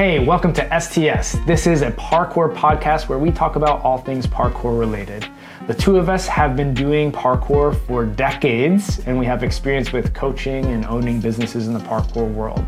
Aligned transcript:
Hey, 0.00 0.18
welcome 0.18 0.54
to 0.54 0.80
STS. 0.80 1.36
This 1.44 1.66
is 1.66 1.82
a 1.82 1.90
parkour 1.90 2.54
podcast 2.54 3.10
where 3.10 3.18
we 3.18 3.30
talk 3.30 3.56
about 3.56 3.82
all 3.82 3.98
things 3.98 4.26
parkour 4.26 4.80
related. 4.80 5.28
The 5.66 5.74
two 5.74 5.98
of 5.98 6.08
us 6.08 6.26
have 6.26 6.56
been 6.56 6.72
doing 6.72 7.12
parkour 7.12 7.78
for 7.86 8.06
decades, 8.06 9.00
and 9.00 9.18
we 9.18 9.26
have 9.26 9.42
experience 9.42 9.92
with 9.92 10.14
coaching 10.14 10.64
and 10.64 10.86
owning 10.86 11.20
businesses 11.20 11.66
in 11.66 11.74
the 11.74 11.80
parkour 11.80 12.32
world. 12.32 12.64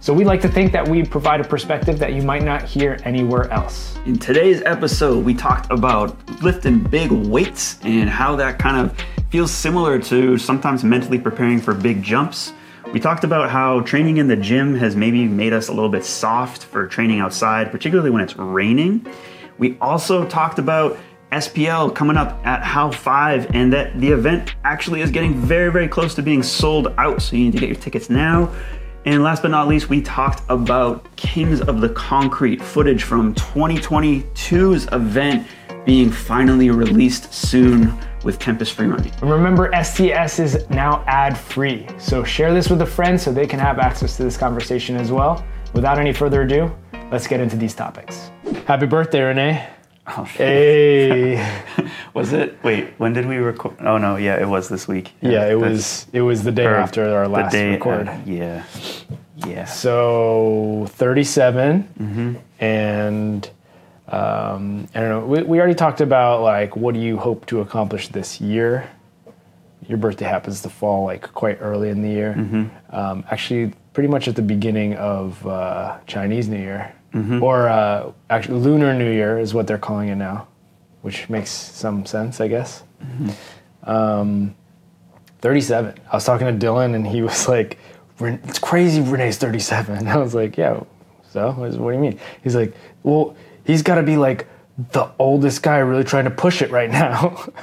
So 0.00 0.12
we 0.12 0.24
like 0.24 0.40
to 0.40 0.48
think 0.48 0.72
that 0.72 0.88
we 0.88 1.04
provide 1.04 1.40
a 1.40 1.44
perspective 1.44 2.00
that 2.00 2.12
you 2.12 2.22
might 2.22 2.42
not 2.42 2.64
hear 2.64 2.98
anywhere 3.04 3.48
else. 3.52 3.96
In 4.04 4.18
today's 4.18 4.60
episode, 4.62 5.24
we 5.24 5.32
talked 5.32 5.70
about 5.70 6.16
lifting 6.42 6.80
big 6.80 7.12
weights 7.12 7.78
and 7.84 8.10
how 8.10 8.34
that 8.34 8.58
kind 8.58 8.84
of 8.84 8.98
feels 9.30 9.52
similar 9.52 10.00
to 10.00 10.36
sometimes 10.38 10.82
mentally 10.82 11.20
preparing 11.20 11.60
for 11.60 11.72
big 11.72 12.02
jumps. 12.02 12.52
We 12.94 13.00
talked 13.00 13.24
about 13.24 13.50
how 13.50 13.80
training 13.80 14.18
in 14.18 14.28
the 14.28 14.36
gym 14.36 14.76
has 14.76 14.94
maybe 14.94 15.24
made 15.24 15.52
us 15.52 15.66
a 15.66 15.72
little 15.72 15.88
bit 15.88 16.04
soft 16.04 16.62
for 16.62 16.86
training 16.86 17.18
outside, 17.18 17.72
particularly 17.72 18.10
when 18.10 18.22
it's 18.22 18.36
raining. 18.36 19.04
We 19.58 19.76
also 19.80 20.24
talked 20.28 20.60
about 20.60 20.96
SPL 21.32 21.92
coming 21.92 22.16
up 22.16 22.40
at 22.46 22.62
How 22.62 22.92
5 22.92 23.52
and 23.52 23.72
that 23.72 24.00
the 24.00 24.10
event 24.10 24.54
actually 24.62 25.00
is 25.00 25.10
getting 25.10 25.34
very, 25.34 25.72
very 25.72 25.88
close 25.88 26.14
to 26.14 26.22
being 26.22 26.44
sold 26.44 26.94
out. 26.96 27.20
So 27.20 27.34
you 27.34 27.46
need 27.46 27.54
to 27.54 27.58
get 27.58 27.68
your 27.68 27.80
tickets 27.80 28.10
now. 28.10 28.54
And 29.04 29.24
last 29.24 29.42
but 29.42 29.50
not 29.50 29.66
least, 29.66 29.88
we 29.88 30.00
talked 30.00 30.44
about 30.48 31.04
Kings 31.16 31.62
of 31.62 31.80
the 31.80 31.88
Concrete 31.88 32.62
footage 32.62 33.02
from 33.02 33.34
2022's 33.34 34.86
event 34.92 35.48
being 35.84 36.12
finally 36.12 36.70
released 36.70 37.34
soon 37.34 37.92
with 38.24 38.38
Tempest 38.38 38.72
Free. 38.72 38.86
And 38.86 39.30
remember, 39.30 39.70
STS 39.82 40.38
is 40.38 40.68
now 40.70 41.04
ad 41.06 41.36
free. 41.36 41.86
So 41.98 42.24
share 42.24 42.52
this 42.54 42.68
with 42.70 42.80
a 42.82 42.86
friend 42.86 43.20
so 43.20 43.32
they 43.32 43.46
can 43.46 43.58
have 43.60 43.78
access 43.78 44.16
to 44.16 44.24
this 44.24 44.36
conversation 44.36 44.96
as 44.96 45.12
well. 45.12 45.44
Without 45.74 45.98
any 45.98 46.12
further 46.12 46.42
ado, 46.42 46.74
let's 47.10 47.26
get 47.26 47.40
into 47.40 47.56
these 47.56 47.74
topics. 47.74 48.30
Happy 48.66 48.86
birthday, 48.86 49.20
Renee. 49.22 49.68
Oh. 50.06 50.24
Hey. 50.24 51.36
Was 52.14 52.32
it? 52.32 52.58
Wait, 52.62 52.88
when 52.98 53.12
did 53.12 53.26
we 53.26 53.36
record? 53.36 53.74
Oh 53.80 53.96
no, 53.98 54.16
yeah, 54.16 54.36
it 54.40 54.46
was 54.46 54.68
this 54.68 54.86
week. 54.86 55.12
yeah, 55.22 55.46
it 55.48 55.54
was 55.58 56.06
it 56.12 56.20
was 56.20 56.44
the 56.44 56.52
day 56.52 56.66
after 56.66 57.02
our 57.16 57.24
the 57.24 57.28
last 57.30 57.52
day- 57.52 57.70
record. 57.72 58.08
uh, 58.08 58.18
yeah, 58.26 58.62
yeah. 59.46 59.64
So 59.64 60.86
37, 60.90 62.38
and 62.60 63.50
um, 64.14 64.86
I 64.94 65.00
don't 65.00 65.08
know. 65.08 65.26
We, 65.26 65.42
we 65.42 65.58
already 65.58 65.74
talked 65.74 66.00
about 66.00 66.42
like 66.42 66.76
what 66.76 66.94
do 66.94 67.00
you 67.00 67.16
hope 67.16 67.46
to 67.46 67.60
accomplish 67.60 68.08
this 68.08 68.40
year. 68.40 68.88
Your 69.88 69.98
birthday 69.98 70.24
happens 70.26 70.62
to 70.62 70.70
fall 70.70 71.04
like 71.04 71.22
quite 71.32 71.58
early 71.60 71.88
in 71.90 72.00
the 72.02 72.08
year. 72.08 72.32
Um, 72.90 73.24
actually, 73.30 73.72
pretty 73.92 74.08
much 74.08 74.28
at 74.28 74.34
the 74.36 74.42
beginning 74.42 74.94
of 74.94 75.44
uh, 75.46 75.98
Chinese 76.06 76.48
New 76.48 76.58
Year, 76.58 76.92
or 77.42 77.68
uh, 77.68 78.12
actually 78.30 78.60
Lunar 78.60 78.94
New 78.94 79.10
Year 79.12 79.38
is 79.38 79.52
what 79.54 79.66
they're 79.66 79.78
calling 79.78 80.08
it 80.08 80.16
now, 80.16 80.46
which 81.02 81.28
makes 81.28 81.50
some 81.50 82.06
sense, 82.06 82.40
I 82.40 82.48
guess. 82.48 82.82
Um, 83.84 84.54
37. 85.42 85.94
I 86.10 86.16
was 86.16 86.24
talking 86.24 86.46
to 86.46 86.66
Dylan, 86.66 86.94
and 86.94 87.06
he 87.06 87.20
was 87.22 87.46
like, 87.48 87.78
"It's 88.20 88.58
crazy, 88.58 89.00
Renee's 89.02 89.36
37." 89.38 90.08
I 90.14 90.16
was 90.16 90.34
like, 90.34 90.56
"Yeah, 90.56 90.80
so 91.30 91.52
what 91.52 91.70
do 91.72 91.92
you 91.92 91.98
mean?" 92.00 92.18
He's 92.42 92.56
like, 92.56 92.74
"Well, 93.02 93.36
he's 93.64 93.82
got 93.82 93.96
to 93.96 94.02
be 94.02 94.16
like 94.16 94.46
the 94.92 95.10
oldest 95.18 95.62
guy 95.62 95.78
really 95.78 96.04
trying 96.04 96.24
to 96.24 96.30
push 96.30 96.62
it 96.62 96.70
right 96.70 96.90
now." 96.90 97.44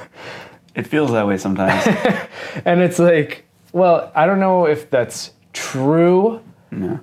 It 0.74 0.86
feels 0.86 1.12
that 1.12 1.26
way 1.26 1.36
sometimes. 1.36 1.86
and 2.64 2.80
it's 2.80 2.98
like, 2.98 3.44
well, 3.74 4.10
I 4.14 4.24
don't 4.24 4.40
know 4.40 4.64
if 4.64 4.88
that's 4.88 5.32
true 5.52 6.40
no. 6.72 7.00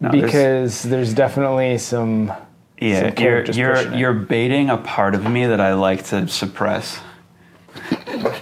No, 0.00 0.10
because 0.10 0.82
there's, 0.82 1.12
definitely 1.12 1.76
some. 1.78 2.32
yeah, 2.80 2.96
some 2.96 3.04
you're 3.04 3.12
characters 3.12 3.56
you're 3.56 3.94
you're 3.94 4.14
baiting 4.14 4.70
a 4.70 4.78
part 4.78 5.14
of 5.14 5.30
me 5.30 5.46
that 5.46 5.60
I 5.60 5.74
like 5.74 6.04
to 6.06 6.26
suppress. 6.28 6.98
that 7.98 8.40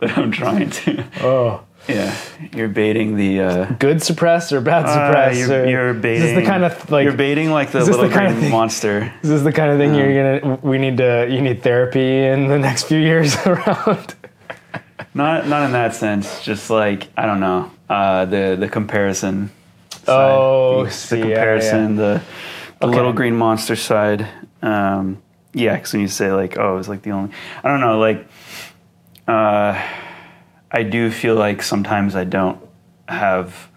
I'm 0.00 0.30
trying 0.30 0.70
to. 0.70 1.04
Oh, 1.20 1.64
Yeah, 1.88 2.16
you're 2.54 2.68
baiting 2.68 3.16
the. 3.16 3.40
Uh, 3.40 3.64
good 3.78 4.02
suppress 4.02 4.52
or 4.52 4.60
bad 4.60 4.86
uh, 4.86 4.92
suppress? 4.94 5.38
you're, 5.38 5.66
you're 5.66 5.94
baiting. 5.94 6.22
Is 6.28 6.34
this 6.34 6.42
the 6.44 6.50
kind 6.50 6.64
of 6.64 6.90
like? 6.90 7.04
you're 7.04 7.12
baiting 7.12 7.50
like 7.50 7.72
the 7.72 7.78
is 7.80 7.86
the 7.86 7.92
little 7.92 8.08
kind 8.10 8.26
of 8.28 8.32
green 8.32 8.42
thing- 8.44 8.50
monster. 8.52 9.12
Is 9.22 9.28
this 9.28 9.42
the 9.42 9.52
kind 9.52 9.70
of 9.70 9.78
thing 9.78 9.94
you're 9.94 10.40
gonna? 10.40 10.56
We 10.62 10.78
need 10.78 10.96
to. 10.98 11.26
You 11.30 11.42
need 11.42 11.62
therapy 11.62 12.24
in 12.24 12.48
the 12.48 12.58
next 12.58 12.84
few 12.84 12.98
years 12.98 13.36
around. 13.46 14.14
Not 15.12 15.46
not 15.46 15.64
in 15.64 15.72
that 15.72 15.94
sense. 15.94 16.42
Just 16.42 16.70
like 16.70 17.08
I 17.16 17.26
don't 17.26 17.40
know. 17.40 17.70
Uh, 17.88 18.24
the 18.24 18.56
the 18.58 18.68
comparison. 18.68 19.50
side. 19.90 20.04
Oh, 20.08 20.84
the, 20.86 20.90
see, 20.90 21.20
the 21.20 21.28
yeah, 21.28 21.34
comparison. 21.34 21.96
The 21.96 22.22
the 22.80 22.86
Okay. 22.86 22.96
little 22.96 23.12
green 23.12 23.36
monster 23.36 23.76
side. 23.76 24.26
Um, 24.62 25.22
yeah, 25.52 25.74
because 25.76 25.92
when 25.92 26.02
you 26.02 26.08
say 26.08 26.32
like, 26.32 26.58
oh, 26.58 26.78
it's 26.78 26.88
like 26.88 27.02
the 27.02 27.10
only. 27.10 27.30
I 27.62 27.68
don't 27.68 27.80
know. 27.80 27.98
Like, 27.98 28.26
uh, 29.28 29.80
I 30.74 30.82
do 30.82 31.10
feel 31.10 31.36
like 31.36 31.62
sometimes 31.62 32.16
I 32.16 32.24
don't 32.24 32.58
have. 33.08 33.70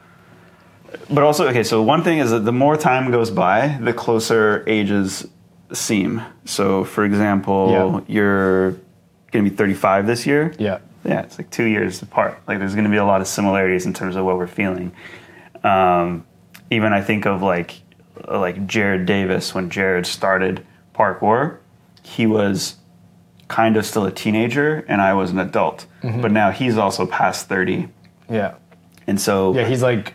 But 1.10 1.24
also, 1.24 1.48
okay. 1.50 1.64
So 1.64 1.82
one 1.84 2.04
thing 2.04 2.18
is 2.18 2.32
that 2.32 2.44
the 2.46 2.52
more 2.52 2.76
time 2.76 3.12
goes 3.12 3.30
by, 3.30 3.78
the 3.82 3.94
closer 3.94 4.64
ages 4.68 5.28
seem. 5.72 6.22
So, 6.46 6.84
for 6.84 7.06
example, 7.06 7.70
Yeah. 8.08 8.14
you're 8.16 8.72
going 9.32 9.46
to 9.46 9.50
be 9.52 9.56
35 9.56 10.08
this 10.08 10.26
year. 10.26 10.54
Yeah. 10.58 10.80
Yeah, 11.06 11.22
it's 11.22 11.38
like 11.38 11.50
two 11.52 11.66
years 11.66 12.02
apart. 12.02 12.40
Like 12.48 12.58
there's 12.60 12.74
going 12.74 12.86
to 12.86 12.90
be 12.92 12.98
a 12.98 13.06
lot 13.06 13.22
of 13.22 13.28
similarities 13.28 13.86
in 13.86 13.94
terms 13.94 14.16
of 14.16 14.26
what 14.26 14.38
we're 14.38 14.48
feeling. 14.48 14.92
Um, 15.64 16.26
even 16.72 16.92
I 16.94 17.02
think 17.02 17.26
of 17.26 17.42
like 17.42 17.76
like 18.28 18.66
Jared 18.68 19.06
Davis 19.06 19.54
when 19.54 19.70
Jared 19.70 20.06
started 20.08 20.66
parkour, 20.96 21.58
he 22.02 22.26
was 22.26 22.76
kind 23.48 23.78
of 23.78 23.86
still 23.86 24.06
a 24.06 24.12
teenager 24.12 24.86
and 24.88 25.02
I 25.02 25.14
was 25.14 25.32
an 25.32 25.40
adult. 25.40 25.86
Mm-hmm. 26.04 26.22
But 26.22 26.32
now 26.32 26.52
he's 26.52 26.78
also 26.78 27.06
past 27.06 27.48
30. 27.48 27.88
Yeah. 28.30 28.56
And 29.08 29.20
so 29.20 29.54
Yeah. 29.54 29.68
He's 29.68 29.82
like, 29.82 30.14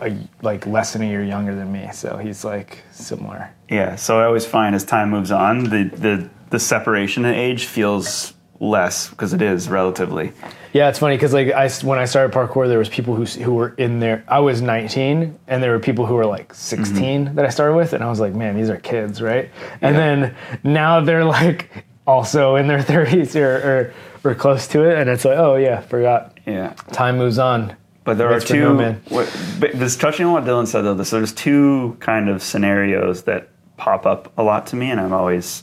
a, 0.00 0.16
like 0.42 0.66
less 0.66 0.92
than 0.92 1.02
a 1.02 1.06
year 1.06 1.24
younger 1.24 1.54
than 1.54 1.72
me, 1.72 1.88
so 1.92 2.16
he's 2.16 2.44
like 2.44 2.82
similar. 2.92 3.50
Yeah, 3.68 3.96
so 3.96 4.20
I 4.20 4.24
always 4.24 4.46
find 4.46 4.74
as 4.74 4.84
time 4.84 5.10
moves 5.10 5.30
on, 5.30 5.64
the 5.64 5.84
the, 5.92 6.30
the 6.50 6.60
separation 6.60 7.24
in 7.24 7.34
age 7.34 7.64
feels 7.64 8.34
less 8.60 9.08
because 9.08 9.32
it 9.32 9.40
is 9.42 9.68
relatively. 9.68 10.32
Yeah, 10.72 10.88
it's 10.88 10.98
funny 10.98 11.16
because 11.16 11.32
like 11.32 11.52
I 11.52 11.68
when 11.84 11.98
I 11.98 12.04
started 12.04 12.32
parkour, 12.34 12.68
there 12.68 12.78
was 12.78 12.88
people 12.88 13.14
who 13.14 13.24
who 13.24 13.54
were 13.54 13.74
in 13.78 13.98
there. 13.98 14.24
I 14.28 14.38
was 14.40 14.62
19, 14.62 15.38
and 15.48 15.62
there 15.62 15.72
were 15.72 15.80
people 15.80 16.06
who 16.06 16.14
were 16.14 16.26
like 16.26 16.54
16 16.54 16.94
mm-hmm. 17.24 17.34
that 17.34 17.44
I 17.44 17.48
started 17.48 17.74
with, 17.74 17.92
and 17.92 18.04
I 18.04 18.08
was 18.08 18.20
like, 18.20 18.34
man, 18.34 18.56
these 18.56 18.70
are 18.70 18.76
kids, 18.76 19.20
right? 19.20 19.50
And 19.80 19.96
Yeah. 19.96 20.00
then 20.00 20.36
now 20.62 21.00
they're 21.00 21.24
like 21.24 21.84
also 22.10 22.56
in 22.56 22.66
their 22.66 22.78
30s 22.94 23.34
or, 23.36 23.54
or 23.68 23.94
or 24.22 24.34
close 24.34 24.66
to 24.68 24.82
it, 24.84 24.98
and 24.98 25.08
it's 25.08 25.24
like, 25.24 25.38
oh 25.38 25.54
yeah, 25.56 25.80
forgot. 25.80 26.38
Yeah. 26.46 26.74
Time 26.92 27.16
moves 27.16 27.38
on. 27.38 27.74
But 28.04 28.18
there 28.18 28.28
Waits 28.28 28.44
are 28.46 28.48
two. 28.54 28.74
no 28.74 28.92
what, 29.08 29.32
but 29.60 29.72
this 29.72 29.96
touching 29.96 30.26
on 30.26 30.32
what 30.32 30.44
Dylan 30.44 30.66
said 30.66 30.82
though, 30.82 30.94
this, 30.94 31.10
there's 31.10 31.32
two 31.32 31.96
kind 32.00 32.28
of 32.28 32.42
scenarios 32.42 33.22
that 33.24 33.48
pop 33.76 34.04
up 34.06 34.32
a 34.36 34.42
lot 34.42 34.66
to 34.68 34.76
me, 34.76 34.90
and 34.90 35.00
I'm 35.00 35.12
always. 35.12 35.62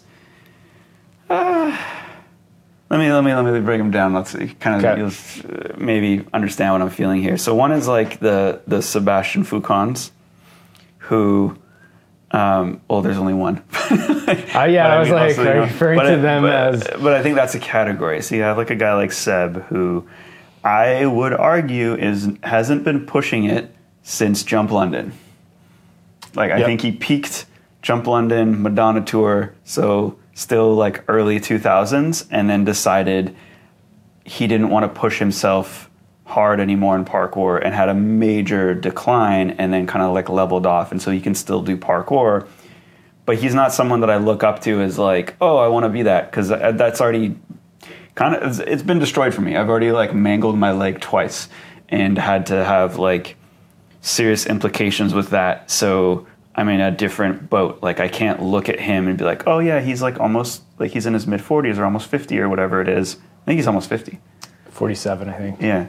Uh, 1.30 1.78
let 2.90 3.00
me 3.00 3.12
let 3.12 3.24
me 3.24 3.34
let 3.34 3.44
me 3.54 3.60
break 3.60 3.80
them 3.80 3.92
down. 3.92 4.14
Let's 4.14 4.32
see, 4.32 4.48
kind 4.60 4.78
of 4.78 4.86
Okay. 4.86 5.00
you'll 5.00 5.52
uh, 5.54 5.76
maybe 5.78 6.26
understand 6.34 6.74
what 6.74 6.82
I'm 6.82 6.90
feeling 6.90 7.22
here. 7.22 7.38
So 7.38 7.54
one 7.54 7.72
is 7.74 7.88
like 7.88 8.20
the 8.20 8.62
the 8.66 8.82
Sebastian 8.82 9.44
Foucans, 9.44 10.12
who. 11.00 11.58
Um, 12.32 12.82
well, 12.90 13.02
there's 13.02 13.18
only 13.18 13.34
one. 13.34 13.64
Uh, 14.28 14.66
yeah, 14.66 14.88
I 14.88 15.00
was 15.00 15.10
like 15.10 15.38
you 15.38 15.44
know, 15.46 15.60
referring 15.62 16.00
to 16.00 16.06
I- 16.06 16.16
them 16.18 16.42
but, 16.44 16.52
as 16.54 16.84
But 17.02 17.14
I 17.14 17.24
think 17.24 17.36
that's 17.36 17.56
a 17.56 17.60
category. 17.60 18.22
So 18.22 18.36
you 18.36 18.42
have 18.42 18.58
like 18.58 18.70
a 18.72 18.76
guy 18.76 18.94
like 18.94 19.14
Seb 19.14 19.62
who 19.68 20.06
I 20.66 21.06
would 21.06 21.32
argue 21.32 21.94
is 21.96 22.28
hasn't 22.44 22.84
been 22.84 23.06
pushing 23.06 23.46
it 23.46 23.74
since 24.04 24.44
Jump 24.44 24.70
London. 24.72 25.14
Like 26.36 26.52
I 26.52 26.58
Yep. 26.58 26.66
think 26.66 26.82
he 26.82 26.92
peaked 26.92 27.46
Jump 27.82 28.06
London, 28.06 28.62
Madonna 28.62 29.00
tour, 29.02 29.54
so 29.64 30.18
still 30.34 30.76
like 30.76 31.06
early 31.08 31.40
2000s, 31.40 32.28
and 32.30 32.50
then 32.50 32.66
decided 32.66 33.34
he 34.26 34.46
didn't 34.48 34.70
want 34.70 34.84
to 34.94 35.00
push 35.00 35.20
himself 35.20 35.87
hard 36.28 36.60
anymore 36.60 36.96
in 36.96 37.06
parkour 37.06 37.60
and 37.64 37.74
had 37.74 37.90
a 37.90 37.94
major 37.94 38.74
decline 38.76 39.52
and 39.52 39.74
then 39.74 39.88
kind 39.88 40.04
of 40.04 40.14
like 40.14 40.28
leveled 40.30 40.66
off 40.66 40.92
and 40.92 41.02
so 41.02 41.10
he 41.10 41.22
can 41.22 41.34
still 41.34 41.62
do 41.62 41.76
parkour 41.78 42.46
but 43.26 43.38
he's 43.38 43.54
not 43.56 43.74
someone 43.74 44.00
that 44.02 44.10
I 44.10 44.16
look 44.18 44.42
up 44.42 44.62
to 44.62 44.80
as 44.82 44.98
like, 44.98 45.36
oh, 45.42 45.58
I 45.58 45.68
want 45.68 45.84
to 45.84 45.90
be 45.90 46.04
that 46.04 46.32
because 46.32 46.50
uh, 46.50 46.72
that's 46.72 47.02
already 47.02 47.36
kind 48.16 48.34
of 48.36 48.42
it's- 48.42 48.60
it's 48.66 48.84
been 48.84 49.00
destroyed 49.00 49.34
for 49.34 49.42
me. 49.42 49.58
I've 49.58 49.68
already 49.68 49.92
like 49.92 50.14
mangled 50.16 50.58
my 50.58 50.72
leg 50.72 51.02
twice 51.02 51.50
and 51.90 52.18
had 52.18 52.46
to 52.46 52.64
have 52.64 52.98
like 52.98 53.36
serious 54.00 54.46
implications 54.46 55.14
with 55.14 55.32
that. 55.32 55.70
So 55.70 56.26
I'm 56.56 56.70
in 56.70 56.80
a 56.80 56.90
different 56.90 57.50
boat. 57.50 57.80
Like 57.82 58.00
I 58.00 58.08
can't 58.08 58.42
look 58.42 58.70
at 58.70 58.80
him 58.80 59.10
and 59.10 59.18
be 59.18 59.26
like, 59.26 59.46
oh 59.46 59.60
yeah, 59.60 59.82
he's 59.82 60.02
like 60.02 60.22
almost 60.22 60.64
like 60.80 60.92
he's 60.92 61.06
in 61.06 61.14
his 61.14 61.28
mid 61.28 61.42
40s 61.42 61.78
or 61.78 61.84
almost 61.84 62.08
50 62.08 62.40
or 62.40 62.48
whatever 62.48 62.80
it 62.82 62.88
is. 62.88 63.16
I 63.42 63.46
think 63.46 63.58
he's 63.58 63.68
almost 63.68 63.90
50. 63.90 64.20
47, 64.70 65.28
I 65.28 65.34
think. 65.38 65.62
Yeah. 65.62 65.88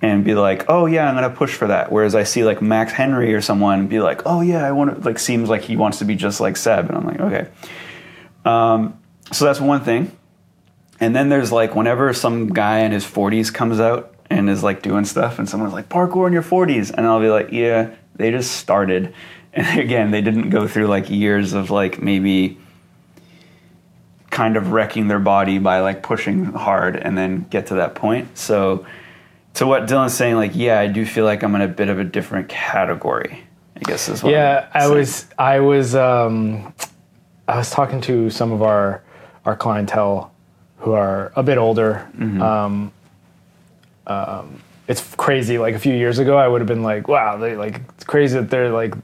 And 0.00 0.24
be 0.24 0.34
like, 0.34 0.64
oh 0.68 0.86
yeah, 0.86 1.08
I'm 1.08 1.14
gonna 1.14 1.30
push 1.30 1.54
for 1.54 1.68
that. 1.68 1.90
Whereas 1.90 2.14
I 2.14 2.22
see 2.22 2.44
like 2.44 2.62
Max 2.62 2.92
Henry 2.92 3.34
or 3.34 3.40
someone 3.40 3.88
be 3.88 4.00
like, 4.00 4.22
oh 4.26 4.40
yeah, 4.40 4.64
I 4.64 4.72
want 4.72 5.02
to 5.02 5.08
like 5.08 5.18
seems 5.18 5.48
like 5.48 5.62
he 5.62 5.76
wants 5.76 5.98
to 5.98 6.04
be 6.04 6.14
just 6.14 6.40
like 6.40 6.56
Seb, 6.56 6.88
and 6.88 6.96
I'm 6.96 7.06
like, 7.06 7.20
okay. 7.20 7.48
Um, 8.44 8.98
so 9.32 9.44
that's 9.44 9.60
one 9.60 9.82
thing. 9.82 10.12
And 11.00 11.14
then 11.14 11.28
there's 11.28 11.52
like 11.52 11.74
whenever 11.74 12.12
some 12.12 12.48
guy 12.48 12.80
in 12.80 12.92
his 12.92 13.04
40s 13.04 13.52
comes 13.52 13.78
out 13.78 14.14
and 14.30 14.48
is 14.48 14.62
like 14.62 14.82
doing 14.82 15.04
stuff, 15.04 15.38
and 15.38 15.48
someone's 15.48 15.72
like 15.72 15.88
parkour 15.88 16.26
in 16.26 16.32
your 16.32 16.42
40s, 16.42 16.92
and 16.92 17.06
I'll 17.06 17.20
be 17.20 17.28
like, 17.28 17.50
yeah, 17.50 17.94
they 18.14 18.30
just 18.30 18.52
started, 18.52 19.14
and 19.52 19.80
again, 19.80 20.10
they 20.12 20.20
didn't 20.20 20.50
go 20.50 20.68
through 20.68 20.86
like 20.86 21.10
years 21.10 21.54
of 21.54 21.70
like 21.70 22.00
maybe 22.00 22.58
kind 24.30 24.56
of 24.56 24.70
wrecking 24.70 25.08
their 25.08 25.18
body 25.18 25.58
by 25.58 25.80
like 25.80 26.02
pushing 26.02 26.44
hard 26.44 26.94
and 26.94 27.18
then 27.18 27.44
get 27.50 27.66
to 27.66 27.74
that 27.74 27.96
point. 27.96 28.38
So 28.38 28.86
to 29.58 29.66
what 29.66 29.86
Dylan's 29.88 30.14
saying, 30.14 30.36
like, 30.36 30.52
yeah, 30.54 30.78
I 30.78 30.86
do 30.86 31.04
feel 31.04 31.24
like 31.24 31.42
I'm 31.42 31.52
in 31.56 31.62
a 31.62 31.68
bit 31.68 31.88
of 31.88 31.98
a 31.98 32.04
different 32.04 32.48
category. 32.48 33.42
I 33.74 33.80
guess 33.80 34.08
is 34.08 34.22
what. 34.22 34.32
Yeah, 34.32 34.68
I 34.72 34.86
was 34.86 35.26
I 35.36 35.58
was 35.58 35.96
um, 35.96 36.72
I 37.48 37.58
was 37.58 37.68
talking 37.68 38.00
to 38.02 38.30
some 38.30 38.52
of 38.52 38.62
our 38.62 39.02
our 39.44 39.56
clientele 39.56 40.32
who 40.78 40.92
are 40.92 41.32
a 41.34 41.42
bit 41.42 41.58
older. 41.58 42.08
Mm-hmm. 42.16 42.40
Um, 42.40 42.92
um, 44.06 44.62
it's 44.86 45.14
crazy. 45.16 45.58
Like 45.58 45.74
a 45.74 45.78
few 45.80 45.94
years 45.94 46.20
ago, 46.20 46.36
I 46.36 46.46
would 46.46 46.60
have 46.60 46.68
been 46.68 46.84
like, 46.84 47.08
"Wow, 47.08 47.36
they 47.36 47.56
like 47.56 47.80
it's 47.96 48.04
crazy 48.04 48.38
that 48.38 48.50
they're 48.50 48.70
like 48.70 48.94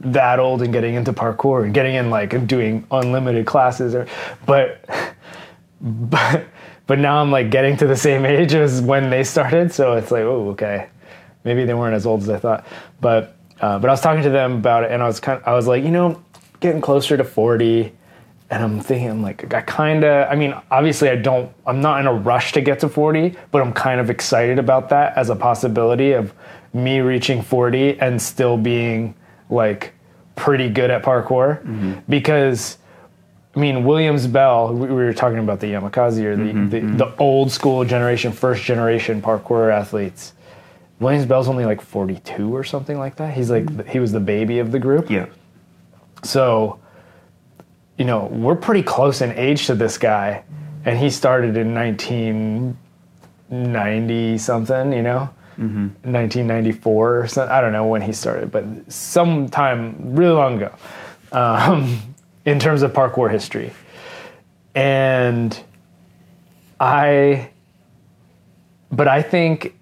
that 0.00 0.40
old 0.40 0.62
and 0.62 0.72
getting 0.72 0.94
into 0.94 1.12
parkour 1.12 1.64
and 1.64 1.72
getting 1.72 1.94
in 1.94 2.10
like 2.10 2.32
and 2.32 2.48
doing 2.48 2.84
unlimited 2.90 3.46
classes." 3.46 3.94
Or, 3.94 4.08
but 4.44 4.84
but 5.80 6.46
but 6.86 6.98
now 6.98 7.20
I'm 7.20 7.30
like 7.30 7.50
getting 7.50 7.76
to 7.78 7.86
the 7.86 7.96
same 7.96 8.24
age 8.26 8.54
as 8.54 8.80
when 8.80 9.10
they 9.10 9.24
started, 9.24 9.72
so 9.72 9.94
it's 9.94 10.10
like, 10.10 10.22
oh, 10.22 10.50
okay, 10.50 10.88
maybe 11.44 11.64
they 11.64 11.74
weren't 11.74 11.94
as 11.94 12.06
old 12.06 12.22
as 12.22 12.28
I 12.28 12.38
thought. 12.38 12.66
But 13.00 13.36
uh, 13.60 13.78
but 13.78 13.88
I 13.88 13.92
was 13.92 14.00
talking 14.00 14.22
to 14.22 14.30
them 14.30 14.54
about 14.54 14.84
it, 14.84 14.90
and 14.90 15.02
I 15.02 15.06
was 15.06 15.20
kind 15.20 15.40
of, 15.40 15.46
I 15.46 15.54
was 15.54 15.66
like, 15.66 15.84
you 15.84 15.90
know, 15.90 16.22
getting 16.60 16.80
closer 16.80 17.16
to 17.16 17.24
40, 17.24 17.92
and 18.50 18.62
I'm 18.62 18.80
thinking, 18.80 19.08
I'm 19.08 19.22
like, 19.22 19.54
I 19.54 19.60
kind 19.62 20.04
of, 20.04 20.30
I 20.30 20.34
mean, 20.34 20.54
obviously, 20.70 21.08
I 21.08 21.16
don't, 21.16 21.50
I'm 21.66 21.80
not 21.80 22.00
in 22.00 22.06
a 22.06 22.12
rush 22.12 22.52
to 22.52 22.60
get 22.60 22.80
to 22.80 22.88
40, 22.88 23.34
but 23.52 23.62
I'm 23.62 23.72
kind 23.72 24.00
of 24.00 24.10
excited 24.10 24.58
about 24.58 24.88
that 24.90 25.16
as 25.16 25.30
a 25.30 25.36
possibility 25.36 26.12
of 26.12 26.34
me 26.72 26.98
reaching 27.00 27.40
40 27.42 28.00
and 28.00 28.20
still 28.20 28.56
being 28.56 29.14
like 29.48 29.94
pretty 30.36 30.68
good 30.68 30.90
at 30.90 31.02
parkour 31.02 31.64
because. 32.08 32.78
I 33.54 33.60
mean, 33.60 33.84
Williams 33.84 34.26
Belle, 34.26 34.74
we 34.74 34.88
we 34.88 34.94
were 34.94 35.14
talking 35.14 35.38
about 35.38 35.60
the 35.60 35.68
Yamakasi 35.68 36.24
or 36.24 36.34
the, 36.36 36.42
mm-hmm, 36.42 36.70
the, 36.70 36.80
mm-hmm. 36.80 36.96
the 36.96 37.14
old 37.16 37.52
school 37.52 37.84
generation, 37.84 38.32
first 38.32 38.64
generation 38.64 39.22
parkour 39.22 39.72
athletes. 39.72 40.32
Williams 41.00 41.26
Belle's 41.26 41.48
only 41.48 41.64
like 41.64 41.80
42 41.80 42.54
or 42.54 42.62
something 42.64 42.98
like 42.98 43.16
that. 43.16 43.34
He's 43.34 43.50
like, 43.50 43.64
mm-hmm. 43.64 43.88
he 43.88 43.98
was 44.00 44.12
the 44.12 44.20
baby 44.20 44.58
of 44.58 44.72
the 44.72 44.78
group. 44.78 45.10
yeah, 45.10 45.26
So, 46.22 46.78
you 47.98 48.04
know, 48.04 48.26
we're 48.26 48.56
pretty 48.56 48.82
close 48.82 49.20
in 49.20 49.32
age 49.32 49.66
to 49.66 49.74
this 49.74 49.98
guy. 49.98 50.44
And 50.84 50.98
he 50.98 51.10
started 51.10 51.56
in 51.56 51.74
1990 51.74 54.38
something, 54.38 54.92
you 54.92 55.02
know? 55.02 55.30
1994 56.02 57.18
or 57.18 57.28
something. 57.28 57.52
I 57.52 57.60
don't 57.60 57.72
know 57.72 57.86
when 57.86 58.02
he 58.02 58.12
started, 58.12 58.50
but 58.50 58.64
sometime 58.92 60.14
really 60.14 60.34
long 60.34 60.56
ago 60.56 60.74
um, 61.34 62.13
in 62.44 62.58
terms 62.58 62.82
of 62.82 62.92
parkour 62.92 63.30
history. 63.30 63.72
And 64.74 65.58
I, 66.80 67.50
but 68.90 69.08
I 69.08 69.22
think 69.22 69.78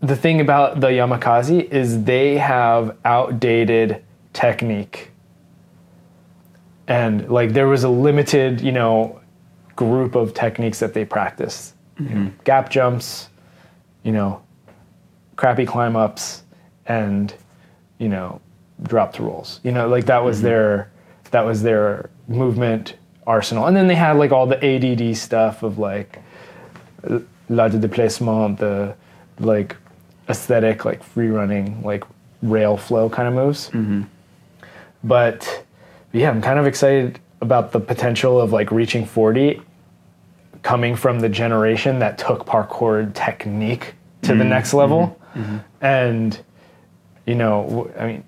the 0.00 0.16
thing 0.16 0.40
about 0.40 0.80
the 0.80 0.88
Yamakasi 0.88 1.70
is 1.70 2.04
they 2.04 2.38
have 2.38 2.96
outdated 3.04 4.04
technique. 4.32 5.10
And 6.86 7.28
like 7.28 7.52
there 7.52 7.68
was 7.68 7.84
a 7.84 7.88
limited, 7.88 8.60
you 8.60 8.72
know, 8.72 9.20
group 9.76 10.14
of 10.14 10.34
techniques 10.34 10.80
that 10.80 10.94
they 10.94 11.04
practiced. 11.04 11.74
Know, 11.98 12.06
mm-hmm. 12.06 12.28
gap 12.44 12.70
jumps, 12.70 13.28
you 14.04 14.12
know, 14.12 14.42
crappy 15.36 15.66
climb 15.66 15.96
ups 15.96 16.44
and 16.86 17.34
you 17.98 18.08
know, 18.08 18.40
drop 18.84 19.12
to 19.14 19.22
rolls. 19.22 19.60
You 19.62 19.72
know, 19.72 19.88
like 19.88 20.06
that 20.06 20.24
was 20.24 20.38
mm-hmm. 20.38 20.46
their 20.46 20.90
that 21.30 21.44
was 21.44 21.62
their 21.62 22.10
movement 22.26 22.94
arsenal. 23.26 23.66
And 23.66 23.76
then 23.76 23.86
they 23.86 23.94
had 23.94 24.12
like 24.16 24.32
all 24.32 24.46
the 24.46 24.58
ADD 24.64 25.16
stuff 25.16 25.62
of 25.62 25.78
like 25.78 26.18
l'art 27.48 27.72
du 27.72 27.78
déplacement, 27.78 28.58
the 28.58 28.94
like 29.38 29.76
aesthetic, 30.28 30.84
like 30.84 31.02
free 31.02 31.28
running, 31.28 31.82
like 31.82 32.04
rail 32.42 32.76
flow 32.76 33.08
kind 33.08 33.28
of 33.28 33.34
moves. 33.34 33.70
Mm-hmm. 33.70 34.02
But 35.04 35.64
yeah, 36.12 36.30
I'm 36.30 36.42
kind 36.42 36.58
of 36.58 36.66
excited 36.66 37.20
about 37.40 37.72
the 37.72 37.80
potential 37.80 38.40
of 38.40 38.52
like 38.52 38.70
reaching 38.70 39.06
40 39.06 39.62
coming 40.62 40.96
from 40.96 41.20
the 41.20 41.28
generation 41.28 41.98
that 42.00 42.18
took 42.18 42.44
parkour 42.44 43.12
technique 43.14 43.94
to 44.22 44.28
the 44.28 44.34
mm-hmm. 44.34 44.48
next 44.48 44.74
level. 44.74 45.20
Mm-hmm. 45.34 45.58
And 45.80 46.40
you 47.26 47.34
know, 47.34 47.90
I 47.98 48.06
mean, 48.06 48.24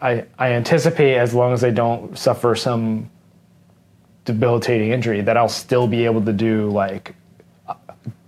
I 0.00 0.24
I 0.38 0.52
anticipate 0.52 1.16
as 1.16 1.34
long 1.34 1.52
as 1.52 1.64
I 1.64 1.70
don't 1.70 2.16
suffer 2.18 2.54
some 2.54 3.10
debilitating 4.24 4.90
injury 4.90 5.20
that 5.22 5.36
I'll 5.36 5.48
still 5.48 5.86
be 5.86 6.04
able 6.04 6.22
to 6.22 6.32
do 6.32 6.70
like 6.70 7.14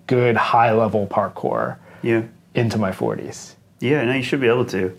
good 0.06 0.37
high 0.37 0.73
level 0.73 1.06
parkour 1.06 1.79
yeah. 2.02 2.23
into 2.55 2.79
my 2.79 2.91
40s. 2.91 3.55
Yeah, 3.81 4.05
no, 4.05 4.14
you 4.14 4.23
should 4.23 4.41
be 4.41 4.49
able 4.49 4.67
to. 4.67 4.96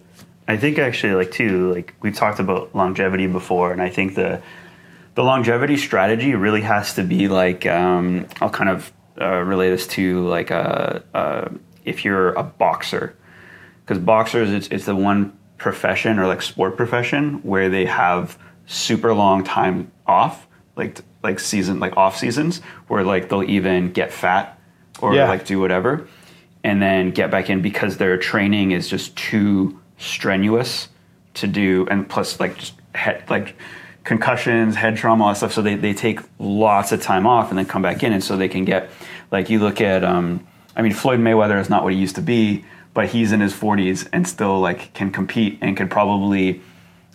I 0.47 0.57
think 0.57 0.77
actually, 0.77 1.13
like 1.15 1.31
too, 1.31 1.73
like 1.73 1.95
we've 2.01 2.15
talked 2.15 2.39
about 2.39 2.75
longevity 2.75 3.25
before, 3.27 3.71
and 3.71 3.81
I 3.81 3.89
think 3.89 4.15
the 4.15 4.41
the 5.15 5.23
longevity 5.23 5.77
strategy 5.77 6.35
really 6.35 6.61
has 6.61 6.93
to 6.95 7.03
be 7.03 7.27
like 7.27 7.65
um, 7.65 8.27
I'll 8.41 8.49
kind 8.49 8.69
of 8.69 8.93
uh, 9.19 9.39
relate 9.39 9.71
this 9.71 9.87
to 9.87 10.27
like 10.27 10.51
uh, 10.51 10.99
uh, 11.15 11.49
if 11.83 12.05
you're 12.05 12.33
a 12.33 12.43
boxer, 12.43 13.15
because 13.81 13.97
boxers 13.97 14.51
it's 14.51 14.67
it's 14.67 14.85
the 14.85 14.95
one 14.95 15.35
profession 15.57 16.19
or 16.19 16.27
like 16.27 16.41
sport 16.41 16.75
profession 16.77 17.35
where 17.43 17.69
they 17.69 17.85
have 17.85 18.37
super 18.67 19.13
long 19.13 19.43
time 19.43 19.91
off, 20.05 20.47
like 20.75 20.99
like 21.23 21.39
season 21.39 21.79
like 21.79 21.95
off 21.97 22.17
seasons 22.17 22.59
where 22.87 23.03
like 23.03 23.29
they'll 23.29 23.43
even 23.49 23.91
get 23.91 24.11
fat 24.13 24.59
or 25.01 25.15
Yeah. 25.15 25.27
like 25.27 25.45
do 25.45 25.59
whatever 25.59 26.07
and 26.63 26.81
then 26.81 27.11
get 27.11 27.31
back 27.31 27.49
in 27.49 27.61
because 27.61 27.97
their 27.97 28.17
training 28.17 28.71
is 28.71 28.87
just 28.87 29.15
too 29.15 29.79
strenuous 29.97 30.89
to 31.35 31.47
do 31.47 31.87
and 31.89 32.07
plus 32.07 32.39
like 32.39 32.57
just 32.57 32.73
head 32.93 33.23
like 33.29 33.55
concussions 34.03 34.75
head 34.75 34.95
trauma 34.97 35.23
all 35.23 35.29
that 35.31 35.37
stuff 35.37 35.51
so 35.53 35.61
they, 35.63 35.75
they 35.75 35.93
take 35.93 36.19
lots 36.37 36.91
of 36.91 37.01
time 37.01 37.25
off 37.25 37.49
and 37.49 37.57
then 37.57 37.65
come 37.65 37.81
back 37.81 38.03
in 38.03 38.13
and 38.13 38.23
so 38.23 38.37
they 38.37 38.47
can 38.47 38.63
get 38.63 38.89
like 39.31 39.49
you 39.49 39.57
look 39.59 39.81
at 39.81 40.03
um 40.03 40.45
i 40.75 40.81
mean 40.83 40.93
floyd 40.93 41.19
mayweather 41.19 41.59
is 41.59 41.69
not 41.71 41.83
what 41.83 41.91
he 41.91 41.99
used 41.99 42.15
to 42.15 42.21
be 42.21 42.63
but 42.95 43.09
he's 43.09 43.31
in 43.31 43.41
his 43.41 43.53
40s 43.53 44.07
and 44.11 44.27
still 44.27 44.59
like 44.59 44.91
can 44.95 45.11
compete 45.11 45.59
and 45.61 45.77
could 45.77 45.91
probably 45.91 46.61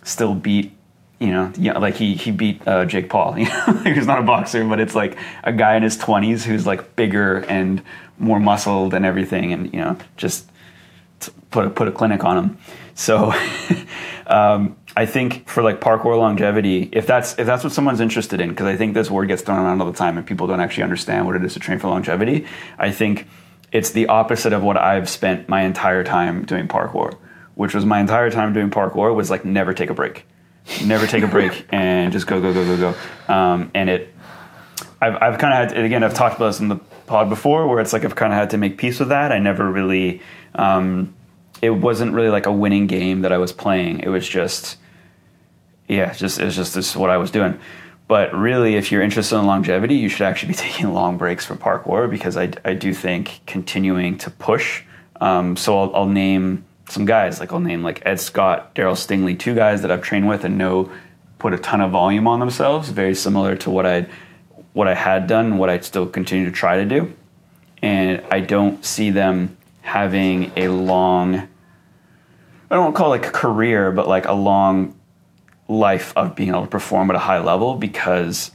still 0.03 0.33
beat 0.33 0.71
you 1.19 1.27
know, 1.27 1.53
yeah, 1.55 1.77
like 1.77 1.93
he 1.93 2.15
he 2.15 2.31
beat 2.31 2.67
uh, 2.67 2.83
Jake 2.85 3.07
Paul. 3.07 3.37
You 3.37 3.45
know, 3.45 3.73
he's 3.83 4.07
not 4.07 4.17
a 4.17 4.23
boxer, 4.23 4.67
but 4.67 4.79
it's 4.79 4.95
like 4.95 5.19
a 5.43 5.53
guy 5.53 5.75
in 5.75 5.83
his 5.83 5.95
twenties 5.95 6.43
who's 6.43 6.65
like 6.65 6.95
bigger 6.95 7.45
and 7.47 7.83
more 8.17 8.39
muscled 8.39 8.95
and 8.95 9.05
everything, 9.05 9.53
and 9.53 9.71
you 9.71 9.81
know, 9.81 9.97
just 10.17 10.49
put 11.51 11.67
a, 11.67 11.69
put 11.69 11.87
a 11.87 11.91
clinic 11.91 12.23
on 12.23 12.37
him. 12.39 12.57
So, 12.95 13.31
um, 14.25 14.75
I 14.97 15.05
think 15.05 15.47
for 15.47 15.61
like 15.61 15.79
parkour 15.79 16.17
longevity, 16.17 16.89
if 16.91 17.05
that's 17.05 17.37
if 17.37 17.45
that's 17.45 17.63
what 17.63 17.71
someone's 17.71 18.01
interested 18.01 18.41
in, 18.41 18.49
because 18.49 18.65
I 18.65 18.75
think 18.75 18.95
this 18.95 19.11
word 19.11 19.27
gets 19.27 19.43
thrown 19.43 19.59
around 19.59 19.79
all 19.79 19.91
the 19.91 19.97
time 19.97 20.17
and 20.17 20.25
people 20.25 20.47
don't 20.47 20.59
actually 20.59 20.83
understand 20.83 21.27
what 21.27 21.35
it 21.35 21.45
is 21.45 21.53
to 21.53 21.59
train 21.59 21.77
for 21.77 21.87
longevity. 21.87 22.47
I 22.79 22.89
think 22.89 23.27
it's 23.71 23.91
the 23.91 24.07
opposite 24.07 24.53
of 24.53 24.63
what 24.63 24.77
I've 24.77 25.09
spent 25.09 25.47
my 25.47 25.61
entire 25.61 26.03
time 26.03 26.45
doing 26.45 26.67
parkour, 26.67 27.15
which 27.55 27.73
was 27.73 27.85
my 27.85 27.99
entire 27.99 28.29
time 28.29 28.53
doing 28.53 28.69
parkour 28.69 29.15
was 29.15 29.29
like 29.29 29.45
never 29.45 29.73
take 29.73 29.89
a 29.89 29.93
break. 29.93 30.25
Never 30.85 31.07
take 31.07 31.23
a 31.23 31.27
break 31.27 31.65
and 31.71 32.11
just 32.11 32.27
go 32.27 32.41
go 32.41 32.53
go 32.53 32.65
go 32.65 32.93
go. 32.93 33.33
Um, 33.33 33.71
and 33.73 33.89
it 33.89 34.13
i've, 35.01 35.15
I've 35.15 35.39
kind 35.39 35.53
of 35.53 35.59
had 35.59 35.69
to, 35.69 35.83
again 35.83 36.03
i've 36.03 36.13
talked 36.13 36.35
about 36.35 36.47
this 36.47 36.59
in 36.59 36.67
the 36.67 36.75
pod 37.07 37.27
before 37.27 37.67
where 37.67 37.79
it's 37.79 37.91
like 37.91 38.05
i've 38.05 38.15
kind 38.15 38.31
of 38.31 38.37
had 38.37 38.51
to 38.51 38.57
make 38.57 38.77
peace 38.77 38.99
with 38.99 39.09
that. 39.09 39.31
I 39.31 39.39
never 39.39 39.69
really 39.69 40.21
um, 40.53 41.13
it 41.61 41.69
wasn't 41.69 42.13
really 42.13 42.29
like 42.29 42.45
a 42.45 42.51
winning 42.51 42.87
game 42.87 43.21
that 43.21 43.31
i 43.31 43.37
was 43.37 43.51
playing. 43.51 43.99
It 44.01 44.09
was 44.09 44.27
just 44.27 44.77
yeah 45.87 46.13
just 46.13 46.39
it's 46.39 46.55
just 46.55 46.73
this 46.73 46.91
is 46.91 46.95
what 46.95 47.09
i 47.09 47.17
was 47.17 47.31
doing 47.31 47.59
but 48.11 48.33
really 48.35 48.75
if 48.75 48.91
you're 48.91 49.01
interested 49.01 49.37
in 49.37 49.45
longevity 49.45 49.95
you 49.95 50.09
should 50.09 50.23
actually 50.23 50.49
be 50.49 50.57
taking 50.67 50.93
long 50.93 51.17
breaks 51.17 51.45
from 51.45 51.57
parkour 51.57 52.09
because 52.09 52.35
i, 52.35 52.51
I 52.65 52.73
do 52.73 52.93
think 52.93 53.39
continuing 53.45 54.17
to 54.19 54.29
push 54.29 54.83
um, 55.21 55.55
so 55.55 55.79
I'll, 55.79 55.95
I'll 55.95 56.07
name 56.07 56.65
some 56.89 57.05
guys 57.05 57.39
like 57.39 57.53
I'll 57.53 57.59
name 57.59 57.83
like 57.83 58.01
Ed 58.05 58.19
Scott, 58.19 58.75
Daryl 58.75 58.95
Stingley, 58.95 59.37
two 59.37 59.55
guys 59.55 59.83
that 59.83 59.91
I've 59.91 60.01
trained 60.01 60.27
with 60.27 60.43
and 60.43 60.57
know 60.57 60.91
put 61.39 61.53
a 61.53 61.57
ton 61.57 61.79
of 61.79 61.91
volume 61.91 62.27
on 62.27 62.39
themselves, 62.39 62.89
very 62.89 63.15
similar 63.15 63.55
to 63.57 63.69
what 63.69 63.85
I 63.85 64.07
what 64.73 64.87
I 64.87 64.95
had 64.95 65.27
done 65.27 65.57
what 65.57 65.69
I 65.69 65.79
still 65.79 66.07
continue 66.07 66.45
to 66.45 66.51
try 66.51 66.77
to 66.77 66.85
do. 66.85 67.13
And 67.81 68.23
I 68.31 68.39
don't 68.39 68.83
see 68.83 69.11
them 69.11 69.57
having 69.81 70.51
a 70.57 70.67
long 70.67 71.47
I 72.69 72.75
don't 72.75 72.93
call 72.93 73.13
it 73.13 73.21
like 73.21 73.27
a 73.27 73.31
career, 73.31 73.91
but 73.91 74.07
like 74.07 74.25
a 74.25 74.33
long 74.33 74.97
life 75.71 76.13
of 76.15 76.35
being 76.35 76.49
able 76.49 76.61
to 76.61 76.67
perform 76.67 77.09
at 77.09 77.15
a 77.15 77.19
high 77.19 77.39
level 77.39 77.75
because 77.75 78.51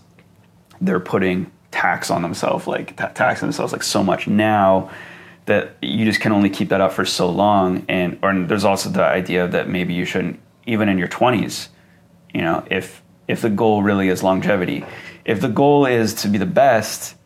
they're 0.81 1.01
putting 1.01 1.51
tax 1.71 2.11
on 2.11 2.23
themselves, 2.23 2.67
like 2.67 2.97
ta- 2.97 3.09
taxing 3.09 3.49
themselves 3.49 3.73
like 3.73 3.83
so 3.83 4.03
much 4.03 4.27
now 4.27 4.91
that 5.47 5.77
you 5.81 6.05
just 6.05 6.21
can 6.21 6.33
only 6.33 6.51
keep 6.51 6.69
that 6.69 6.81
up 6.81 6.93
for 6.93 7.05
so 7.05 7.31
long. 7.31 7.85
And 7.89 8.19
or 8.23 8.35
there's 8.47 8.65
also 8.65 8.91
the 8.91 9.05
idea 9.05 9.49
that 9.49 9.69
maybe 9.69 9.95
you 9.95 10.05
shouldn't 10.05 10.41
even 10.67 10.89
in 10.89 10.99
your 10.99 11.09
20s, 11.09 11.69
you 12.35 12.43
know, 12.43 12.67
if 12.71 13.03
if 13.29 13.43
the 13.43 13.51
goal 13.51 13.83
really 13.83 14.09
is 14.09 14.23
longevity, 14.23 14.85
if 15.25 15.41
the 15.41 15.49
goal 15.49 15.87
is 15.87 16.15
to 16.15 16.29
be 16.29 16.39
the 16.39 16.47
best, 16.47 17.17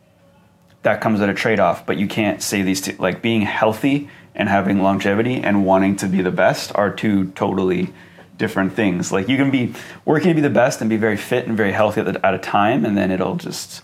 that 0.83 1.01
comes 1.01 1.21
at 1.21 1.29
a 1.29 1.33
trade-off. 1.33 1.85
But 1.85 1.97
you 1.97 2.07
can't 2.07 2.41
say 2.41 2.61
these 2.61 2.81
two 2.81 2.95
like 2.97 3.21
being 3.21 3.41
healthy 3.41 4.09
and 4.35 4.47
having 4.47 4.81
longevity 4.81 5.43
and 5.43 5.65
wanting 5.65 5.95
to 5.97 6.07
be 6.07 6.21
the 6.21 6.31
best 6.31 6.71
are 6.75 6.91
two 6.91 7.31
totally 7.31 7.93
different 8.41 8.73
things. 8.73 9.11
Like 9.11 9.29
you 9.29 9.37
can 9.37 9.51
be 9.51 9.73
working 10.03 10.29
to 10.29 10.33
be 10.33 10.41
the 10.41 10.49
best 10.49 10.81
and 10.81 10.89
be 10.89 10.97
very 10.97 11.15
fit 11.15 11.47
and 11.47 11.55
very 11.55 11.71
healthy 11.71 12.01
at, 12.01 12.07
the, 12.11 12.25
at 12.25 12.33
a 12.33 12.39
time, 12.39 12.83
and 12.83 12.97
then 12.97 13.11
it'll 13.11 13.35
just 13.35 13.83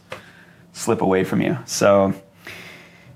slip 0.73 1.01
away 1.01 1.23
from 1.23 1.41
you. 1.41 1.59
So, 1.65 2.13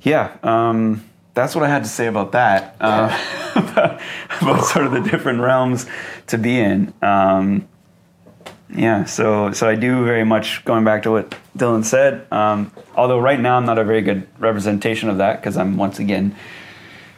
yeah, 0.03 0.38
um, 0.43 1.03
that's 1.33 1.55
what 1.55 1.63
I 1.63 1.67
had 1.67 1.83
to 1.83 1.89
say 1.89 2.05
about 2.05 2.31
that. 2.33 2.75
Uh, 2.79 3.10
about, 3.55 4.01
about, 4.39 4.65
sort 4.65 4.86
of 4.86 4.91
the 4.91 5.01
different 5.01 5.41
realms 5.41 5.88
to 6.27 6.38
be 6.38 6.60
in. 6.60 6.93
Um, 7.01 7.67
yeah, 8.69 9.03
so 9.05 9.51
so 9.51 9.67
I 9.67 9.75
do 9.75 10.05
very 10.05 10.24
much 10.24 10.63
going 10.63 10.86
back 10.86 11.03
to 11.03 11.12
what 11.12 11.36
Dylan 11.57 11.83
said. 11.83 12.31
Um, 12.31 12.71
although 12.95 13.19
right 13.19 13.39
now 13.39 13.57
I'm 13.57 13.65
not 13.65 13.79
a 13.79 13.83
very 13.83 14.01
good 14.01 14.27
representation 14.39 15.10
of 15.10 15.17
that 15.17 15.41
because 15.41 15.57
I'm 15.57 15.75
once 15.75 15.98
again 15.98 16.36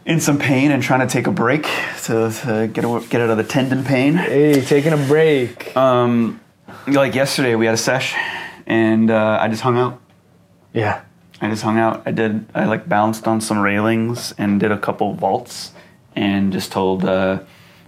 in 0.05 0.19
some 0.19 0.37
pain 0.37 0.71
and 0.71 0.83
trying 0.83 0.99
to 0.99 1.11
take 1.11 1.27
a 1.27 1.31
break 1.31 1.63
to, 2.03 2.31
to 2.31 2.69
get 2.71 3.09
get 3.09 3.21
out 3.21 3.29
of 3.29 3.37
the 3.37 3.43
tendon 3.43 3.83
pain. 3.83 4.15
Hey, 4.15 4.61
taking 4.61 4.93
a 4.93 4.97
break. 4.97 5.75
Um, 5.77 6.41
like 6.87 7.15
yesterday, 7.15 7.55
we 7.55 7.65
had 7.65 7.75
a 7.75 7.77
sesh, 7.77 8.15
and 8.65 9.09
uh, 9.09 9.37
I 9.41 9.47
just 9.47 9.61
hung 9.61 9.77
out. 9.77 10.01
Yeah. 10.73 11.03
I 11.41 11.49
just 11.49 11.63
hung 11.63 11.77
out. 11.77 12.03
I 12.05 12.11
did. 12.11 12.45
I 12.55 12.65
like 12.65 12.87
balanced 12.87 13.27
on 13.27 13.41
some 13.41 13.59
railings 13.59 14.33
and 14.37 14.59
did 14.59 14.71
a 14.71 14.77
couple 14.77 15.13
vaults, 15.13 15.71
and 16.15 16.51
just 16.53 16.71
told. 16.71 17.05
Uh, 17.05 17.39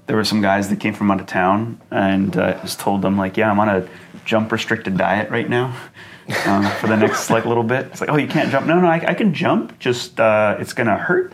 there 0.08 0.16
were 0.16 0.24
some 0.24 0.40
guys 0.40 0.70
that 0.70 0.80
came 0.80 0.94
from 0.94 1.10
out 1.10 1.20
of 1.20 1.26
town, 1.26 1.82
and 1.90 2.38
uh, 2.38 2.60
just 2.62 2.80
told 2.80 3.02
them 3.02 3.18
like, 3.18 3.38
yeah, 3.38 3.50
I'm 3.50 3.60
on 3.60 3.70
a 3.70 3.88
jump 4.24 4.52
restricted 4.52 4.98
diet 4.98 5.32
right 5.32 5.50
now. 5.50 5.76
Um, 6.46 6.66
for 6.80 6.88
the 6.88 6.96
next 6.96 7.30
like 7.30 7.46
little 7.46 7.64
bit, 7.64 7.88
it's 7.88 8.02
like, 8.02 8.10
oh, 8.10 8.18
you 8.18 8.28
can't 8.28 8.52
jump. 8.52 8.68
No, 8.68 8.80
no, 8.80 8.88
I, 8.88 9.04
I 9.08 9.14
can 9.14 9.34
jump. 9.34 9.78
Just 9.80 10.20
uh, 10.20 10.58
it's 10.60 10.74
gonna 10.74 10.98
hurt 10.98 11.34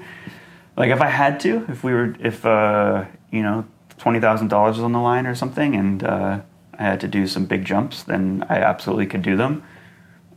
like 0.78 0.90
if 0.92 1.02
I 1.02 1.08
had 1.08 1.40
to, 1.42 1.66
if 1.70 1.84
we 1.84 1.94
were, 1.94 2.16
if 2.20 2.46
uh, 2.46 3.06
you 3.32 3.42
know, 3.44 3.66
twenty 3.98 4.20
thousand 4.20 4.48
dollars 4.50 4.78
was 4.78 4.84
on 4.84 4.92
the 4.94 5.00
line 5.00 5.26
or 5.28 5.36
something, 5.36 5.76
and 5.76 6.04
uh, 6.04 6.40
I 6.78 6.84
had 6.84 7.00
to 7.02 7.08
do 7.08 7.28
some 7.28 7.46
big 7.46 7.66
jumps, 7.66 8.04
then 8.04 8.46
I 8.50 8.58
absolutely 8.58 9.06
could 9.08 9.22
do 9.22 9.36
them. 9.36 9.64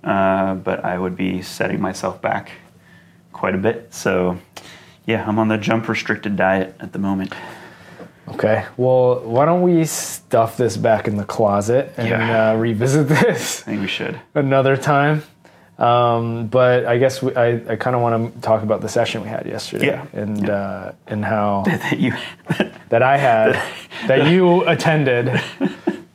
Uh, 0.02 0.54
but 0.54 0.84
I 0.84 0.98
would 0.98 1.16
be 1.16 1.40
setting 1.40 1.80
myself 1.80 2.20
back 2.20 2.50
quite 3.32 3.54
a 3.54 3.58
bit. 3.58 3.94
So, 3.94 4.38
yeah, 5.06 5.26
I'm 5.26 5.38
on 5.38 5.48
the 5.48 5.56
jump 5.56 5.88
restricted 5.88 6.36
diet 6.36 6.76
at 6.78 6.92
the 6.92 6.98
moment. 6.98 7.32
Okay. 8.28 8.66
Well, 8.76 9.20
why 9.20 9.44
don't 9.46 9.62
we 9.62 9.84
stuff 9.86 10.56
this 10.58 10.76
back 10.76 11.06
in 11.08 11.16
the 11.16 11.24
closet 11.24 11.92
and 11.96 12.08
Yeah. 12.08 12.50
uh, 12.52 12.56
revisit 12.56 13.08
this 13.08 13.62
I 13.62 13.64
think 13.64 13.80
we 13.82 13.86
should. 13.86 14.20
another 14.34 14.76
time? 14.76 15.22
Um, 15.78 16.46
but 16.46 16.86
I 16.86 16.98
guess 16.98 17.20
we, 17.20 17.34
I, 17.34 17.54
I 17.72 17.76
kind 17.76 17.96
of 17.96 18.02
want 18.02 18.34
to 18.34 18.40
talk 18.40 18.62
about 18.62 18.80
the 18.80 18.88
session 18.88 19.22
we 19.22 19.28
had 19.28 19.44
yesterday 19.46 19.86
Yeah. 19.86 20.06
and 20.12 20.46
Yeah. 20.46 20.52
Uh, 20.54 20.92
and 21.08 21.24
how 21.24 21.62
that 21.66 21.98
you. 21.98 22.12
that 22.90 23.02
I 23.02 23.16
had 23.16 23.60
that 24.06 24.30
you 24.30 24.64
attended, 24.68 25.40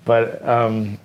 but 0.06 0.48
um, 0.48 0.98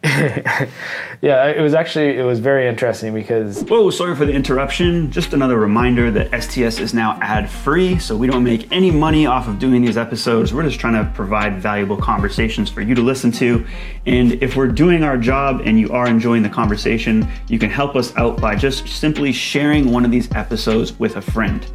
yeah, 0.04 1.46
it 1.48 1.60
was 1.60 1.74
actually 1.74 2.16
it 2.16 2.22
was 2.22 2.38
very 2.38 2.68
interesting 2.68 3.12
because 3.12 3.62
Whoa, 3.64 3.90
sorry 3.90 4.14
for 4.14 4.24
the 4.24 4.32
interruption. 4.32 5.10
Just 5.10 5.32
another 5.32 5.58
reminder 5.58 6.08
that 6.12 6.40
STS 6.40 6.78
is 6.78 6.94
now 6.94 7.18
ad 7.20 7.50
free, 7.50 7.98
so 7.98 8.16
we 8.16 8.28
don't 8.28 8.44
make 8.44 8.70
any 8.70 8.92
money 8.92 9.26
off 9.26 9.48
of 9.48 9.58
doing 9.58 9.82
these 9.82 9.96
episodes. 9.96 10.54
We're 10.54 10.62
just 10.62 10.78
trying 10.78 11.04
to 11.04 11.10
provide 11.14 11.60
valuable 11.60 11.96
conversations 11.96 12.70
for 12.70 12.80
you 12.80 12.94
to 12.94 13.02
listen 13.02 13.32
to. 13.32 13.66
And 14.06 14.40
if 14.40 14.54
we're 14.54 14.68
doing 14.68 15.02
our 15.02 15.18
job 15.18 15.62
and 15.64 15.80
you 15.80 15.90
are 15.90 16.06
enjoying 16.06 16.44
the 16.44 16.48
conversation, 16.48 17.26
you 17.48 17.58
can 17.58 17.68
help 17.68 17.96
us 17.96 18.16
out 18.16 18.40
by 18.40 18.54
just 18.54 18.86
simply 18.86 19.32
sharing 19.32 19.90
one 19.90 20.04
of 20.04 20.12
these 20.12 20.30
episodes 20.30 20.96
with 21.00 21.16
a 21.16 21.22
friend. 21.22 21.66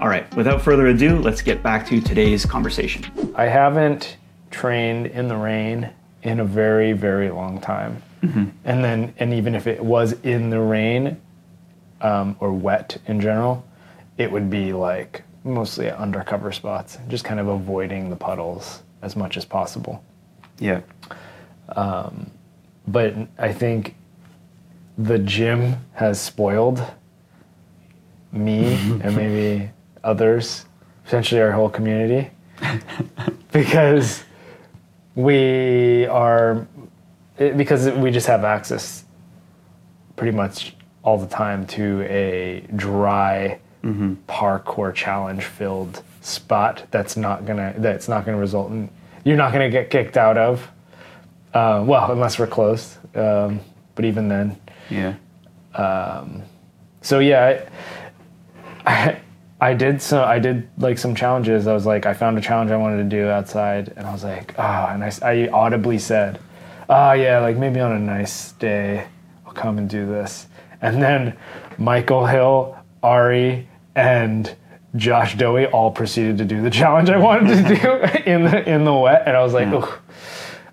All 0.00 0.08
right, 0.08 0.32
without 0.36 0.62
further 0.62 0.86
ado, 0.86 1.18
let's 1.18 1.42
get 1.42 1.64
back 1.64 1.84
to 1.88 2.00
today's 2.00 2.46
conversation. 2.46 3.32
I 3.34 3.46
haven't 3.46 4.18
trained 4.52 5.08
in 5.08 5.26
the 5.26 5.36
rain 5.36 5.90
in 6.26 6.40
a 6.40 6.44
very 6.44 6.92
very 6.92 7.30
long 7.30 7.60
time, 7.60 8.02
and 8.64 8.84
then 8.84 9.14
and 9.18 9.32
even 9.32 9.54
if 9.54 9.66
it 9.66 9.84
was 9.84 10.12
in 10.22 10.50
the 10.50 10.60
rain 10.60 11.20
um, 12.00 12.36
or 12.40 12.52
wet 12.52 12.98
in 13.06 13.20
general, 13.20 13.64
it 14.18 14.30
would 14.30 14.50
be 14.50 14.72
like 14.72 15.22
mostly 15.44 15.86
at 15.88 15.96
undercover 15.96 16.52
spots, 16.52 16.98
just 17.08 17.24
kind 17.24 17.40
of 17.40 17.48
avoiding 17.48 18.10
the 18.10 18.16
puddles 18.16 18.82
as 19.02 19.16
much 19.16 19.36
as 19.36 19.44
possible. 19.44 20.02
Yeah. 20.58 20.80
but 22.88 23.14
I 23.38 23.52
think 23.52 23.94
the 24.98 25.18
gym 25.18 25.76
has 25.94 26.20
spoiled 26.20 26.82
me 28.32 28.74
and 29.02 29.16
maybe 29.16 29.70
others, 30.02 30.66
potentially 31.04 31.40
our 31.40 31.52
whole 31.52 31.68
community, 31.68 32.30
because 33.52 34.24
we 35.16 36.06
are 36.06 36.66
because 37.38 37.90
we 37.90 38.12
just 38.12 38.28
have 38.28 38.44
access 38.44 39.04
pretty 40.14 40.36
much 40.36 40.76
all 41.02 41.18
the 41.18 41.26
time 41.26 41.66
to 41.66 42.02
a 42.02 42.64
dry 42.76 43.58
parkour 44.28 44.94
challenge 44.94 45.44
filled 45.44 46.02
spot 46.20 46.84
that's 46.90 47.16
not 47.16 47.44
gonna 47.46 47.74
that's 47.78 48.08
not 48.08 48.24
gonna 48.24 48.38
result 48.38 48.70
in 48.70 48.88
you're 49.24 49.36
not 49.36 49.52
gonna 49.52 49.70
get 49.70 49.90
kicked 49.90 50.16
out 50.16 50.38
of 50.38 50.70
uh, 51.56 51.82
well, 51.86 52.12
unless 52.12 52.38
we're 52.38 52.46
close. 52.46 52.98
Um, 53.14 53.60
but 53.94 54.04
even 54.04 54.28
then. 54.28 54.60
Yeah. 54.90 55.14
So 57.00 57.20
yeah, 57.20 57.62
I, 58.84 58.92
I, 58.92 59.20
I 59.66 59.74
did 59.74 60.00
so 60.00 60.22
I 60.22 60.38
did 60.38 60.68
like 60.78 60.96
some 60.96 61.16
challenges. 61.16 61.66
I 61.66 61.74
was 61.74 61.86
like, 61.86 62.06
I 62.06 62.14
found 62.14 62.38
a 62.38 62.40
challenge 62.40 62.70
I 62.70 62.76
wanted 62.76 62.98
to 62.98 63.08
do 63.16 63.26
outside, 63.28 63.92
and 63.96 64.06
I 64.06 64.12
was 64.12 64.22
like, 64.22 64.54
ah, 64.58 64.92
and 64.92 65.02
I 65.02 65.48
audibly 65.48 65.98
said, 65.98 66.38
ah, 66.88 67.14
yeah, 67.14 67.40
like 67.40 67.56
maybe 67.56 67.80
on 67.80 67.90
a 67.90 67.98
nice 67.98 68.52
day, 68.52 69.08
I'll 69.44 69.52
come 69.52 69.78
and 69.78 69.90
do 69.90 70.06
this. 70.06 70.46
And 70.80 71.02
then 71.02 71.36
Michael 71.78 72.26
Hill, 72.26 72.78
Ari, 73.02 73.68
and 73.96 74.54
Josh 74.94 75.34
Doey 75.36 75.66
all 75.66 75.90
proceeded 75.90 76.38
to 76.38 76.44
do 76.44 76.62
the 76.62 76.70
challenge 76.70 77.10
I 77.10 77.18
wanted 77.18 77.66
to 77.66 77.74
do 77.74 77.90
in 78.30 78.44
the 78.44 78.70
in 78.72 78.84
the 78.84 78.94
wet, 78.94 79.24
and 79.26 79.36
I 79.36 79.42
was 79.42 79.52
like, 79.52 79.66
Yeah. 79.66 79.80
oh, 79.82 79.98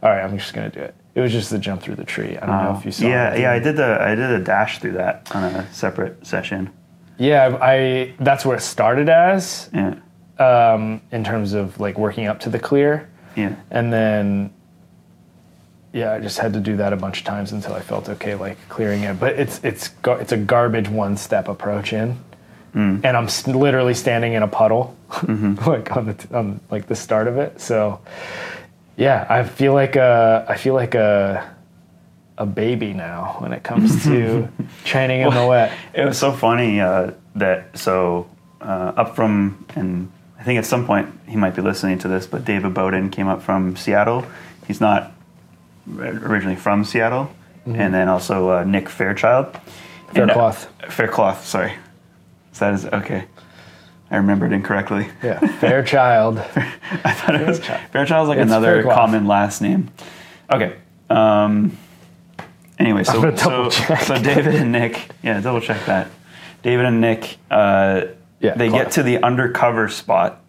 all 0.03 0.12
right, 0.12 0.21
I'm 0.23 0.38
just 0.38 0.53
gonna 0.53 0.69
do 0.69 0.81
it. 0.81 0.93
It 1.15 1.21
was 1.21 1.31
just 1.31 1.50
the 1.50 1.57
jump 1.57 1.81
through 1.81 1.95
the 1.95 2.05
tree. 2.05 2.38
I 2.38 2.45
don't 2.45 2.63
know 2.63 2.77
if 2.77 2.85
you 2.85 2.91
saw. 2.91 3.07
yeah, 3.07 3.35
yeah, 3.35 3.51
I 3.53 3.57
did 3.57 3.75
the 3.75 4.00
I 4.00 4.13
did 4.13 4.29
a 4.29 4.39
dash 4.39 4.77
through 4.77 4.93
that 4.93 5.35
on 5.35 5.43
a 5.43 5.73
separate 5.73 6.27
session. 6.27 6.69
Yeah, 7.17 7.58
I 7.62 8.13
that's 8.20 8.46
where 8.46 8.58
it 8.58 8.62
started 8.62 9.08
as 9.10 9.70
Yeah. 9.74 9.96
um, 10.39 11.01
in 11.12 11.24
terms 11.24 11.53
of 11.53 11.79
like 11.79 11.98
working 11.98 12.27
up 12.27 12.39
to 12.41 12.50
the 12.50 12.60
clear, 12.60 13.08
Yeah. 13.36 13.53
and 13.72 13.93
then 13.93 14.51
yeah, 15.93 16.12
I 16.13 16.20
just 16.20 16.39
had 16.39 16.53
to 16.53 16.60
do 16.60 16.77
that 16.77 16.91
a 16.91 16.96
bunch 16.96 17.20
of 17.20 17.25
times 17.25 17.51
until 17.51 17.74
I 17.74 17.82
felt 17.82 18.10
okay 18.10 18.34
like 18.36 18.58
clearing 18.67 19.03
it. 19.03 19.20
But 19.20 19.34
it's 19.39 19.60
it's 19.63 19.89
gar- 20.01 20.20
it's 20.20 20.32
a 20.32 20.38
garbage 20.38 20.89
one 20.89 21.17
step 21.17 21.48
approach 21.48 21.93
in, 21.93 22.17
mm. 22.75 23.00
and 23.03 23.15
I'm 23.17 23.25
s- 23.25 23.46
literally 23.46 23.93
standing 23.93 24.34
in 24.34 24.41
a 24.41 24.48
puddle, 24.48 24.96
mm-hmm. 25.12 25.55
like 25.70 25.96
on 25.96 26.08
the 26.08 26.13
t- 26.15 26.34
on 26.34 26.60
like 26.72 26.88
the 26.88 26.96
start 26.96 27.27
of 27.27 27.38
it. 27.38 27.62
So 27.62 28.00
yeah, 28.98 29.27
I 29.29 29.43
feel 29.43 29.74
like 29.74 29.96
a 29.96 30.46
I 30.50 30.58
feel 30.58 30.74
like 30.74 30.96
a 30.96 31.52
a 32.37 32.45
baby 32.45 32.93
now 32.93 33.35
when 33.39 33.53
it 33.53 33.63
comes 33.63 34.03
to 34.03 34.47
training 34.85 35.21
in 35.21 35.33
the 35.33 35.45
wet. 35.45 35.71
It 35.93 36.05
was 36.05 36.17
so 36.17 36.31
funny 36.31 36.79
uh, 36.81 37.11
that 37.35 37.77
so 37.77 38.29
uh, 38.61 38.93
up 38.95 39.15
from 39.15 39.65
and 39.75 40.11
I 40.39 40.43
think 40.43 40.57
at 40.59 40.65
some 40.65 40.85
point 40.85 41.09
he 41.27 41.35
might 41.35 41.55
be 41.55 41.61
listening 41.61 41.99
to 41.99 42.07
this, 42.07 42.27
but 42.27 42.43
David 42.43 42.73
Bowden 42.73 43.09
came 43.09 43.27
up 43.27 43.41
from 43.41 43.75
Seattle. 43.75 44.25
He's 44.67 44.81
not 44.81 45.11
originally 45.87 46.55
from 46.55 46.83
Seattle, 46.83 47.29
and 47.65 47.93
then 47.93 48.09
also 48.09 48.49
uh, 48.49 48.63
Nick 48.63 48.89
Fairchild. 48.89 49.47
And, 50.09 50.17
uh, 50.29 50.33
Faircloth. 50.33 50.69
Faircloth, 50.89 51.45
sorry. 51.45 51.73
Is 52.51 52.59
that 52.59 52.73
is 52.73 52.85
okay. 52.85 53.25
I 54.11 54.17
remembered 54.17 54.53
incorrectly. 54.53 55.07
Yeah, 55.23 55.39
Fairchild. 55.39 56.37
I 57.03 57.13
thought 57.13 57.35
it 57.35 57.47
was 57.47 57.59
Fairchild. 57.59 57.91
Fairchild's 57.91 58.29
like 58.29 58.37
It's 58.37 58.47
another 58.47 58.73
Faircloth. 58.75 58.95
common 58.95 59.27
last 59.27 59.61
name. 59.61 59.89
Okay. 60.51 60.75
Um, 61.09 61.77
anyway, 62.83 63.03
so 63.03 63.35
so, 63.35 63.69
so 63.69 64.21
David 64.21 64.55
and 64.55 64.71
Nick, 64.71 65.09
yeah, 65.23 65.39
double 65.39 65.61
check 65.61 65.85
that. 65.85 66.09
David 66.61 66.85
and 66.85 67.01
Nick 67.01 67.37
uh, 67.49 68.05
Yeah, 68.39 68.55
they 68.55 68.69
get 68.69 68.91
to 68.91 69.03
the 69.03 69.23
undercover 69.23 69.87
spot, 69.89 70.41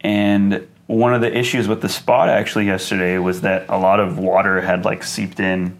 and 0.00 0.66
one 0.86 1.14
of 1.14 1.20
the 1.20 1.36
issues 1.36 1.68
with 1.68 1.80
the 1.80 1.88
spot 1.88 2.28
actually 2.28 2.66
yesterday 2.66 3.18
was 3.18 3.42
that 3.42 3.66
a 3.68 3.78
lot 3.78 4.00
of 4.00 4.18
water 4.18 4.60
had 4.60 4.84
like 4.84 5.02
seeped 5.02 5.40
in, 5.40 5.78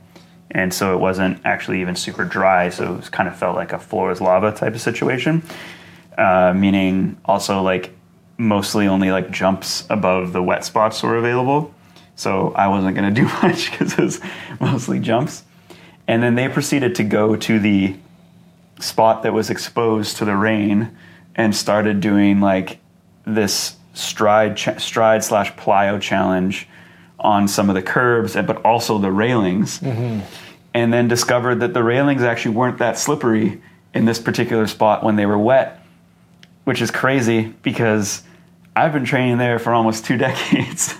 and 0.50 0.72
so 0.72 0.94
it 0.94 1.00
wasn't 1.00 1.40
actually 1.44 1.80
even 1.80 1.96
super 1.96 2.24
dry. 2.24 2.68
So 2.68 2.94
it 2.94 2.96
was 2.96 3.08
kind 3.08 3.28
of 3.28 3.36
felt 3.36 3.56
like 3.56 3.72
a 3.72 3.78
floor 3.78 4.10
is 4.10 4.20
lava 4.20 4.52
type 4.52 4.74
of 4.74 4.80
situation, 4.80 5.42
uh, 6.16 6.52
meaning 6.54 7.16
also 7.24 7.60
like 7.62 7.90
mostly 8.38 8.86
only 8.86 9.10
like 9.10 9.30
jumps 9.30 9.84
above 9.90 10.32
the 10.32 10.42
wet 10.42 10.64
spots 10.64 11.02
were 11.02 11.16
available. 11.16 11.74
So 12.14 12.52
I 12.52 12.68
wasn't 12.68 12.94
gonna 12.94 13.10
do 13.22 13.24
much 13.24 13.70
because 13.70 13.92
it 13.94 13.98
was 13.98 14.20
mostly 14.60 15.00
jumps. 15.00 15.44
And 16.12 16.22
then 16.22 16.34
they 16.34 16.46
proceeded 16.46 16.94
to 16.96 17.04
go 17.04 17.36
to 17.36 17.58
the 17.58 17.96
spot 18.80 19.22
that 19.22 19.32
was 19.32 19.48
exposed 19.48 20.18
to 20.18 20.26
the 20.26 20.36
rain 20.36 20.94
and 21.34 21.56
started 21.56 22.02
doing 22.02 22.38
like 22.38 22.80
this 23.24 23.76
stride 23.94 24.58
cha- 24.58 24.76
stride 24.76 25.24
slash 25.24 25.54
plyo 25.54 25.98
challenge 25.98 26.68
on 27.18 27.48
some 27.48 27.70
of 27.70 27.74
the 27.74 27.80
curbs 27.80 28.34
but 28.34 28.62
also 28.62 28.98
the 28.98 29.10
railings. 29.10 29.80
Mm-hmm. 29.80 30.20
And 30.74 30.92
then 30.92 31.08
discovered 31.08 31.60
that 31.60 31.72
the 31.72 31.82
railings 31.82 32.20
actually 32.20 32.56
weren't 32.56 32.76
that 32.76 32.98
slippery 32.98 33.62
in 33.94 34.04
this 34.04 34.18
particular 34.18 34.66
spot 34.66 35.02
when 35.02 35.16
they 35.16 35.24
were 35.24 35.38
wet 35.38 35.82
which 36.64 36.80
is 36.80 36.90
crazy 36.90 37.54
because 37.62 38.22
i've 38.76 38.92
been 38.92 39.04
training 39.04 39.38
there 39.38 39.58
for 39.58 39.72
almost 39.72 40.04
two 40.04 40.16
decades 40.28 40.94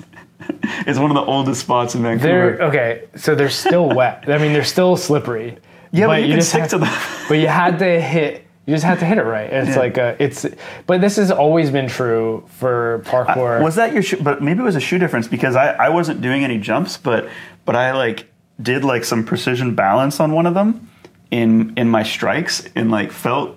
it's 0.87 0.99
one 0.99 1.11
of 1.11 1.14
the 1.14 1.22
oldest 1.25 1.61
spots 1.61 1.94
in 1.94 2.02
vancouver 2.02 2.28
They're 2.56 2.62
okay. 2.68 3.04
So 3.16 3.34
they're 3.34 3.50
still 3.50 3.88
wet. 3.88 4.25
I 4.28 4.38
mean, 4.38 4.52
they're 4.52 4.64
still 4.64 4.96
slippery. 4.96 5.58
yeah 5.92 6.06
but, 6.06 6.22
you, 6.22 6.34
can 6.34 6.42
stick 6.42 6.61
had- 6.62 6.70
to 6.70 6.78
them 6.78 6.94
but 7.28 7.34
you 7.34 7.49
had 7.49 7.78
to 7.78 8.00
hit. 8.00 8.46
You 8.64 8.75
just 8.75 8.84
had 8.84 9.00
to 9.00 9.04
hit 9.04 9.18
it 9.18 9.25
right. 9.25 9.52
It's 9.52 9.70
Yeah. 9.70 9.78
like 9.78 9.96
a, 9.99 10.16
it's. 10.22 10.46
But 10.87 11.00
this 11.00 11.16
has 11.16 11.32
always 11.32 11.72
been 11.72 11.88
true 11.88 12.44
for 12.46 13.02
parkour. 13.06 13.61
Was 13.61 13.75
that 13.75 13.92
your 13.92 14.02
shoe? 14.04 14.18
But 14.22 14.40
maybe 14.40 14.61
it 14.61 14.62
was 14.62 14.76
a 14.76 14.80
shoe 14.80 14.99
difference 14.99 15.26
because 15.26 15.56
I, 15.56 15.72
I 15.72 15.88
wasn't 15.88 16.20
doing 16.22 16.44
any 16.44 16.58
jumps, 16.58 16.96
but 16.96 17.28
but 17.64 17.75
I 17.75 17.92
like 17.92 18.30
did 18.61 18.84
like 18.84 19.02
some 19.04 19.25
precision 19.25 19.75
balance 19.75 20.20
on 20.20 20.30
one 20.30 20.46
of 20.46 20.54
them 20.54 20.88
in 21.32 21.72
in 21.76 21.88
my 21.88 22.04
strikes 22.04 22.68
and 22.76 22.92
like 22.92 23.11
felt 23.11 23.56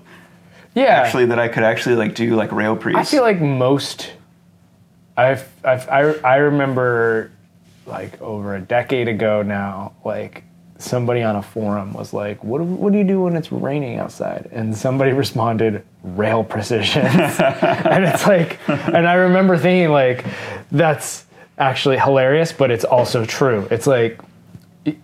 yeah. 0.73 0.85
actually 0.85 1.25
that 1.27 1.37
I 1.37 1.49
could 1.49 1.63
actually 1.63 1.95
like 1.95 2.15
do 2.15 2.35
like 2.35 2.51
rail 2.51 2.75
prees. 2.75 2.95
I 2.95 3.03
feel 3.03 3.21
like 3.21 3.39
most. 3.39 4.11
I've, 5.17 5.47
I've 5.63 5.87
I 5.89 6.01
I 6.23 6.35
remember, 6.37 7.31
like 7.85 8.21
over 8.21 8.55
a 8.55 8.61
decade 8.61 9.07
ago 9.07 9.41
now, 9.41 9.93
like 10.03 10.43
somebody 10.77 11.23
on 11.23 11.35
a 11.37 11.41
forum 11.41 11.93
was 11.93 12.13
like, 12.13 12.43
"What 12.43 12.61
what 12.61 12.91
do 12.91 12.97
you 12.97 13.03
do 13.03 13.21
when 13.21 13.35
it's 13.35 13.51
raining 13.51 13.97
outside?" 13.97 14.49
And 14.51 14.75
somebody 14.75 15.11
responded, 15.23 15.83
"Rail 16.03 16.43
precision." 16.43 17.05
and 17.05 18.05
it's 18.05 18.27
like, 18.27 18.59
and 18.67 19.07
I 19.07 19.13
remember 19.13 19.57
thinking 19.57 19.91
like, 19.91 20.25
that's 20.71 21.25
actually 21.57 21.97
hilarious, 21.97 22.51
but 22.51 22.71
it's 22.71 22.83
also 22.83 23.25
true. 23.25 23.67
It's 23.71 23.87
like, 23.87 24.19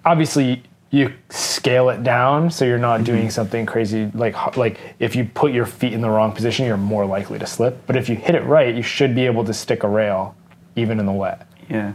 obviously 0.06 0.64
you 0.92 1.14
scale 1.30 1.90
it 1.90 2.04
down 2.04 2.52
so 2.52 2.66
you're 2.66 2.78
not 2.78 3.04
doing 3.04 3.22
mm-hmm. 3.22 3.30
something 3.30 3.66
crazy 3.66 4.12
like 4.14 4.58
like 4.58 4.78
if 5.00 5.16
you 5.16 5.24
put 5.24 5.54
your 5.54 5.66
feet 5.66 5.94
in 5.94 6.02
the 6.02 6.10
wrong 6.10 6.32
position 6.32 6.66
you're 6.66 6.78
more 6.78 7.06
likely 7.06 7.40
to 7.40 7.48
slip 7.48 7.86
but 7.88 7.96
if 7.96 8.10
you 8.10 8.16
hit 8.16 8.36
it 8.36 8.44
right 8.44 8.76
you 8.76 8.84
should 8.84 9.16
be 9.16 9.26
able 9.26 9.44
to 9.46 9.54
stick 9.54 9.84
a 9.84 9.88
rail 9.88 10.36
even 10.76 11.00
in 11.00 11.06
the 11.06 11.12
wet 11.12 11.48
yeah. 11.72 11.94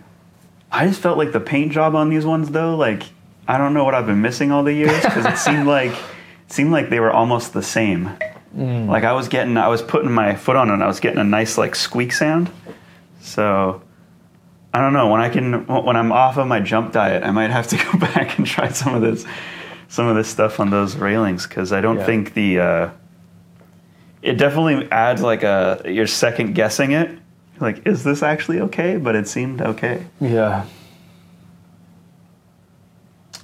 I 0.73 0.87
just 0.87 1.01
felt 1.01 1.19
like 1.19 1.33
the 1.33 1.41
paint 1.41 1.73
job 1.73 1.95
on 1.95 2.09
these 2.09 2.25
ones 2.25 2.51
though, 2.51 2.77
like 2.77 3.03
I 3.47 3.59
don't 3.59 3.75
know 3.75 3.85
what 3.85 3.95
I've 3.95 4.07
been 4.07 4.23
missing 4.23 4.51
all 4.51 4.65
the 4.65 4.73
years 4.73 5.03
because 5.03 5.27
it 5.27 5.39
seemed 5.39 5.67
like 5.77 5.93
it 5.93 6.53
seemed 6.53 6.73
like 6.73 6.89
they 6.89 7.01
were 7.01 7.13
almost 7.13 7.53
the 7.53 7.63
same. 7.63 8.11
Mm. 8.57 8.89
Like 8.89 9.05
I 9.05 9.13
was 9.13 9.29
getting, 9.29 9.57
I 9.59 9.69
was 9.69 9.83
putting 9.83 10.11
my 10.11 10.35
foot 10.35 10.57
on 10.57 10.71
it, 10.71 10.75
and 10.75 10.83
I 10.83 10.87
was 10.87 10.99
getting 10.99 11.19
a 11.19 11.25
nice 11.25 11.59
like 11.59 11.75
squeak 11.75 12.13
sound. 12.13 12.51
So 13.21 13.83
I 14.77 14.81
don't 14.83 14.93
know 14.93 15.09
when 15.09 15.23
I 15.23 15.31
can 15.31 15.67
when 15.67 15.97
I'm 15.97 16.13
off 16.13 16.37
of 16.37 16.47
my 16.47 16.61
jump 16.61 16.93
diet, 16.93 17.23
I 17.23 17.31
might 17.31 17.51
have 17.51 17.67
to 17.69 17.77
go 17.93 17.99
back 17.99 18.37
and 18.37 18.47
try 18.47 18.69
some 18.69 18.95
of 18.95 19.01
this 19.01 19.25
some 19.89 20.07
of 20.07 20.17
this 20.17 20.29
stuff 20.29 20.61
on 20.61 20.69
those 20.69 20.97
railings 20.97 21.47
because 21.47 21.73
I 21.73 21.81
don't 21.81 21.97
Yeah. 21.97 22.05
think 22.05 22.35
the 22.35 22.61
uh, 22.61 22.91
it 24.21 24.35
definitely 24.37 24.87
adds 24.91 25.23
like 25.23 25.43
a 25.45 25.81
you're 25.87 26.07
second 26.07 26.55
guessing 26.55 26.93
it. 26.93 27.11
Like, 27.59 27.87
is 27.87 28.05
this 28.05 28.23
actually 28.23 28.61
okay? 28.61 28.99
But 28.99 29.17
it 29.17 29.27
seemed 29.27 29.63
okay. 29.63 30.05
yeah 30.21 30.67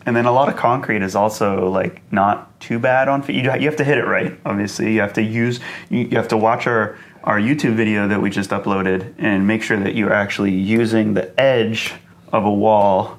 And 0.04 0.14
then 0.14 0.26
a 0.26 0.32
lot 0.32 0.50
of 0.50 0.56
concrete 0.56 1.00
is 1.00 1.14
also 1.16 1.70
like 1.70 2.02
not 2.12 2.60
too 2.60 2.78
bad 2.78 3.08
on 3.08 3.22
feet. 3.22 3.36
You, 3.36 3.42
you 3.54 3.66
have 3.68 3.76
to 3.76 3.84
hit 3.84 3.96
it 3.96 4.04
right. 4.06 4.38
Obviously, 4.44 4.92
you 4.92 5.00
have 5.00 5.14
to 5.14 5.22
use. 5.22 5.60
You, 5.88 6.00
you 6.00 6.16
have 6.18 6.28
to 6.28 6.36
watch 6.36 6.66
our 6.66 6.98
our 7.24 7.38
YouTube 7.38 7.74
video 7.74 8.08
that 8.08 8.20
we 8.20 8.30
just 8.30 8.50
uploaded 8.50 9.14
and 9.18 9.46
make 9.46 9.62
sure 9.62 9.78
that 9.78 9.94
you're 9.94 10.12
actually 10.12 10.52
using 10.52 11.14
the 11.14 11.38
edge 11.40 11.94
of 12.32 12.44
a 12.44 12.52
wall, 12.52 13.18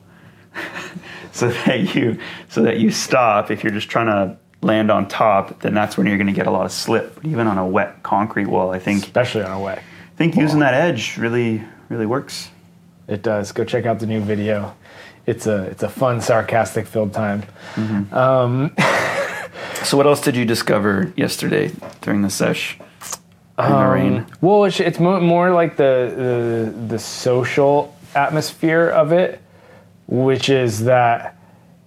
so 1.32 1.50
that 1.50 1.96
you 1.96 2.20
so 2.50 2.64
that 2.64 2.80
you 2.80 2.92
stop. 2.92 3.52
If 3.52 3.64
you're 3.64 3.74
just 3.74 3.90
trying 3.90 4.08
to 4.08 4.38
land 4.62 4.92
on 4.92 5.08
top, 5.08 5.62
then 5.62 5.74
that's 5.74 5.98
when 5.98 6.08
you're 6.08 6.18
going 6.18 6.28
to 6.28 6.34
get 6.34 6.48
a 6.48 6.52
lot 6.52 6.66
of 6.66 6.72
slip. 6.72 7.16
But 7.16 7.26
even 7.26 7.48
on 7.48 7.58
a 7.58 7.66
wet 7.68 8.04
concrete 8.04 8.48
wall, 8.48 8.72
I 8.72 8.80
think 8.80 9.04
especially 9.04 9.44
on 9.44 9.52
a 9.52 9.60
wet 9.60 9.80
I 9.80 10.16
think 10.16 10.36
using 10.36 10.60
that 10.60 10.74
edge 10.74 11.18
really 11.18 11.64
really 11.90 12.06
works. 12.06 12.50
it 13.08 13.22
does 13.22 13.52
go 13.52 13.64
check 13.66 13.86
out 13.86 14.00
the 14.00 14.06
new 14.08 14.22
video 14.22 14.74
it's 15.26 15.48
a 15.48 15.64
it's 15.64 15.84
a 15.84 15.90
fun 15.90 16.22
sarcastic 16.22 16.86
filled 16.88 17.14
time 17.14 17.44
um, 18.12 18.74
So, 19.84 19.98
what 19.98 20.06
else 20.06 20.22
did 20.22 20.38
you 20.38 20.46
discover 20.46 21.12
yesterday 21.18 21.72
during 22.02 22.22
the 22.22 22.30
sesh? 22.30 22.78
The. 23.58 24.26
Well, 24.42 24.64
it's, 24.66 24.80
it's 24.80 25.00
mo- 25.00 25.20
more 25.20 25.52
like 25.52 25.78
the, 25.78 26.72
the 26.74 26.88
the 26.88 27.00
social 27.00 27.96
atmosphere 28.16 28.90
of 28.90 29.12
it, 29.12 29.42
which 30.08 30.50
is 30.50 30.86
that 30.86 31.38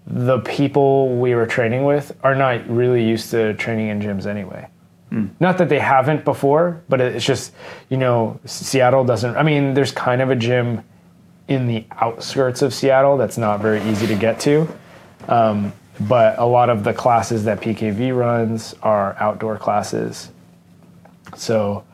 the 0.06 0.38
people 0.40 1.16
we 1.18 1.34
were 1.34 1.46
training 1.46 1.84
with 1.84 2.16
are 2.22 2.34
not 2.36 2.68
really 2.68 3.04
used 3.04 3.30
to 3.32 3.54
training 3.54 3.88
in 3.88 4.00
gyms 4.00 4.26
anyway. 4.26 4.68
Not 5.40 5.58
that 5.58 5.68
they 5.68 5.78
haven't 5.78 6.24
before, 6.24 6.82
but 6.88 7.00
it's 7.00 7.24
just 7.24 7.52
you 7.88 7.96
know 7.96 8.38
Seattle 8.44 9.04
doesn't. 9.04 9.36
I 9.36 9.42
mean, 9.42 9.74
there's 9.74 9.92
kind 9.92 10.20
of 10.20 10.30
a 10.30 10.36
gym 10.36 10.82
in 11.48 11.66
the 11.66 11.84
outskirts 11.92 12.62
of 12.62 12.74
Seattle 12.74 13.16
that's 13.16 13.38
not 13.38 13.60
very 13.60 13.80
easy 13.82 14.06
to 14.08 14.16
get 14.16 14.40
to. 14.40 14.68
Um, 15.28 15.72
but 16.00 16.38
a 16.38 16.44
lot 16.44 16.68
of 16.70 16.84
the 16.84 16.92
classes 16.92 17.44
that 17.44 17.60
PKV 17.60 18.16
runs 18.16 18.74
are 18.82 19.16
outdoor 19.18 19.56
classes. 19.56 20.30
So 21.34 21.84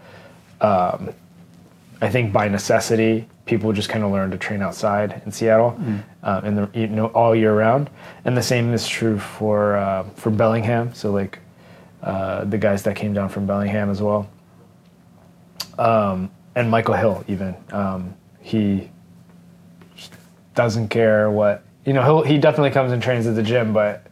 um, 0.61 1.11
I 2.01 2.09
think 2.09 2.33
by 2.33 2.49
necessity, 2.49 3.29
people 3.47 3.73
just 3.73 3.89
kind 3.89 4.05
of 4.05 4.13
learn 4.13 4.31
to 4.31 4.39
train 4.39 4.63
outside 4.63 5.23
in 5.25 5.33
Seattle, 5.33 5.79
uh, 6.23 6.41
in 6.45 6.55
the 6.55 6.69
you 6.75 6.87
know 6.89 7.07
all 7.09 7.35
year 7.35 7.57
round. 7.57 7.91
And 8.25 8.37
the 8.37 8.43
same 8.43 8.73
is 8.73 8.87
true 8.87 9.19
for 9.19 9.77
uh, 9.77 10.05
for 10.15 10.31
Bellingham. 10.31 10.95
So 10.95 11.11
like 11.13 11.39
uh, 12.03 12.45
the 12.45 12.59
guys 12.59 12.83
that 12.85 12.97
came 12.97 13.15
down 13.15 13.29
from 13.29 13.47
Bellingham 13.47 13.91
as 13.91 14.03
well, 14.03 14.29
um, 15.79 16.31
and 16.55 16.71
Michael 16.71 16.95
Hill 16.95 17.25
even 17.29 17.55
um, 17.73 18.15
he 18.41 18.91
just 19.97 20.13
doesn't 20.55 20.89
care 20.89 21.31
what 21.31 21.63
you 21.85 21.93
know. 21.93 22.03
He'll, 22.03 22.23
he 22.23 22.39
definitely 22.39 22.71
comes 22.71 22.93
and 22.93 23.03
trains 23.03 23.27
at 23.27 23.35
the 23.35 23.43
gym, 23.43 23.73
but 23.73 24.07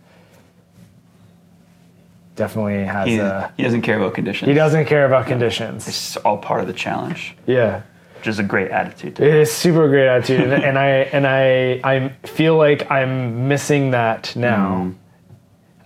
definitely 2.41 2.83
has 2.85 3.07
He, 3.07 3.19
a. 3.19 3.53
he 3.57 3.63
doesn't 3.63 3.83
care 3.83 3.99
about 3.99 4.15
conditions. 4.15 4.49
He 4.49 4.55
doesn't 4.55 4.87
care 4.87 5.07
about 5.07 5.27
conditions. 5.27 5.87
It's 5.87 6.17
all 6.19 6.39
part 6.39 6.61
of 6.61 6.67
the 6.67 6.73
challenge, 6.73 7.37
Yeah. 7.47 7.83
which 8.19 8.27
is 8.27 8.39
a 8.41 8.43
great 8.43 8.71
attitude. 8.73 9.21
It 9.21 9.35
is 9.35 9.53
super 9.53 9.89
great 9.89 10.09
attitude, 10.09 10.41
and, 10.41 10.53
and 10.65 10.77
I 10.79 10.89
and 11.17 11.27
I 11.27 11.81
I 11.85 12.09
feel 12.27 12.57
like 12.57 12.91
I'm 12.91 13.47
missing 13.49 13.93
that 13.93 14.35
now. 14.35 14.93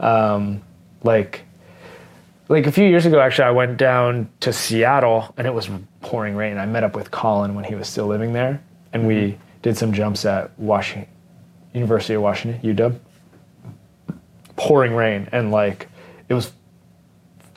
Um, 0.01 0.63
like, 1.03 1.43
like 2.49 2.67
a 2.67 2.73
few 2.73 2.85
years 2.87 3.07
ago, 3.07 3.21
actually, 3.21 3.45
I 3.49 3.51
went 3.53 3.77
down 3.77 4.29
to 4.41 4.53
Seattle, 4.53 5.33
and 5.37 5.47
it 5.47 5.55
was 5.55 5.69
pouring 6.01 6.35
rain. 6.37 6.57
I 6.59 6.67
met 6.67 6.83
up 6.85 6.95
with 6.97 7.11
Colin 7.11 7.55
when 7.55 7.65
he 7.65 7.75
was 7.75 7.89
still 7.89 8.07
living 8.07 8.33
there, 8.33 8.61
and 8.93 9.07
we 9.07 9.39
did 9.63 9.77
some 9.77 9.93
jumps 9.93 10.25
at 10.25 10.51
Washington 10.59 11.09
University 11.73 12.15
of 12.15 12.23
Washington 12.23 12.61
UW. 12.77 12.99
Pouring 14.57 14.95
rain, 14.95 15.29
and 15.33 15.51
like 15.51 15.89
it 16.29 16.35
was 16.35 16.53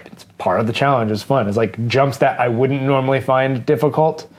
it's 0.05 0.23
part 0.37 0.59
of 0.59 0.67
the 0.67 0.73
challenge. 0.73 1.11
It's 1.11 1.23
fun. 1.23 1.47
It's 1.47 1.57
like 1.57 1.87
jumps 1.87 2.17
that 2.19 2.39
I 2.39 2.47
wouldn't 2.47 2.81
normally 2.81 3.21
find 3.21 3.65
difficult 3.65 4.29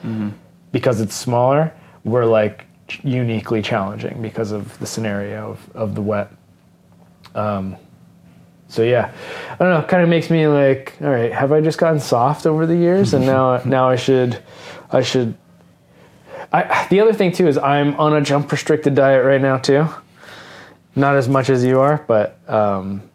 because 0.71 1.01
it's 1.01 1.15
smaller 1.15 1.73
were 2.03 2.25
like 2.25 2.65
uniquely 3.03 3.61
challenging 3.61 4.21
because 4.21 4.51
of 4.51 4.77
the 4.79 4.85
scenario 4.85 5.51
of, 5.51 5.75
of 5.75 5.95
the 5.95 6.01
wet. 6.01 6.31
Um, 7.35 7.75
so 8.67 8.83
yeah, 8.83 9.11
I 9.51 9.55
don't 9.57 9.69
know. 9.69 9.87
Kind 9.87 10.03
of 10.03 10.09
makes 10.09 10.29
me 10.29 10.47
like, 10.47 10.95
all 11.01 11.09
right, 11.09 11.31
have 11.31 11.51
I 11.51 11.61
just 11.61 11.79
gotten 11.79 11.99
soft 11.99 12.45
over 12.45 12.65
the 12.65 12.75
years, 12.75 13.13
and 13.13 13.25
now 13.25 13.61
now 13.65 13.89
I 13.89 13.95
should, 13.95 14.41
I 14.91 15.01
should. 15.01 15.35
I, 16.51 16.87
the 16.89 16.99
other 16.99 17.13
thing 17.13 17.31
too 17.31 17.47
is 17.47 17.57
I'm 17.57 17.95
on 17.95 18.13
a 18.15 18.21
jump 18.21 18.51
restricted 18.51 18.95
diet 18.95 19.23
right 19.23 19.41
now 19.41 19.57
too. 19.57 19.87
Not 20.95 21.15
as 21.15 21.29
much 21.29 21.49
as 21.49 21.63
you 21.63 21.79
are, 21.79 22.03
but 22.07 22.39
um, 22.49 23.08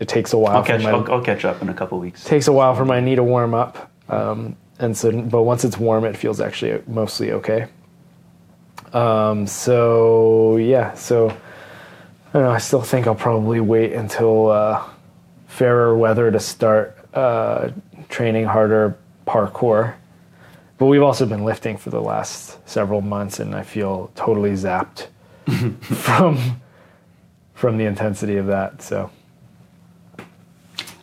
it 0.00 0.08
takes 0.08 0.32
a 0.32 0.38
while. 0.38 0.56
I'll 0.56 0.64
catch. 0.64 0.82
my, 0.82 0.90
I'll, 0.90 1.12
I'll 1.12 1.22
catch 1.24 1.44
up 1.44 1.60
in 1.62 1.68
a 1.68 1.74
couple 1.74 1.98
weeks. 1.98 2.24
takes 2.24 2.48
a 2.48 2.52
while 2.52 2.74
for 2.74 2.84
my 2.84 3.00
knee 3.00 3.16
to 3.16 3.24
warm 3.24 3.54
up, 3.54 3.90
um, 4.08 4.56
and 4.78 4.96
so 4.96 5.10
but 5.22 5.42
once 5.42 5.64
it's 5.64 5.78
warm, 5.78 6.04
it 6.04 6.16
feels 6.16 6.40
actually 6.40 6.82
mostly 6.86 7.32
okay. 7.32 7.66
Um, 8.92 9.46
so 9.46 10.56
yeah, 10.56 10.94
so 10.94 11.28
I 11.30 12.32
don't 12.32 12.42
know. 12.42 12.50
I 12.50 12.58
still 12.58 12.82
think 12.82 13.06
I'll 13.06 13.14
probably 13.14 13.60
wait 13.60 13.92
until 13.92 14.50
uh, 14.50 14.84
fairer 15.46 15.96
weather 15.96 16.30
to 16.30 16.40
start 16.40 16.96
uh, 17.14 17.70
training 18.08 18.44
harder 18.44 18.96
parkour. 19.26 19.94
But 20.78 20.86
we've 20.86 21.02
also 21.02 21.26
been 21.26 21.44
lifting 21.44 21.76
for 21.76 21.90
the 21.90 22.00
last 22.00 22.58
several 22.68 23.00
months, 23.00 23.40
and 23.40 23.54
I 23.54 23.64
feel 23.64 24.12
totally 24.14 24.52
zapped 24.52 25.08
from 25.80 26.60
from 27.54 27.78
the 27.78 27.84
intensity 27.84 28.36
of 28.36 28.46
that. 28.46 28.80
So 28.80 29.10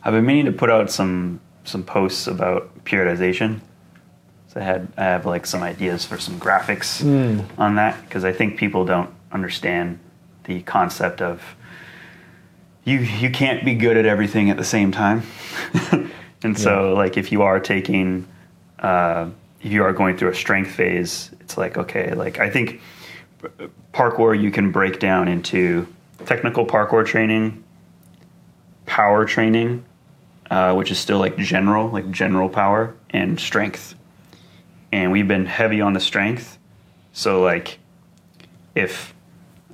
I've 0.06 0.12
been 0.12 0.24
meaning 0.24 0.44
to 0.44 0.52
put 0.52 0.70
out 0.70 0.88
some 0.88 1.40
some 1.64 1.82
posts 1.82 2.28
about 2.28 2.84
periodization. 2.84 3.58
So 4.46 4.60
I 4.60 4.62
had 4.62 4.86
I 4.96 5.02
have 5.02 5.26
like 5.26 5.46
some 5.46 5.64
ideas 5.64 6.04
for 6.04 6.16
some 6.16 6.38
graphics 6.38 7.02
on 7.58 7.74
that 7.74 8.00
because 8.04 8.24
I 8.24 8.30
think 8.30 8.56
people 8.56 8.84
don't 8.84 9.12
understand 9.32 9.98
the 10.44 10.62
concept 10.62 11.20
of 11.20 11.42
you 12.84 12.98
you 12.98 13.30
can't 13.30 13.64
be 13.64 13.74
good 13.74 13.96
at 13.96 14.06
everything 14.06 14.48
at 14.48 14.56
the 14.56 14.64
same 14.64 14.92
time. 14.92 15.24
and 16.44 16.56
so 16.56 16.94
like 16.94 17.16
if 17.16 17.32
you 17.32 17.42
are 17.42 17.58
taking 17.58 18.28
uh, 18.78 19.28
if 19.60 19.72
you 19.72 19.82
are 19.82 19.92
going 19.92 20.16
through 20.16 20.30
a 20.30 20.36
strength 20.36 20.70
phase, 20.70 21.32
it's 21.40 21.58
like 21.58 21.76
okay, 21.76 22.14
like 22.14 22.38
I 22.38 22.48
think 22.48 22.80
parkour 23.92 24.40
you 24.40 24.52
can 24.52 24.70
break 24.70 25.00
down 25.00 25.26
into 25.26 25.88
technical 26.26 26.64
parkour 26.64 27.04
training, 27.04 27.64
power 28.86 29.24
training, 29.24 29.84
uh, 30.50 30.74
which 30.74 30.90
is 30.90 30.98
still 30.98 31.18
like 31.18 31.36
general, 31.38 31.88
like 31.88 32.10
general 32.10 32.48
power 32.48 32.94
and 33.10 33.38
strength. 33.40 33.94
And 34.92 35.12
we've 35.12 35.28
been 35.28 35.46
heavy 35.46 35.80
on 35.80 35.92
the 35.92 36.00
strength. 36.00 36.58
So 37.12 37.42
like, 37.42 37.78
if 38.74 39.14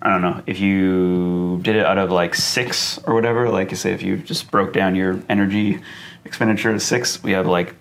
I 0.01 0.09
don't 0.11 0.23
know, 0.23 0.43
if 0.47 0.59
you 0.59 1.61
did 1.63 1.77
it 1.77 1.85
out 1.87 1.99
of 1.99 2.11
like 2.11 2.35
six 2.35 2.99
or 3.05 3.15
whatever, 3.15 3.49
like 3.49 3.71
you 3.71 3.77
say, 3.77 3.93
if 3.93 4.03
you 4.03 4.17
just 4.17 4.51
broke 4.51 4.73
down 4.73 4.95
your 4.95 5.21
energy 5.29 5.81
expenditure 6.25 6.73
to 6.73 6.81
six, 6.81 7.23
we 7.23 7.33
have 7.33 7.47
like 7.47 7.75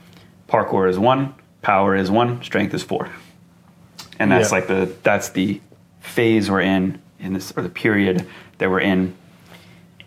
parkour 0.47 0.89
is 0.89 0.99
one, 0.99 1.33
power 1.61 1.95
is 1.95 2.11
one, 2.11 2.43
strength 2.43 2.73
is 2.73 2.83
four, 2.83 3.09
and 4.19 4.31
that's 4.31 4.49
Yeah. 4.51 4.55
like 4.57 4.67
the 4.67 4.91
that's 5.03 5.29
the 5.29 5.61
phase 6.01 6.49
we're 6.51 6.61
in 6.61 7.01
in 7.19 7.33
this 7.33 7.53
or 7.55 7.63
the 7.63 7.69
period 7.69 8.27
that 8.57 8.69
we're 8.69 8.79
in 8.81 9.15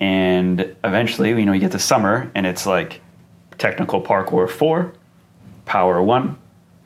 and 0.05 0.77
eventually 0.85 1.31
you 1.31 1.47
know 1.47 1.53
you 1.53 1.61
get 1.61 1.73
to 1.73 1.79
summer 1.79 2.31
and 2.35 2.47
it's 2.47 2.67
like 2.67 3.01
technical 3.57 4.03
parkour 4.03 4.49
four 4.49 4.93
power 5.65 6.03
one 6.03 6.37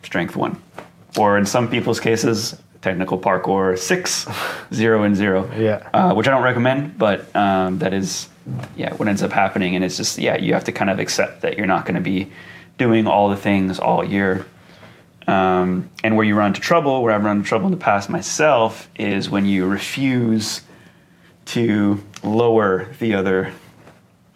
strength 0.05 0.37
one. 0.37 0.55
Or 1.19 1.37
in 1.37 1.45
some 1.45 1.69
people's 1.69 1.99
cases 1.99 2.57
technical 2.81 3.19
parkour 3.19 3.77
six 3.77 4.27
zero 4.73 5.03
and 5.03 5.17
zero. 5.17 5.51
Yeah. 5.57 5.89
uh, 5.93 6.15
which 6.15 6.29
i 6.29 6.31
don't 6.31 6.45
recommend 6.45 6.97
but 6.97 7.35
um, 7.35 7.81
that 7.81 7.93
is 7.93 8.29
yeah 8.77 8.95
what 8.95 9.09
ends 9.09 9.23
up 9.23 9.33
happening. 9.33 9.75
And 9.75 9.85
it's 9.85 9.97
just 9.97 10.19
yeah 10.19 10.37
you 10.37 10.55
have 10.55 10.65
to 10.65 10.73
kind 10.73 10.91
of 10.91 11.01
accept 11.01 11.41
that 11.43 11.57
you're 11.57 11.73
not 11.75 11.87
going 11.87 11.97
to 11.97 12.07
be 12.15 12.31
doing 12.79 13.09
all 13.09 13.29
the 13.29 13.37
things 13.37 13.81
all 13.81 14.05
year. 14.05 14.47
Um, 15.27 15.91
and 16.05 16.17
where 16.17 16.25
you 16.25 16.35
run 16.37 16.49
into 16.53 16.61
trouble 16.61 17.03
where 17.03 17.13
i've 17.13 17.23
run 17.23 17.37
into 17.39 17.49
trouble 17.49 17.67
in 17.67 17.73
the 17.73 17.85
past 17.91 18.09
myself 18.09 18.89
is 18.97 19.29
when 19.29 19.45
you 19.45 19.67
refuse 19.67 20.63
to 21.49 22.03
lower 22.23 22.89
the 22.99 23.15
other 23.15 23.53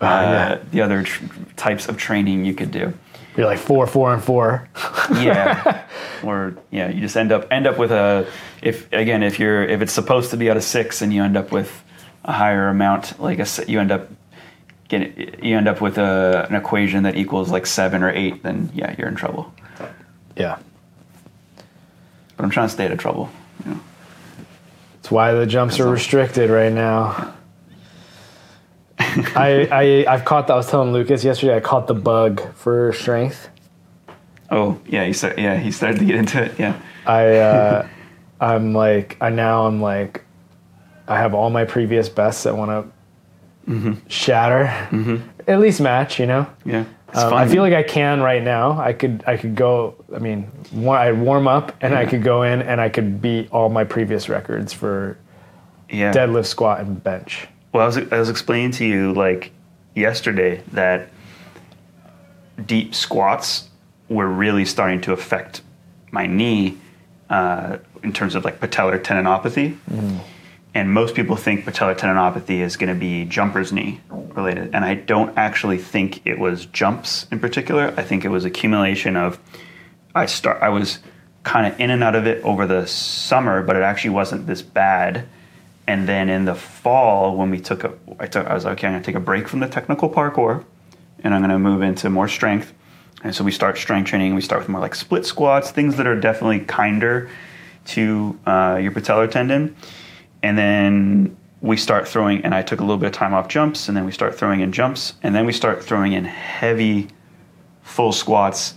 uh, 0.01 0.05
yeah. 0.05 0.59
the 0.73 0.81
other 0.81 1.05
tr- 1.05 1.25
types 1.57 1.89
of 1.89 1.97
training 1.97 2.45
you 2.45 2.55
could 2.55 2.73
do. 2.73 2.93
you're 3.37 3.47
like 3.47 3.59
four, 3.59 3.87
four, 3.87 4.13
and 4.13 4.23
four. 4.23 4.69
Yeah, 5.13 5.87
or 6.25 6.57
yeah, 6.71 6.89
you 6.89 7.01
just 7.01 7.17
end 7.17 7.31
up 7.31 7.47
end 7.53 7.67
up 7.67 7.79
with 7.79 7.93
a 7.93 8.27
if 8.63 8.93
again 8.93 9.23
if 9.23 9.39
you're 9.39 9.65
if 9.65 9.81
it's 9.81 9.93
supposed 9.93 10.31
to 10.31 10.37
be 10.37 10.51
out 10.51 10.57
of 10.57 10.65
six 10.65 11.03
and 11.03 11.13
you 11.13 11.23
end 11.23 11.37
up 11.37 11.53
with 11.53 11.85
a 12.25 12.33
higher 12.33 12.69
amount 12.69 13.21
like 13.21 13.39
a 13.39 13.47
you 13.69 13.79
end 13.79 13.93
up 13.93 14.09
getting 14.89 15.45
you 15.45 15.57
end 15.57 15.69
up 15.69 15.81
with 15.81 15.99
a, 15.99 16.47
an 16.49 16.55
equation 16.55 17.05
that 17.05 17.17
equals 17.17 17.51
like 17.51 17.67
seven 17.67 18.03
or 18.03 18.11
eight 18.11 18.43
then 18.43 18.71
yeah 18.75 18.95
you're 18.99 19.09
in 19.09 19.15
trouble. 19.15 19.55
Yeah. 20.37 20.59
But 22.37 22.45
I'm 22.45 22.51
trying 22.51 22.69
to 22.69 22.73
stay 22.73 22.87
out 22.87 22.93
of 22.93 22.99
trouble. 22.99 23.31
You 23.65 23.73
know? 23.73 23.81
That's 25.03 25.11
why 25.11 25.33
the 25.33 25.47
jumps 25.47 25.81
are 25.81 25.91
restricted 25.91 26.49
right 26.49 26.73
now. 26.73 27.35
I, 29.01 29.69
I 30.07 30.13
I've 30.13 30.25
caught. 30.25 30.47
The, 30.47 30.53
I 30.53 30.57
was 30.57 30.71
telling 30.71 30.93
Lucas 30.93 31.25
yesterday. 31.25 31.57
I 31.57 31.61
caught 31.61 31.89
the 31.89 31.95
bug 31.95 32.55
for 32.55 32.93
strength. 32.93 33.49
Oh 34.49 34.79
yeah, 34.87 35.05
he 35.05 35.13
start, 35.13 35.41
yeah 35.41 35.59
he 35.59 35.73
started 35.73 35.99
to 35.99 36.05
get 36.05 36.15
into 36.15 36.45
it. 36.45 36.57
Yeah. 36.57 36.81
I 37.05 37.37
uh, 37.39 37.89
I'm 38.41 38.75
like 38.75 39.17
I 39.21 39.31
now 39.31 39.67
I'm 39.67 39.83
like 39.83 40.25
I 41.09 41.19
have 41.19 41.35
all 41.35 41.51
my 41.51 41.65
previous 41.65 42.09
bests 42.09 42.45
that 42.45 42.57
want 42.57 42.93
to 43.67 43.97
shatter, 44.07 44.67
at 45.49 45.59
least 45.59 45.81
match. 45.81 46.21
You 46.21 46.27
know. 46.27 46.47
Yeah, 46.65 46.85
Um. 47.15 47.35
I 47.35 47.47
feel 47.47 47.63
like 47.63 47.75
I 47.75 47.83
can 47.83 48.21
right 48.21 48.43
now. 48.43 48.81
I 48.81 48.93
could 48.93 49.23
I 49.27 49.37
could 49.37 49.55
go. 49.55 49.97
I 50.15 50.19
mean, 50.19 50.51
I 50.89 51.13
warm 51.13 51.47
up 51.47 51.75
and 51.81 51.95
I 51.95 52.07
could 52.07 52.23
go 52.23 52.43
in 52.43 52.63
and 52.63 52.81
I 52.81 52.89
could 52.89 53.21
beat 53.21 53.51
all 53.53 53.69
my 53.69 53.85
previous 53.85 54.29
records 54.29 54.73
for 54.73 55.19
yeah. 55.91 56.13
deadlift, 56.13 56.47
squat, 56.47 56.81
and 56.81 57.03
bench. 57.03 57.47
Well, 57.73 57.83
I 57.83 57.87
was, 57.87 57.97
I 57.99 58.19
was 58.19 58.31
explaining 58.31 58.73
to 58.73 58.85
you 58.85 59.13
like 59.13 59.51
yesterday 59.95 60.63
that 60.73 61.11
deep 62.65 62.95
squats 62.95 63.69
were 64.09 64.29
really 64.29 64.65
starting 64.65 65.01
to 65.03 65.13
affect 65.13 65.63
my 66.11 66.27
knee 66.27 66.79
uh, 67.31 67.79
in 68.03 68.13
terms 68.13 68.35
of 68.35 68.45
like 68.45 68.61
patellar 68.61 69.03
tendinopathy. 69.03 69.77
And 70.75 70.91
most 70.91 71.15
people 71.15 71.37
think 71.37 71.65
patellar 71.65 71.97
tendinopathy 71.97 72.61
is 72.61 72.77
going 72.77 72.93
to 72.93 72.99
be 72.99 73.25
jumper's 73.27 73.73
knee 73.73 74.01
related. 74.11 74.75
And 74.75 74.85
I 74.85 74.95
don't 74.95 75.37
actually 75.37 75.79
think 75.79 76.27
it 76.27 76.39
was 76.39 76.67
jumps 76.67 77.27
in 77.31 77.41
particular. 77.41 77.93
I 77.97 78.03
think 78.03 78.25
it 78.25 78.29
was 78.29 78.45
accumulation 78.45 79.17
of 79.17 79.39
I 80.15 80.27
start 80.27 80.63
I 80.63 80.71
was 80.71 80.99
kind 81.43 81.67
of 81.67 81.79
in 81.81 81.91
and 81.91 82.03
out 82.03 82.15
of 82.15 82.27
it 82.27 82.43
over 82.45 82.67
the 82.67 82.87
summer, 82.87 83.63
but 83.63 83.77
it 83.77 83.83
actually 83.83 84.11
wasn't 84.11 84.47
this 84.47 84.63
bad. 84.63 85.27
And 85.87 86.09
then 86.09 86.29
in 86.29 86.45
the 86.45 86.55
fall, 86.55 87.37
when 87.37 87.51
we 87.51 87.61
took 87.61 87.85
a, 87.85 87.93
I 88.19 88.27
took, 88.27 88.47
I 88.47 88.55
was 88.55 88.65
like, 88.65 88.79
okay, 88.79 88.87
I'm 88.87 88.95
gonna 88.95 89.05
take 89.05 89.17
a 89.17 89.21
break 89.21 89.49
from 89.49 89.61
the 89.61 89.69
technical 89.69 90.09
parkour, 90.09 90.65
and 91.25 91.35
I'm 91.35 91.41
gonna 91.41 91.59
move 91.59 91.83
into 91.83 92.09
more 92.09 92.29
strength. 92.29 92.73
And 93.25 93.35
so 93.35 93.45
we 93.45 93.51
start 93.51 93.79
strength 93.79 94.09
training. 94.09 94.35
We 94.35 94.41
start 94.41 94.63
with 94.63 94.69
more 94.69 94.81
like 94.81 94.95
split 94.95 95.27
squats, 95.27 95.71
things 95.71 95.97
that 95.97 96.07
are 96.07 96.19
definitely 96.19 96.61
kinder 96.61 97.29
to 97.87 98.39
uh, 98.47 98.79
your 98.81 98.93
patellar 98.93 99.31
tendon. 99.31 99.77
And 100.43 100.59
then 100.59 101.37
we 101.61 101.77
start 101.77 102.09
throwing, 102.09 102.45
and 102.45 102.55
I 102.55 102.63
took 102.63 102.81
a 102.81 102.83
little 102.83 102.99
bit 102.99 103.07
of 103.07 103.13
time 103.13 103.33
off 103.33 103.49
jumps, 103.49 103.89
and 103.89 103.97
then 103.97 104.05
we 104.05 104.13
start 104.13 104.35
throwing 104.35 104.61
in 104.61 104.73
jumps, 104.73 105.15
and 105.23 105.35
then 105.35 105.47
we 105.47 105.53
start 105.53 105.83
throwing 105.83 106.13
in 106.13 106.25
heavy 106.25 107.09
full 107.83 108.13
squats 108.13 108.75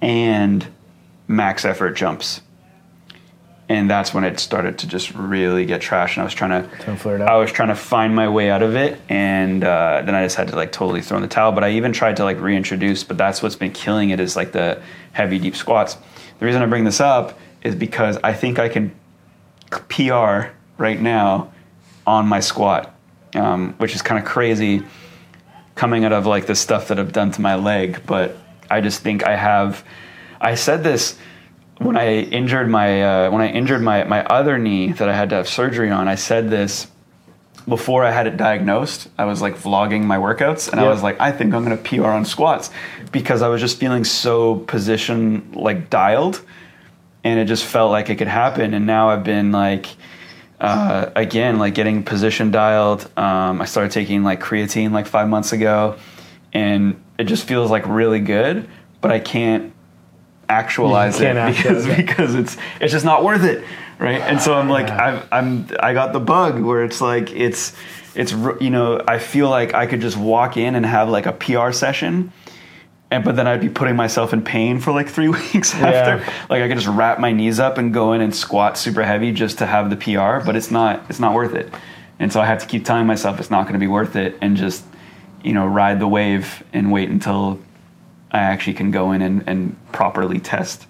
and 0.00 0.66
max 1.26 1.64
effort 1.64 1.92
jumps. 1.92 2.42
And 3.68 3.88
that's 3.88 4.12
when 4.12 4.24
it 4.24 4.40
started 4.40 4.78
to 4.78 4.88
just 4.88 5.14
really 5.14 5.64
get 5.64 5.80
trash. 5.80 6.16
And 6.16 6.22
I 6.22 6.24
was 6.24 6.34
trying 6.34 6.62
to. 6.62 6.68
I 7.22 7.36
was 7.36 7.52
trying 7.52 7.68
to 7.68 7.76
find 7.76 8.16
my 8.16 8.28
way 8.28 8.50
out 8.50 8.62
of 8.62 8.74
it, 8.74 9.00
and 9.08 9.62
uh, 9.62 10.02
then 10.04 10.14
I 10.14 10.24
just 10.24 10.34
had 10.34 10.48
to 10.48 10.56
like 10.56 10.72
totally 10.72 11.02
throw 11.02 11.16
in 11.18 11.22
the 11.22 11.28
towel. 11.28 11.52
But 11.52 11.62
I 11.62 11.70
even 11.72 11.92
tried 11.92 12.16
to 12.16 12.24
like 12.24 12.40
reintroduce. 12.40 13.04
But 13.04 13.16
that's 13.16 13.44
what's 13.44 13.54
been 13.54 13.70
killing 13.70 14.10
it 14.10 14.18
is 14.18 14.34
like 14.34 14.50
the 14.50 14.82
heavy 15.12 15.38
deep 15.38 15.54
squats. 15.54 15.96
The 16.40 16.46
reason 16.46 16.62
I 16.62 16.66
bring 16.66 16.82
this 16.82 17.00
up 17.00 17.38
is 17.62 17.76
because 17.76 18.18
I 18.24 18.32
think 18.32 18.58
I 18.58 18.68
can 18.68 18.92
PR 19.88 20.50
right 20.80 21.00
now 21.00 21.52
on 22.06 22.26
my 22.26 22.40
squat, 22.40 22.92
um, 23.34 23.74
which 23.74 23.94
is 23.94 24.02
kind 24.02 24.18
of 24.18 24.28
crazy 24.28 24.82
coming 25.76 26.04
out 26.04 26.12
of 26.12 26.26
like 26.26 26.46
the 26.46 26.54
stuff 26.54 26.88
that 26.88 26.98
I've 26.98 27.12
done 27.12 27.30
to 27.32 27.40
my 27.40 27.54
leg. 27.54 28.02
But 28.06 28.36
I 28.70 28.80
just 28.80 29.02
think 29.02 29.24
I 29.24 29.36
have. 29.36 29.84
I 30.40 30.54
said 30.54 30.82
this 30.82 31.18
when 31.78 31.96
I 31.96 32.20
injured 32.20 32.68
my 32.68 33.02
uh, 33.02 33.30
when 33.30 33.42
I 33.42 33.48
injured 33.48 33.82
my 33.82 34.04
my 34.04 34.24
other 34.24 34.58
knee 34.58 34.92
that 34.92 35.08
I 35.08 35.14
had 35.14 35.30
to 35.30 35.36
have 35.36 35.48
surgery 35.48 35.90
on. 35.90 36.08
I 36.08 36.14
said 36.14 36.50
this 36.50 36.86
before 37.68 38.04
I 38.04 38.10
had 38.10 38.26
it 38.26 38.36
diagnosed. 38.36 39.08
I 39.18 39.26
was 39.26 39.42
like 39.42 39.56
vlogging 39.56 40.04
my 40.04 40.16
workouts, 40.16 40.70
and 40.70 40.80
I 40.80 40.88
was 40.88 41.02
like, 41.02 41.20
I 41.20 41.30
think 41.30 41.54
I'm 41.54 41.62
gonna 41.62 41.76
PR 41.76 42.06
on 42.06 42.24
squats 42.24 42.70
because 43.12 43.42
I 43.42 43.48
was 43.48 43.60
just 43.60 43.78
feeling 43.78 44.04
so 44.04 44.56
position 44.56 45.52
like 45.52 45.90
dialed, 45.90 46.42
and 47.22 47.38
it 47.38 47.46
just 47.46 47.64
felt 47.64 47.90
like 47.90 48.10
it 48.10 48.16
could 48.16 48.28
happen. 48.28 48.74
And 48.74 48.86
now 48.86 49.10
I've 49.10 49.24
been 49.24 49.52
like. 49.52 49.86
Uh, 50.60 51.10
again, 51.16 51.58
like 51.58 51.74
getting 51.74 52.02
position 52.02 52.50
dialed. 52.50 53.10
Um, 53.16 53.62
I 53.62 53.64
started 53.64 53.92
taking 53.92 54.22
like 54.22 54.40
creatine 54.40 54.92
like 54.92 55.06
five 55.06 55.28
months 55.28 55.52
ago, 55.52 55.96
and 56.52 57.02
it 57.18 57.24
just 57.24 57.44
feels 57.44 57.70
like 57.70 57.86
really 57.86 58.20
good. 58.20 58.68
But 59.00 59.10
I 59.10 59.20
can't 59.20 59.72
actualize 60.50 61.18
can't 61.18 61.38
it 61.38 61.56
because 61.56 61.86
it. 61.86 61.96
because 61.96 62.34
it's 62.34 62.56
it's 62.80 62.92
just 62.92 63.04
not 63.04 63.24
worth 63.24 63.44
it, 63.44 63.64
right? 63.98 64.20
And 64.20 64.40
so 64.40 64.54
I'm 64.54 64.68
like 64.68 64.88
Yeah. 64.88 65.24
I'm 65.32 65.66
I'm 65.68 65.76
I 65.80 65.94
got 65.94 66.12
the 66.12 66.20
bug 66.20 66.60
where 66.60 66.84
it's 66.84 67.00
like 67.00 67.30
it's 67.30 67.74
it's 68.14 68.32
you 68.60 68.70
know 68.70 69.02
I 69.08 69.18
feel 69.18 69.48
like 69.48 69.72
I 69.72 69.86
could 69.86 70.00
just 70.02 70.16
walk 70.18 70.56
in 70.58 70.74
and 70.74 70.84
have 70.84 71.08
like 71.08 71.26
a 71.26 71.32
PR 71.32 71.72
session. 71.72 72.32
And 73.10 73.24
but 73.24 73.34
then 73.34 73.46
I'd 73.46 73.60
be 73.60 73.68
putting 73.68 73.96
myself 73.96 74.32
in 74.32 74.42
pain 74.42 74.78
for 74.78 74.92
like 74.92 75.08
three 75.08 75.28
weeks 75.52 75.74
after. 75.74 76.24
Like 76.48 76.62
I 76.62 76.68
could 76.68 76.76
just 76.76 76.88
wrap 76.88 77.18
my 77.18 77.32
knees 77.32 77.58
up 77.58 77.78
and 77.78 77.92
go 77.92 78.12
in 78.12 78.20
and 78.20 78.34
squat 78.34 78.78
super 78.78 79.02
heavy 79.02 79.32
just 79.32 79.58
to 79.58 79.66
have 79.66 79.90
the 79.90 79.96
PR, 79.96 80.44
but 80.44 80.56
it's 80.56 80.70
not 80.70 81.04
it's 81.08 81.20
not 81.20 81.34
worth 81.34 81.54
it. 81.54 81.72
And 82.18 82.32
so 82.32 82.40
I 82.40 82.46
have 82.46 82.60
to 82.60 82.66
keep 82.66 82.84
telling 82.84 83.06
myself 83.06 83.40
it's 83.40 83.50
not 83.50 83.62
going 83.62 83.72
to 83.72 83.80
be 83.80 83.88
worth 83.88 84.14
it, 84.14 84.36
and 84.40 84.56
just 84.56 84.84
you 85.42 85.52
know 85.52 85.66
ride 85.66 85.98
the 85.98 86.08
wave 86.08 86.62
and 86.72 86.92
wait 86.92 87.08
until 87.08 87.58
I 88.30 88.38
actually 88.38 88.74
can 88.74 88.90
go 88.90 89.12
in 89.12 89.22
and, 89.22 89.42
and 89.46 89.92
properly 89.92 90.38
test. 90.38 90.86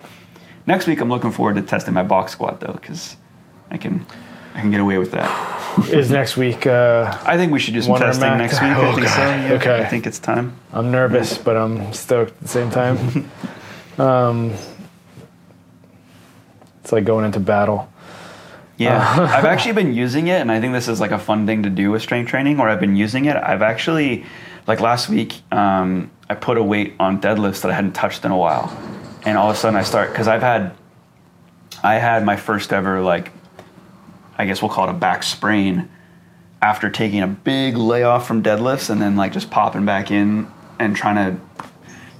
Next 0.66 0.86
week 0.86 1.00
I'm 1.00 1.08
looking 1.08 1.32
forward 1.32 1.56
to 1.56 1.62
testing 1.62 1.94
my 1.94 2.02
box 2.02 2.32
squat 2.32 2.60
though, 2.60 2.72
because 2.72 3.16
I 3.70 3.78
can 3.78 4.04
I 4.54 4.60
can 4.60 4.70
get 4.70 4.80
away 4.80 4.98
with 4.98 5.12
that. 5.12 5.28
Is 5.88 6.10
next 6.10 6.36
week? 6.36 6.66
Uh, 6.66 7.16
I 7.24 7.36
think 7.36 7.52
we 7.52 7.60
should 7.60 7.74
do 7.74 7.82
some 7.82 7.92
Wonder 7.92 8.06
testing 8.08 8.28
Mac? 8.28 8.38
next 8.38 8.54
week. 8.60 8.62
I 8.70 8.88
Oh, 8.90 8.94
think 8.94 9.08
so. 9.08 9.20
Yeah, 9.20 9.52
Okay. 9.54 9.80
I 9.80 9.86
think 9.86 10.06
it's 10.06 10.18
time. 10.18 10.54
I'm 10.72 10.90
nervous, 10.90 11.38
but 11.38 11.56
I'm 11.56 11.92
stoked 11.92 12.32
at 12.32 12.40
the 12.40 12.48
same 12.48 12.70
time. 12.70 13.30
um, 13.98 14.52
it's 16.82 16.92
like 16.92 17.04
going 17.04 17.24
into 17.24 17.40
battle. 17.40 17.90
Yeah, 18.78 18.96
Uh. 18.98 19.22
I've 19.36 19.44
actually 19.44 19.74
been 19.74 19.94
using 19.94 20.26
it, 20.28 20.40
and 20.40 20.50
I 20.50 20.60
think 20.60 20.72
this 20.72 20.88
is 20.88 21.00
like 21.00 21.12
a 21.12 21.18
fun 21.18 21.46
thing 21.46 21.62
to 21.62 21.70
do 21.70 21.90
with 21.92 22.02
strength 22.02 22.28
training. 22.28 22.58
Or 22.58 22.68
I've 22.68 22.80
been 22.80 22.96
using 22.96 23.26
it, 23.26 23.36
I've 23.36 23.62
actually, 23.62 24.24
like 24.66 24.80
last 24.80 25.08
week, 25.08 25.40
um, 25.52 26.10
I 26.28 26.34
put 26.34 26.56
a 26.58 26.62
weight 26.62 26.94
on 26.98 27.20
deadlifts 27.20 27.62
that 27.62 27.70
I 27.70 27.74
hadn't 27.74 27.92
touched 27.92 28.24
in 28.24 28.32
a 28.32 28.36
while, 28.36 28.76
and 29.24 29.38
all 29.38 29.50
of 29.50 29.56
a 29.56 29.58
sudden 29.58 29.78
I 29.78 29.82
start 29.82 30.10
because 30.10 30.28
I've 30.28 30.42
had, 30.42 30.72
I 31.84 31.94
had 31.94 32.24
my 32.24 32.36
first 32.36 32.72
ever 32.72 33.00
like, 33.00 33.30
I 34.40 34.46
guess 34.46 34.62
we'll 34.62 34.70
call 34.70 34.88
it 34.88 34.90
a 34.90 34.94
back 34.94 35.22
sprain, 35.22 35.88
after 36.62 36.90
taking 36.90 37.22
a 37.22 37.26
big 37.26 37.76
layoff 37.76 38.26
from 38.26 38.42
deadlifts 38.42 38.90
and 38.90 39.00
then 39.00 39.16
like 39.16 39.32
just 39.32 39.50
popping 39.50 39.86
back 39.86 40.10
in 40.10 40.50
and 40.78 40.94
trying 40.94 41.16
to 41.16 41.40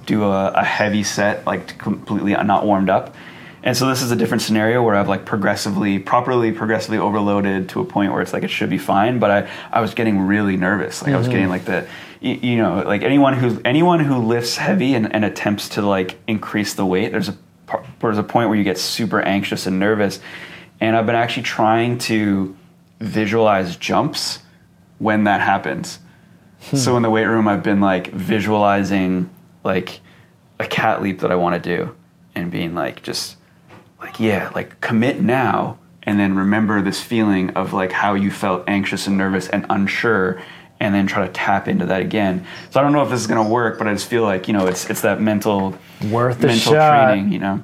do 0.05 0.23
a, 0.23 0.51
a 0.51 0.63
heavy 0.63 1.03
set 1.03 1.45
like 1.45 1.77
completely 1.77 2.33
not 2.33 2.65
warmed 2.65 2.89
up. 2.89 3.15
And 3.63 3.77
so 3.77 3.87
this 3.87 4.01
is 4.01 4.09
a 4.09 4.15
different 4.15 4.41
scenario 4.41 4.81
where 4.81 4.95
i've 4.95 5.07
like 5.07 5.23
progressively 5.23 5.99
properly 5.99 6.51
progressively 6.51 6.97
overloaded 6.97 7.69
to 7.69 7.81
a 7.81 7.85
point 7.85 8.11
where 8.11 8.21
it's 8.21 8.33
like 8.33 8.41
it 8.41 8.49
should 8.49 8.71
be 8.71 8.79
fine 8.79 9.19
but 9.19 9.29
i, 9.29 9.49
I 9.71 9.81
was 9.81 9.93
getting 9.93 10.19
really 10.21 10.57
nervous. 10.57 11.03
Like 11.03 11.13
i 11.13 11.17
was 11.17 11.27
mm-hmm. 11.27 11.31
getting 11.31 11.49
like 11.49 11.65
the 11.65 11.87
you, 12.21 12.33
you 12.33 12.57
know 12.57 12.81
like 12.81 13.03
anyone 13.03 13.35
who 13.35 13.61
anyone 13.63 13.99
who 13.99 14.17
lifts 14.17 14.57
heavy 14.57 14.95
and, 14.95 15.13
and 15.13 15.23
attempts 15.23 15.69
to 15.69 15.83
like 15.83 16.17
increase 16.27 16.73
the 16.73 16.87
weight 16.87 17.11
there's 17.11 17.29
a 17.29 17.37
there's 17.99 18.17
a 18.17 18.23
point 18.23 18.49
where 18.49 18.57
you 18.57 18.63
get 18.63 18.79
super 18.79 19.21
anxious 19.21 19.67
and 19.67 19.79
nervous 19.79 20.19
and 20.81 20.97
i've 20.97 21.05
been 21.05 21.15
actually 21.15 21.43
trying 21.43 21.97
to 21.97 22.53
visualize 22.99 23.77
jumps 23.77 24.39
when 24.99 25.23
that 25.23 25.39
happens 25.39 25.99
so 26.75 26.95
in 26.95 27.01
the 27.03 27.09
weight 27.09 27.25
room, 27.25 27.47
I've 27.47 27.63
been 27.63 27.81
like 27.81 28.11
visualizing 28.11 29.29
like 29.63 29.99
a 30.59 30.67
cat 30.67 31.01
leap 31.01 31.19
that 31.19 31.31
I 31.31 31.35
want 31.35 31.61
to 31.61 31.77
do, 31.77 31.95
and 32.35 32.51
being 32.51 32.75
like 32.75 33.01
just 33.01 33.37
like 33.99 34.19
yeah, 34.19 34.51
like 34.53 34.79
commit 34.79 35.19
now, 35.21 35.79
and 36.03 36.19
then 36.19 36.35
remember 36.35 36.81
this 36.81 37.01
feeling 37.01 37.49
of 37.51 37.73
like 37.73 37.91
how 37.91 38.13
you 38.13 38.29
felt 38.31 38.63
anxious 38.67 39.07
and 39.07 39.17
nervous 39.17 39.49
and 39.49 39.65
unsure, 39.69 40.41
and 40.79 40.93
then 40.93 41.07
try 41.07 41.25
to 41.25 41.33
tap 41.33 41.67
into 41.67 41.87
that 41.87 42.01
again. 42.01 42.45
So 42.69 42.79
I 42.79 42.83
don't 42.83 42.93
know 42.93 43.03
if 43.03 43.09
this 43.09 43.21
is 43.21 43.27
gonna 43.27 43.49
work, 43.49 43.79
but 43.79 43.87
I 43.87 43.93
just 43.93 44.07
feel 44.07 44.23
like 44.23 44.47
you 44.47 44.53
know 44.53 44.67
it's 44.67 44.87
it's 44.89 45.01
that 45.01 45.19
mental 45.19 45.77
Worth 46.11 46.41
the 46.41 46.47
mental 46.47 46.73
shot. 46.73 47.07
training, 47.07 47.31
you 47.31 47.39
know, 47.39 47.63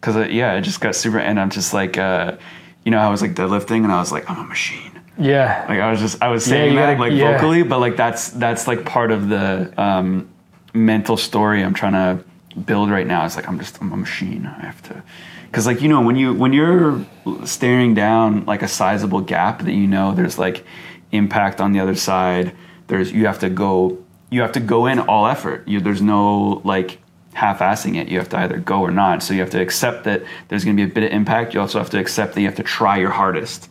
because 0.00 0.30
yeah, 0.30 0.54
I 0.54 0.60
just 0.60 0.80
got 0.80 0.96
super, 0.96 1.18
and 1.18 1.38
I'm 1.38 1.50
just 1.50 1.74
like 1.74 1.98
uh, 1.98 2.38
you 2.88 2.92
know 2.92 3.00
I 3.00 3.10
was 3.10 3.20
like 3.20 3.34
deadlifting, 3.34 3.84
and 3.84 3.92
I 3.92 4.00
was 4.00 4.10
like 4.10 4.30
I'm 4.30 4.38
a 4.38 4.44
machine. 4.44 4.98
Yeah. 5.18 5.66
Like 5.68 5.78
I 5.78 5.90
was 5.90 6.00
just 6.00 6.22
I 6.22 6.28
was 6.28 6.42
saying 6.42 6.72
you 6.72 6.78
that 6.78 6.98
like 6.98 7.12
yeah. 7.12 7.36
vocally, 7.36 7.62
but 7.62 7.80
like 7.80 7.96
that's 7.96 8.30
that's 8.30 8.66
like 8.66 8.86
part 8.86 9.10
of 9.10 9.28
the 9.28 9.74
um, 9.76 10.26
mental 10.72 11.18
story 11.18 11.62
I'm 11.62 11.74
trying 11.74 11.92
to 11.92 12.24
build 12.58 12.88
right 12.88 13.06
now. 13.06 13.26
It's 13.26 13.36
like 13.36 13.46
I'm 13.46 13.58
just 13.58 13.78
I'm 13.82 13.92
a 13.92 13.96
machine. 13.98 14.46
I 14.46 14.64
have 14.64 14.80
to 14.84 15.02
because 15.50 15.66
like 15.66 15.82
you 15.82 15.88
know 15.90 16.00
when 16.00 16.16
you 16.16 16.32
when 16.32 16.54
you're 16.54 17.04
staring 17.44 17.92
down 17.92 18.46
like 18.46 18.62
a 18.62 18.68
sizable 18.68 19.20
gap 19.20 19.64
that 19.64 19.74
you 19.74 19.86
know 19.86 20.14
there's 20.14 20.38
like 20.38 20.64
impact 21.12 21.60
on 21.60 21.72
the 21.72 21.80
other 21.80 21.94
side. 21.94 22.56
There's 22.86 23.12
you 23.12 23.26
have 23.26 23.40
to 23.40 23.50
go 23.50 23.98
you 24.30 24.40
have 24.40 24.52
to 24.52 24.60
go 24.60 24.86
in 24.86 24.98
all 24.98 25.26
effort. 25.26 25.68
You, 25.68 25.80
there's 25.80 26.00
no 26.00 26.62
like 26.64 27.00
half-assing 27.34 27.96
it. 27.96 28.08
You 28.08 28.18
have 28.18 28.28
to 28.30 28.38
either 28.38 28.58
go 28.58 28.80
or 28.80 28.90
not. 28.90 29.22
So 29.22 29.34
you 29.34 29.40
have 29.40 29.50
to 29.50 29.60
accept 29.60 30.04
that 30.04 30.22
there's 30.48 30.64
going 30.64 30.76
to 30.76 30.84
be 30.84 30.90
a 30.90 30.94
bit 30.94 31.04
of 31.04 31.10
impact. 31.12 31.54
You 31.54 31.60
also 31.60 31.78
have 31.78 31.90
to 31.90 31.98
accept 31.98 32.34
that 32.34 32.40
you 32.40 32.46
have 32.46 32.56
to 32.56 32.62
try 32.62 32.96
your 32.98 33.10
hardest 33.10 33.68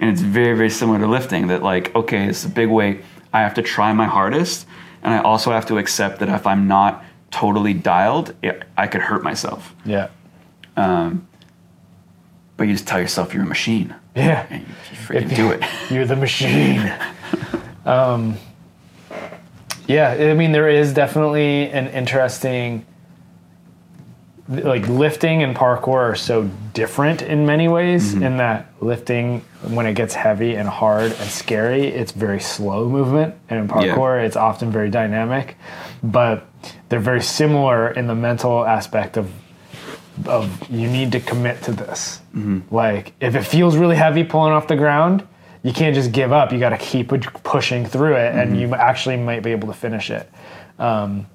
and 0.00 0.08
it's 0.08 0.20
very 0.20 0.56
very 0.56 0.70
similar 0.70 1.00
to 1.00 1.08
lifting 1.08 1.48
that 1.48 1.60
like 1.60 1.92
okay 1.96 2.26
it's 2.28 2.44
a 2.44 2.48
big 2.48 2.68
weight 2.68 3.00
i 3.32 3.40
have 3.40 3.52
to 3.54 3.62
try 3.62 3.92
my 3.92 4.04
hardest 4.06 4.64
and 5.02 5.12
i 5.12 5.18
also 5.18 5.50
have 5.50 5.66
to 5.66 5.76
accept 5.76 6.20
that 6.20 6.28
if 6.28 6.46
i'm 6.46 6.68
not 6.68 7.02
totally 7.32 7.74
dialed 7.74 8.32
it, 8.40 8.62
i 8.76 8.86
could 8.86 9.00
hurt 9.00 9.24
myself 9.24 9.74
Yeah. 9.84 10.06
but 10.76 12.64
you 12.68 12.74
just 12.74 12.86
tell 12.86 13.00
yourself 13.00 13.34
you're 13.34 13.42
a 13.42 13.46
machine 13.46 13.92
Yeah. 14.14 14.46
and 14.50 14.60
you, 14.62 14.66
you 14.68 14.96
freaking 14.96 15.34
do 15.34 15.50
it 15.50 15.64
You're 15.90 16.06
the 16.06 16.14
machine. 16.14 16.92
um, 17.84 18.36
yeah, 19.88 20.10
I 20.10 20.34
mean, 20.34 20.52
there 20.52 20.68
is 20.68 20.92
definitely 20.92 21.70
an 21.70 21.88
interesting. 21.88 22.84
Like 24.48 24.88
lifting 24.88 25.42
and 25.42 25.54
parkour 25.54 26.10
are 26.10 26.14
so 26.14 26.50
different 26.72 27.20
in 27.20 27.44
many 27.44 27.68
ways. 27.68 28.14
Mm-hmm. 28.14 28.22
In 28.22 28.36
that 28.38 28.72
lifting, 28.80 29.40
when 29.68 29.84
it 29.84 29.94
gets 29.94 30.14
heavy 30.14 30.54
and 30.54 30.66
hard 30.66 31.12
and 31.12 31.30
scary, 31.30 31.88
it's 31.88 32.12
very 32.12 32.40
slow 32.40 32.88
movement, 32.88 33.34
and 33.50 33.60
in 33.60 33.66
Yeah. 33.66 33.94
parkour, 33.94 34.24
it's 34.24 34.36
often 34.36 34.70
very 34.70 34.88
dynamic. 34.88 35.56
But 36.02 36.46
they're 36.88 36.98
very 36.98 37.20
similar 37.20 37.90
in 37.90 38.06
the 38.06 38.14
mental 38.14 38.64
aspect 38.64 39.16
of 39.16 39.30
of 40.26 40.68
you 40.68 40.88
need 40.88 41.12
to 41.12 41.20
commit 41.20 41.62
to 41.62 41.72
this. 41.72 42.20
Mm-hmm. 42.34 42.74
Like 42.74 43.12
if 43.20 43.36
it 43.36 43.42
feels 43.42 43.76
really 43.76 43.96
heavy 43.96 44.24
pulling 44.24 44.52
off 44.52 44.66
the 44.66 44.76
ground, 44.76 45.26
you 45.62 45.72
can't 45.72 45.94
just 45.94 46.12
give 46.12 46.32
up. 46.32 46.52
You 46.52 46.58
got 46.58 46.70
to 46.70 46.78
keep 46.78 47.08
pushing 47.44 47.84
through 47.84 48.14
it, 48.16 48.34
and 48.34 48.52
mm-hmm. 48.52 48.60
you 48.60 48.74
actually 48.74 49.16
might 49.16 49.42
be 49.42 49.52
able 49.52 49.68
to 49.68 49.74
finish 49.74 50.10
it. 50.10 50.30
Um, 50.78 51.26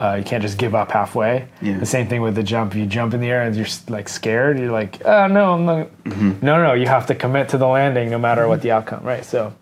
uh, 0.00 0.14
you 0.18 0.24
can't 0.24 0.42
just 0.42 0.58
give 0.58 0.74
up 0.74 0.90
halfway. 0.90 1.48
Yeah. 1.62 1.78
The 1.78 1.86
same 1.86 2.08
thing 2.08 2.22
with 2.22 2.34
the 2.34 2.42
jump. 2.42 2.74
You 2.74 2.86
jump 2.86 3.14
in 3.14 3.20
the 3.20 3.28
air 3.28 3.42
and 3.42 3.54
you're 3.56 3.66
like 3.88 4.08
scared, 4.08 4.58
you're 4.58 4.72
like, 4.72 5.04
oh 5.04 5.26
no, 5.26 5.52
I'm 5.54 5.64
not. 5.66 6.42
No, 6.42 6.62
no, 6.62 6.72
you 6.74 6.86
have 6.86 7.06
to 7.06 7.14
commit 7.14 7.48
to 7.50 7.58
the 7.58 7.66
landing 7.66 8.10
no 8.10 8.18
matter 8.18 8.46
what 8.48 8.62
the 8.62 8.70
outcome, 8.72 9.04
right? 9.04 9.24
So. 9.24 9.52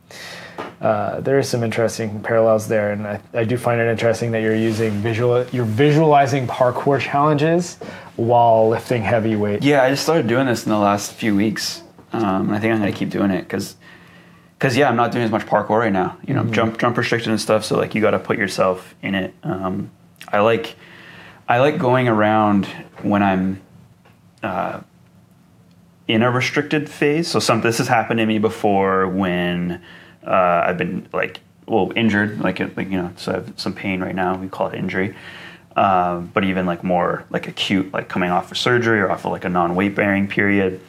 Uh, 0.80 1.20
there 1.20 1.38
is 1.38 1.48
some 1.48 1.62
interesting 1.64 2.20
parallels 2.20 2.68
there, 2.68 2.92
and 2.92 3.06
I, 3.06 3.20
I 3.32 3.44
do 3.44 3.56
find 3.56 3.80
it 3.80 3.88
interesting 3.90 4.30
that 4.32 4.42
you're 4.42 4.54
using 4.54 4.90
visual, 4.92 5.46
you're 5.46 5.64
visualizing 5.64 6.46
parkour 6.46 7.00
challenges 7.00 7.76
while 8.16 8.68
lifting 8.68 9.02
heavy 9.02 9.36
weight. 9.36 9.62
yeah 9.62 9.82
i 9.82 9.90
just 9.90 10.02
started 10.02 10.26
doing 10.26 10.46
this 10.46 10.64
in 10.66 10.70
the 10.72 10.78
last 10.78 11.12
few 11.12 11.34
weeks 11.34 11.82
um, 12.12 12.50
i 12.50 12.58
think 12.58 12.72
i'm 12.74 12.80
going 12.80 12.92
to 12.92 12.98
keep 12.98 13.10
doing 13.10 13.30
it 13.30 13.42
because 13.42 13.76
because 14.58 14.76
yeah 14.76 14.88
i'm 14.88 14.96
not 14.96 15.12
doing 15.12 15.24
as 15.24 15.30
much 15.30 15.44
parkour 15.46 15.78
right 15.78 15.92
now 15.92 16.16
you 16.26 16.32
know 16.34 16.44
jump 16.44 16.78
jump 16.78 16.96
restricted 16.96 17.28
and 17.30 17.40
stuff 17.40 17.64
so 17.64 17.76
like 17.76 17.94
you 17.94 18.00
got 18.00 18.12
to 18.12 18.18
put 18.18 18.38
yourself 18.38 18.94
in 19.02 19.14
it 19.14 19.34
um, 19.42 19.90
i 20.32 20.40
like 20.40 20.76
i 21.48 21.58
like 21.58 21.78
going 21.78 22.08
around 22.08 22.66
when 23.02 23.22
i'm 23.22 23.60
uh, 24.42 24.80
in 26.08 26.22
a 26.22 26.30
restricted 26.30 26.88
phase. 26.88 27.28
So 27.28 27.38
some 27.38 27.60
this 27.60 27.78
has 27.78 27.88
happened 27.88 28.18
to 28.18 28.26
me 28.26 28.38
before 28.38 29.08
when 29.08 29.82
uh, 30.26 30.64
I've 30.66 30.78
been 30.78 31.08
like 31.12 31.40
well 31.66 31.92
injured, 31.96 32.40
like 32.40 32.60
like 32.60 32.88
you 32.90 32.98
know, 32.98 33.12
so 33.16 33.32
I 33.32 33.34
have 33.36 33.52
some 33.56 33.74
pain 33.74 34.00
right 34.00 34.14
now. 34.14 34.36
We 34.36 34.48
call 34.48 34.68
it 34.68 34.74
injury. 34.76 35.14
Um, 35.74 36.30
but 36.32 36.44
even 36.44 36.64
like 36.64 36.82
more 36.82 37.24
like 37.30 37.48
acute, 37.48 37.92
like 37.92 38.08
coming 38.08 38.30
off 38.30 38.50
of 38.50 38.56
surgery 38.56 39.00
or 39.00 39.10
off 39.10 39.24
of 39.26 39.32
like 39.32 39.44
a 39.44 39.48
non 39.48 39.74
weight 39.74 39.94
bearing 39.94 40.28
period, 40.28 40.80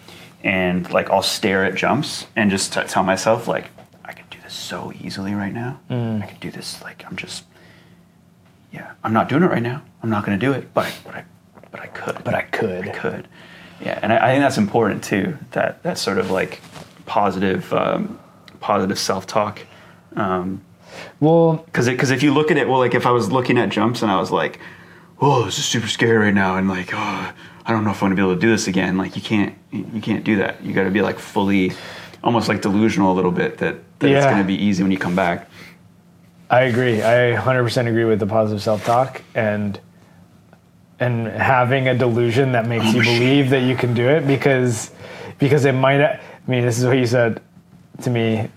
and 0.44 0.90
like 0.92 1.10
I'll 1.10 1.24
stare 1.24 1.66
at 1.66 1.76
jumps 1.76 2.28
and 2.36 2.50
just 2.52 2.74
t- 2.74 2.84
tell 2.84 3.04
myself 3.04 3.48
like 3.48 3.70
I 4.06 4.14
can 4.14 4.26
do 4.30 4.38
this 4.44 4.54
so 4.54 4.94
easily 5.02 5.34
right 5.34 5.54
now. 5.54 5.80
I 6.22 6.28
can 6.28 6.38
do 6.40 6.52
this 6.52 6.82
like 6.84 7.04
I'm 7.06 7.16
just 7.16 7.44
yeah 8.72 8.94
I'm 9.04 9.14
not 9.14 9.30
doing 9.30 9.44
it 9.44 9.48
right 9.48 9.64
now. 9.64 9.82
I'm 10.04 10.10
not 10.10 10.26
going 10.26 10.40
to 10.40 10.46
do 10.46 10.52
it, 10.54 10.74
but 10.74 10.86
I, 10.86 10.94
but 11.06 11.16
I 11.16 11.24
but 11.72 11.80
I 11.82 11.88
could. 11.88 12.24
But 12.24 12.34
I 12.34 12.42
could. 12.44 12.88
I 12.88 12.92
could. 12.92 13.28
Yeah, 13.82 14.00
and 14.02 14.12
I, 14.14 14.18
I 14.18 14.32
think 14.32 14.42
that's 14.42 14.58
important 14.58 15.04
too. 15.04 15.38
That 15.52 15.84
that 15.84 15.98
sort 15.98 16.18
of 16.18 16.32
like 16.32 16.62
positive, 17.06 17.72
um, 17.74 18.20
positive 18.60 18.98
self 19.00 19.28
talk. 19.28 19.60
Um, 20.16 20.62
Well, 21.20 21.58
because 21.66 21.88
because 21.88 22.12
if 22.12 22.24
you 22.24 22.34
look 22.34 22.52
at 22.52 22.58
it, 22.58 22.68
well, 22.68 22.80
like 22.80 22.96
if 22.96 23.06
I 23.06 23.12
was 23.12 23.32
looking 23.32 23.58
at 23.58 23.70
jumps 23.70 24.02
and 24.02 24.12
I 24.12 24.20
was 24.20 24.32
like, 24.32 24.60
"Whoa, 25.18 25.46
this 25.46 25.60
is 25.60 25.66
super 25.66 25.88
scary 25.88 26.18
right 26.18 26.34
now," 26.34 26.58
and 26.58 26.68
like, 26.68 26.92
"Oh, 26.94 27.34
I 27.66 27.72
don't 27.72 27.84
know 27.84 27.92
if 27.92 28.02
I'm 28.02 28.10
gonna 28.10 28.16
be 28.16 28.22
able 28.22 28.36
to 28.36 28.42
do 28.42 28.50
this 28.50 28.68
again." 28.68 28.98
Like 28.98 29.16
you 29.16 29.22
can't 29.22 29.54
you 29.72 30.02
can't 30.02 30.24
do 30.24 30.38
that. 30.38 30.64
You 30.64 30.74
got 30.74 30.84
to 30.84 30.92
be 30.92 31.02
like 31.02 31.20
fully, 31.20 31.74
almost 32.24 32.48
like 32.48 32.62
delusional 32.62 33.12
a 33.12 33.16
little 33.16 33.32
bit 33.32 33.58
that, 33.60 33.76
that 34.00 34.10
it's 34.10 34.26
gonna 34.32 34.44
be 34.44 34.56
easy 34.56 34.82
when 34.84 34.92
you 34.92 34.98
come 34.98 35.16
back. 35.16 35.50
I 36.50 36.62
agree. 36.62 37.02
I 37.02 37.36
100% 37.36 37.88
agree 37.88 38.06
with 38.06 38.20
the 38.20 38.28
positive 38.28 38.62
self 38.62 38.86
talk. 38.86 39.22
And 39.36 39.80
and 41.00 41.28
having 41.28 41.88
a 41.88 41.96
delusion 41.96 42.54
that 42.54 42.66
makes 42.68 42.92
you 42.92 43.04
believe 43.04 43.52
that 43.52 43.62
you 43.62 43.76
can 43.76 43.94
do 43.94 44.10
it 44.10 44.26
because 44.26 44.92
because 45.38 45.66
it 45.66 45.74
might. 45.74 46.02
I 46.02 46.20
mean, 46.48 46.64
this 46.66 46.80
is 46.80 46.86
what 46.86 46.98
you 46.98 47.06
said 47.06 47.42
to 48.02 48.10
me 48.10 48.50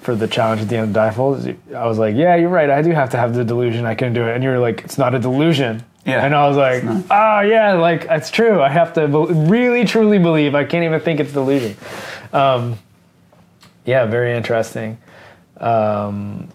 for 0.00 0.14
the 0.14 0.28
challenge 0.28 0.62
at 0.62 0.68
the 0.68 0.76
end 0.76 0.96
of 0.96 1.02
Difold. 1.02 1.56
I 1.74 1.86
was 1.86 1.98
like, 1.98 2.14
yeah, 2.14 2.36
you're 2.36 2.48
right. 2.48 2.70
I 2.70 2.82
do 2.82 2.90
have 2.90 3.10
to 3.10 3.16
have 3.16 3.34
the 3.34 3.44
delusion 3.44 3.84
I 3.84 3.94
can 3.94 4.12
do 4.12 4.26
it. 4.26 4.34
And 4.34 4.44
you 4.44 4.50
were 4.50 4.58
like, 4.58 4.84
it's 4.84 4.98
not 4.98 5.14
a 5.14 5.18
delusion. 5.18 5.82
Yeah. 6.06 6.24
And 6.24 6.34
I 6.34 6.48
was 6.48 6.56
like, 6.56 6.84
oh, 7.10 7.40
yeah, 7.40 7.74
like, 7.74 8.06
that's 8.06 8.30
true. 8.30 8.62
I 8.62 8.70
have 8.70 8.94
to 8.94 9.06
be- 9.08 9.34
really, 9.34 9.84
truly 9.84 10.18
believe. 10.18 10.54
I 10.54 10.64
can't 10.64 10.84
even 10.84 11.00
think 11.00 11.20
it's 11.20 11.32
delusion. 11.32 11.76
Um, 12.32 12.78
yeah, 13.84 14.06
very 14.06 14.34
interesting. 14.34 14.98
Um, 15.58 16.48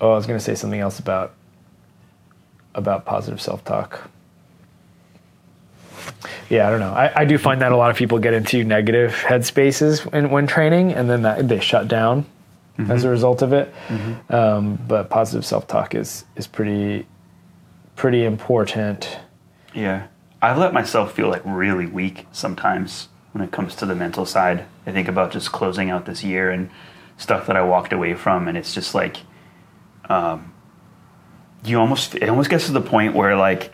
oh, 0.00 0.12
I 0.12 0.14
was 0.14 0.26
going 0.26 0.38
to 0.38 0.44
say 0.44 0.54
something 0.54 0.80
else 0.80 0.98
about 0.98 1.34
about 2.74 3.04
positive 3.04 3.40
self-talk. 3.40 4.10
Yeah, 6.48 6.66
I 6.66 6.70
don't 6.70 6.80
know. 6.80 6.92
I, 6.92 7.22
I 7.22 7.24
do 7.24 7.36
find 7.38 7.60
that 7.62 7.72
a 7.72 7.76
lot 7.76 7.90
of 7.90 7.96
people 7.96 8.18
get 8.18 8.32
into 8.32 8.64
negative 8.64 9.12
headspaces 9.12 10.10
when, 10.10 10.30
when 10.30 10.46
training, 10.46 10.92
and 10.92 11.10
then 11.10 11.22
that, 11.22 11.48
they 11.48 11.60
shut 11.60 11.88
down 11.88 12.26
as 12.88 13.04
a 13.04 13.10
result 13.10 13.42
of 13.42 13.52
it. 13.52 13.74
Um, 14.30 14.78
but 14.88 15.10
positive 15.10 15.44
self-talk 15.44 15.94
is 15.94 16.24
is 16.36 16.46
pretty 16.46 17.06
pretty 17.96 18.24
important. 18.24 19.18
Yeah. 19.74 20.06
I've 20.40 20.56
let 20.56 20.72
myself 20.72 21.12
feel 21.12 21.28
like 21.28 21.42
really 21.44 21.86
weak 21.86 22.26
sometimes 22.32 23.08
when 23.32 23.44
it 23.44 23.50
comes 23.50 23.74
to 23.76 23.86
the 23.86 23.94
mental 23.94 24.24
side. 24.24 24.64
I 24.86 24.92
think 24.92 25.06
about 25.06 25.32
just 25.32 25.52
closing 25.52 25.90
out 25.90 26.06
this 26.06 26.24
year 26.24 26.50
and 26.50 26.70
stuff 27.18 27.46
that 27.46 27.56
I 27.56 27.62
walked 27.62 27.92
away 27.92 28.14
from, 28.14 28.48
and 28.48 28.56
it's 28.56 28.72
just 28.72 28.94
like, 28.94 29.18
um, 30.10 30.52
you 31.64 31.78
almost, 31.78 32.16
it 32.16 32.28
almost 32.28 32.50
gets 32.50 32.66
to 32.66 32.72
the 32.72 32.80
point 32.80 33.14
where 33.14 33.36
like 33.36 33.72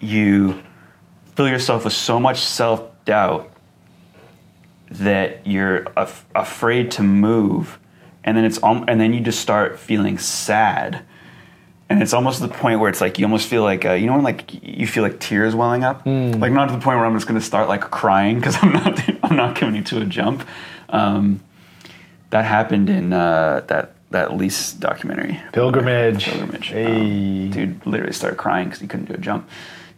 you 0.00 0.62
fill 1.34 1.48
yourself 1.48 1.84
with 1.84 1.94
so 1.94 2.20
much 2.20 2.40
self 2.40 2.82
doubt 3.04 3.50
that 4.90 5.46
you're 5.46 5.86
af- 5.96 6.26
afraid 6.34 6.90
to 6.92 7.02
move, 7.02 7.78
and 8.22 8.36
then 8.36 8.44
it's, 8.44 8.62
um, 8.62 8.84
and 8.86 9.00
then 9.00 9.14
you 9.14 9.20
just 9.20 9.40
start 9.40 9.78
feeling 9.78 10.18
sad. 10.18 11.02
And 11.88 12.02
it's 12.02 12.12
almost 12.14 12.40
to 12.40 12.46
the 12.46 12.54
point 12.54 12.80
where 12.80 12.88
it's 12.88 13.00
like 13.00 13.18
you 13.18 13.24
almost 13.26 13.48
feel 13.48 13.62
like 13.62 13.84
uh, 13.84 13.92
you 13.92 14.06
know 14.06 14.14
when 14.14 14.22
like 14.22 14.52
you 14.62 14.86
feel 14.86 15.02
like 15.02 15.20
tears 15.20 15.54
welling 15.54 15.84
up? 15.84 16.06
Like 16.06 16.52
not 16.52 16.66
to 16.66 16.72
the 16.72 16.80
point 16.80 16.96
where 16.98 17.04
i'm 17.04 17.14
just 17.14 17.26
going 17.26 17.38
to 17.38 17.44
start 17.44 17.68
like 17.68 17.82
crying 17.82 18.36
because 18.36 18.56
i'm 18.62 18.72
not 18.72 18.98
i'm 19.24 19.36
not 19.36 19.56
coming 19.56 19.84
to 19.84 20.00
a 20.00 20.04
jump. 20.06 20.46
Um, 20.88 21.40
that 22.30 22.46
happened 22.46 22.88
in 22.88 23.12
uh, 23.12 23.62
that 23.68 23.94
that 24.12 24.36
lease 24.36 24.72
documentary. 24.72 25.40
Pilgrimage. 25.52 26.24
pilgrimage. 26.24 26.68
Hey. 26.68 26.86
Um, 26.86 27.50
dude 27.50 27.86
literally 27.86 28.12
started 28.12 28.36
crying 28.36 28.68
because 28.68 28.80
he 28.80 28.86
couldn't 28.86 29.06
do 29.06 29.14
a 29.14 29.18
jump. 29.18 29.48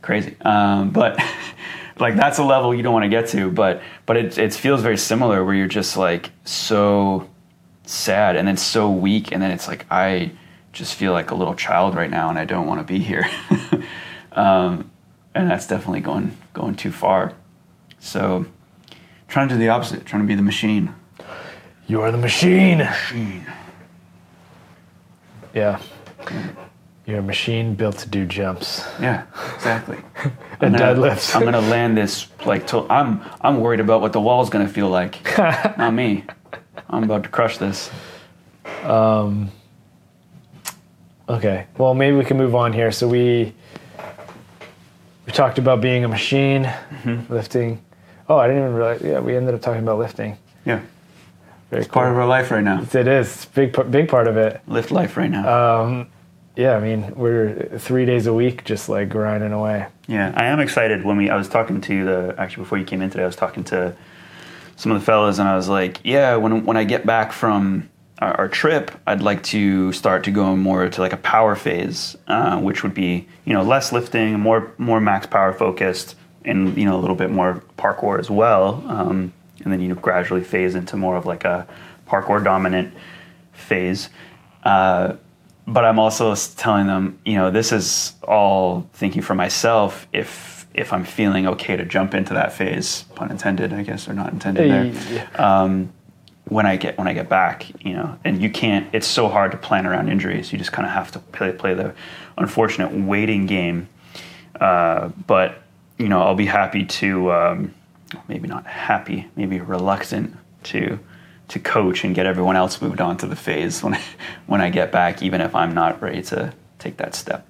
Crazy. 0.02 0.36
Um, 0.40 0.90
but 0.90 1.18
like 1.98 2.16
that's 2.16 2.38
a 2.38 2.44
level 2.44 2.74
you 2.74 2.82
don't 2.82 2.92
want 2.92 3.04
to 3.04 3.08
get 3.08 3.28
to 3.28 3.52
but 3.52 3.80
but 4.04 4.16
it, 4.16 4.36
it 4.36 4.52
feels 4.52 4.82
very 4.82 4.96
similar 4.96 5.44
where 5.44 5.54
you're 5.54 5.68
just 5.68 5.96
like 5.96 6.32
so 6.44 7.30
sad 7.84 8.34
and 8.34 8.48
then 8.48 8.56
so 8.56 8.90
weak 8.90 9.30
and 9.30 9.40
then 9.40 9.52
it's 9.52 9.68
like 9.68 9.86
i 9.92 10.28
just 10.72 10.96
feel 10.96 11.12
like 11.12 11.30
a 11.30 11.36
little 11.36 11.54
child 11.54 11.94
right 11.94 12.10
now 12.10 12.30
and 12.30 12.36
i 12.36 12.44
don't 12.44 12.66
want 12.66 12.80
to 12.80 12.84
be 12.84 12.98
here. 12.98 13.30
Um, 14.34 14.90
and 15.34 15.50
that's 15.50 15.66
definitely 15.66 16.00
going 16.00 16.36
going 16.52 16.74
too 16.74 16.92
far. 16.92 17.34
So 17.98 18.46
trying 19.28 19.48
to 19.48 19.54
do 19.54 19.58
the 19.58 19.68
opposite 19.68 20.04
trying 20.04 20.22
to 20.22 20.28
be 20.28 20.34
the 20.34 20.42
machine. 20.42 20.94
You 21.86 22.00
are 22.00 22.10
the 22.10 22.18
machine. 22.18 22.78
machine 22.78 23.46
Yeah. 25.54 25.80
You're 27.06 27.18
a 27.18 27.22
machine 27.22 27.74
built 27.74 27.98
to 27.98 28.08
do 28.08 28.24
jumps. 28.26 28.82
yeah 29.00 29.24
exactly 29.54 29.98
And 30.60 30.74
I'm 30.76 30.96
gonna- 30.96 31.10
deadlifts. 31.10 31.34
i'm 31.36 31.44
gonna 31.44 31.60
land 31.60 31.96
this 31.98 32.28
like 32.46 32.66
to, 32.68 32.86
i'm 32.88 33.20
i'm 33.42 33.60
worried 33.60 33.80
about 33.80 34.00
what 34.00 34.12
the 34.14 34.20
wall's 34.20 34.48
gonna 34.48 34.68
feel 34.68 34.88
like 34.88 35.20
not 35.78 35.92
me 35.92 36.24
i'm 36.88 37.04
about 37.04 37.22
to 37.24 37.28
crush 37.28 37.58
this 37.58 37.90
Okay. 41.28 41.66
Well, 41.78 41.94
maybe 41.94 42.16
we 42.16 42.24
can 42.24 42.36
move 42.36 42.54
on 42.54 42.72
here. 42.74 42.92
So 42.92 43.08
we 43.08 43.54
we 45.26 45.32
talked 45.32 45.58
about 45.58 45.80
being 45.80 46.04
a 46.04 46.08
machine, 46.08 46.64
Mm-hmm. 46.64 47.32
lifting. 47.32 47.82
Oh, 48.28 48.36
I 48.36 48.46
didn't 48.46 48.62
even 48.62 48.74
realize. 48.74 49.00
Yeah, 49.02 49.20
we 49.20 49.34
ended 49.36 49.54
up 49.54 49.62
talking 49.62 49.82
about 49.82 49.98
lifting. 49.98 50.36
yeah 50.66 50.80
Very 51.74 51.86
part 51.86 52.10
of 52.10 52.16
our 52.16 52.26
life 52.26 52.50
right 52.50 52.64
now 52.64 52.82
It 52.82 52.94
is 52.94 53.26
It's 53.34 53.44
big 53.46 53.90
big 53.90 54.08
part 54.08 54.28
of 54.28 54.36
it. 54.36 54.60
lift 54.66 54.90
life 54.90 55.16
right 55.16 55.30
now 55.30 55.82
Um, 55.82 56.08
yeah, 56.56 56.76
I 56.76 56.80
mean 56.80 57.14
we're 57.16 57.78
three 57.78 58.06
days 58.06 58.26
a 58.26 58.32
week 58.32 58.64
just 58.64 58.88
like 58.88 59.08
grinding 59.08 59.52
away. 59.52 59.86
Yeah, 60.06 60.32
I 60.36 60.44
am 60.46 60.60
excited. 60.60 61.04
When 61.04 61.16
we, 61.16 61.28
I 61.30 61.36
was 61.36 61.48
talking 61.48 61.80
to 61.80 62.04
the 62.04 62.34
actually 62.38 62.62
before 62.62 62.78
you 62.78 62.84
came 62.84 63.02
in 63.02 63.10
today, 63.10 63.24
I 63.24 63.26
was 63.26 63.36
talking 63.36 63.64
to 63.64 63.96
some 64.76 64.92
of 64.92 65.00
the 65.00 65.04
fellas, 65.04 65.38
and 65.38 65.48
I 65.48 65.56
was 65.56 65.68
like, 65.68 66.00
yeah, 66.04 66.36
when 66.36 66.64
when 66.64 66.76
I 66.76 66.84
get 66.84 67.04
back 67.06 67.32
from 67.32 67.88
our, 68.20 68.34
our 68.42 68.48
trip, 68.48 68.92
I'd 69.06 69.22
like 69.22 69.42
to 69.44 69.92
start 69.92 70.24
to 70.24 70.30
go 70.30 70.54
more 70.56 70.88
to 70.88 71.00
like 71.00 71.12
a 71.12 71.16
power 71.16 71.56
phase, 71.56 72.16
uh, 72.28 72.60
which 72.60 72.82
would 72.84 72.94
be 72.94 73.26
you 73.44 73.52
know 73.52 73.62
less 73.64 73.92
lifting, 73.92 74.38
more 74.38 74.72
more 74.78 75.00
max 75.00 75.26
power 75.26 75.52
focused, 75.52 76.14
and 76.44 76.76
you 76.76 76.84
know 76.84 76.96
a 76.96 77.00
little 77.00 77.16
bit 77.16 77.30
more 77.30 77.62
parkour 77.78 78.20
as 78.20 78.30
well, 78.30 78.84
um, 78.86 79.32
and 79.64 79.72
then 79.72 79.80
you 79.80 79.94
gradually 79.94 80.42
phase 80.42 80.74
into 80.74 80.96
more 80.96 81.16
of 81.16 81.26
like 81.26 81.44
a 81.44 81.66
parkour 82.06 82.42
dominant 82.42 82.94
phase. 83.52 84.10
Uh, 84.62 85.14
but 85.66 85.84
I'm 85.84 85.98
also 85.98 86.34
telling 86.34 86.86
them, 86.86 87.18
you 87.24 87.34
know, 87.36 87.50
this 87.50 87.72
is 87.72 88.12
all 88.22 88.86
thinking 88.92 89.22
for 89.22 89.34
myself. 89.34 90.06
If 90.12 90.66
if 90.74 90.92
I'm 90.92 91.04
feeling 91.04 91.46
okay 91.46 91.76
to 91.76 91.84
jump 91.84 92.14
into 92.14 92.34
that 92.34 92.52
phase, 92.52 93.04
pun 93.14 93.30
intended, 93.30 93.72
I 93.72 93.82
guess, 93.82 94.08
or 94.08 94.12
not 94.12 94.32
intended 94.32 94.70
there. 94.70 95.30
Um, 95.40 95.92
when 96.48 96.66
I 96.66 96.76
get 96.76 96.98
when 96.98 97.08
I 97.08 97.14
get 97.14 97.28
back, 97.28 97.66
you 97.84 97.94
know, 97.94 98.18
and 98.24 98.42
you 98.42 98.50
can't. 98.50 98.86
It's 98.92 99.06
so 99.06 99.28
hard 99.28 99.52
to 99.52 99.56
plan 99.56 99.86
around 99.86 100.10
injuries. 100.10 100.52
You 100.52 100.58
just 100.58 100.72
kind 100.72 100.86
of 100.86 100.92
have 100.92 101.10
to 101.12 101.18
play 101.18 101.52
play 101.52 101.72
the 101.74 101.94
unfortunate 102.36 102.92
waiting 102.92 103.46
game. 103.46 103.88
Uh, 104.60 105.08
but 105.26 105.62
you 105.96 106.08
know, 106.08 106.20
I'll 106.22 106.34
be 106.34 106.46
happy 106.46 106.84
to. 106.84 107.32
Um, 107.32 107.74
maybe 108.28 108.48
not 108.48 108.66
happy, 108.66 109.28
maybe 109.36 109.60
reluctant 109.60 110.36
to 110.64 110.98
to 111.46 111.58
coach 111.58 112.04
and 112.04 112.14
get 112.14 112.24
everyone 112.24 112.56
else 112.56 112.80
moved 112.80 113.02
on 113.02 113.18
to 113.18 113.26
the 113.26 113.36
phase 113.36 113.82
when 113.82 113.94
I, 113.94 114.00
when 114.46 114.60
I 114.62 114.70
get 114.70 114.90
back, 114.90 115.22
even 115.22 115.40
if 115.42 115.54
I'm 115.54 115.74
not 115.74 116.00
ready 116.00 116.22
to 116.22 116.54
take 116.78 116.96
that 116.96 117.14
step. 117.14 117.46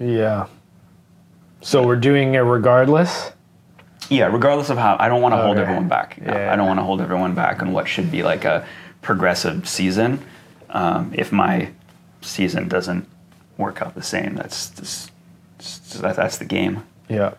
Yeah. 0.00 0.46
So 1.60 1.84
we're 1.84 1.96
doing 1.96 2.34
it 2.34 2.38
regardless. 2.40 3.32
Yeah, 4.10 4.26
regardless 4.26 4.70
of 4.70 4.76
how, 4.78 4.96
I 5.00 5.08
don't 5.08 5.22
want 5.22 5.32
to 5.34 5.38
hold 5.42 5.58
everyone 5.58 5.88
back. 5.88 6.18
Yeah. 6.22 6.52
I 6.52 6.56
don't 6.56 6.66
want 6.66 6.78
to 6.78 6.84
hold 6.84 7.00
everyone 7.00 7.34
back 7.34 7.62
on 7.62 7.72
what 7.72 7.88
should 7.88 8.10
be 8.12 8.22
like 8.22 8.44
a 8.44 8.66
progressive 9.02 9.66
season. 9.68 10.24
Um, 10.70 11.12
if 11.16 11.32
my 11.32 11.70
season 12.20 12.68
doesn't 12.68 13.08
work 13.56 13.80
out 13.80 13.94
the 13.94 14.02
same, 14.02 14.34
that's 14.34 14.70
just, 14.70 15.10
just- 15.58 16.02
that's 16.02 16.38
the 16.38 16.44
game. 16.44 16.84
Yeah. 17.08 17.34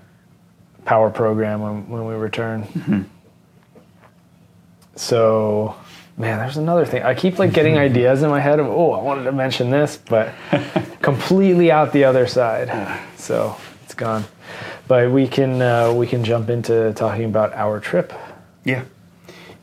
Power 0.85 1.09
program 1.09 1.61
when, 1.61 1.89
when 1.89 2.05
we 2.05 2.13
return. 2.13 2.63
Mm-hmm. 2.63 3.01
So, 4.95 5.75
man, 6.17 6.39
there's 6.39 6.57
another 6.57 6.85
thing. 6.85 7.03
I 7.03 7.13
keep 7.13 7.39
like 7.39 7.53
getting 7.53 7.77
ideas 7.89 8.23
in 8.23 8.29
my 8.29 8.39
head 8.39 8.59
of, 8.59 8.67
oh, 8.67 8.91
I 8.91 9.01
wanted 9.01 9.23
to 9.23 9.31
mention 9.31 9.69
this, 9.69 9.97
but 9.97 10.33
completely 11.01 11.71
out 11.71 11.91
the 11.91 12.03
other 12.03 12.27
side. 12.27 13.01
So 13.17 13.57
it's 13.83 13.93
gone. 13.93 14.25
But 14.87 15.11
we 15.11 15.27
can 15.27 15.61
uh, 15.61 15.91
we 15.93 16.05
can 16.05 16.23
jump 16.23 16.49
into 16.49 16.93
talking 16.93 17.25
about 17.25 17.53
our 17.53 17.79
trip. 17.79 18.13
Yeah. 18.63 18.85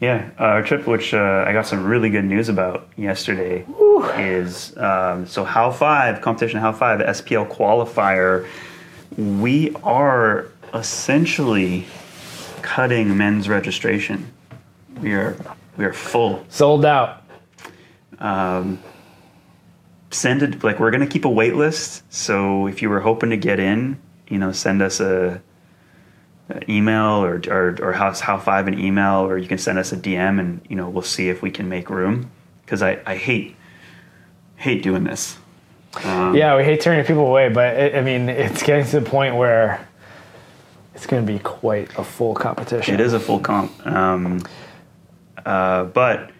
Yeah, 0.00 0.30
our 0.36 0.64
trip, 0.64 0.88
which 0.88 1.14
uh, 1.14 1.44
I 1.46 1.52
got 1.52 1.64
some 1.64 1.84
really 1.84 2.10
good 2.10 2.24
news 2.24 2.48
about 2.48 2.88
yesterday, 2.96 3.64
is 4.18 4.76
um, 4.76 5.28
so 5.28 5.44
How 5.44 5.70
5, 5.70 6.20
competition 6.20 6.58
How 6.58 6.72
5, 6.72 6.98
the 6.98 7.04
SPL 7.04 7.48
qualifier. 7.48 8.48
We 9.16 9.72
are 9.84 10.48
essentially 10.74 11.84
cutting 12.62 13.16
men's 13.16 13.48
registration. 13.48 14.32
We 15.00 15.12
are 15.12 15.36
we 15.76 15.84
are 15.84 15.92
full. 15.92 16.44
Sold 16.48 16.84
out. 16.84 17.22
Um, 18.18 18.78
Send 20.10 20.42
it 20.42 20.62
like 20.62 20.78
we're 20.78 20.90
gonna 20.90 21.06
keep 21.06 21.24
a 21.24 21.30
wait 21.30 21.56
list. 21.56 22.02
So 22.12 22.66
if 22.66 22.82
you 22.82 22.90
were 22.90 23.00
hoping 23.00 23.30
to 23.30 23.36
get 23.38 23.58
in, 23.58 23.98
you 24.28 24.38
know, 24.38 24.52
send 24.52 24.82
us 24.82 25.00
a, 25.00 25.40
a 26.50 26.70
email 26.70 27.24
or 27.24 27.40
or 27.48 27.78
or 27.80 27.92
house 27.94 28.20
how 28.20 28.38
five 28.38 28.68
an 28.68 28.78
email 28.78 29.20
or 29.20 29.38
you 29.38 29.48
can 29.48 29.56
send 29.56 29.78
us 29.78 29.90
a 29.90 29.96
DM 29.96 30.38
and 30.38 30.60
you 30.68 30.76
know 30.76 30.90
we'll 30.90 31.02
see 31.02 31.30
if 31.30 31.40
we 31.40 31.50
can 31.50 31.68
make 31.70 31.88
room 31.88 32.30
because 32.64 32.82
I 32.82 33.00
I 33.06 33.16
hate 33.16 33.56
hate 34.56 34.82
doing 34.82 35.04
this. 35.04 35.38
Um, 36.04 36.34
Yeah, 36.36 36.56
we 36.56 36.64
hate 36.64 36.80
turning 36.82 37.04
people 37.06 37.26
away, 37.26 37.48
but 37.48 37.74
it, 37.76 37.94
I 37.94 38.02
mean, 38.02 38.28
it's 38.28 38.62
getting 38.62 38.84
to 38.86 39.00
the 39.00 39.10
point 39.10 39.36
where 39.36 39.86
it's 40.94 41.06
going 41.06 41.26
to 41.26 41.32
be 41.32 41.38
quite 41.38 41.96
a 41.98 42.04
full 42.04 42.34
competition. 42.34 42.94
It 42.94 43.00
is 43.00 43.12
a 43.12 43.20
full 43.20 43.40
comp. 43.40 43.86
Um, 43.86 44.42
uh, 45.44 45.84
but 45.84 46.30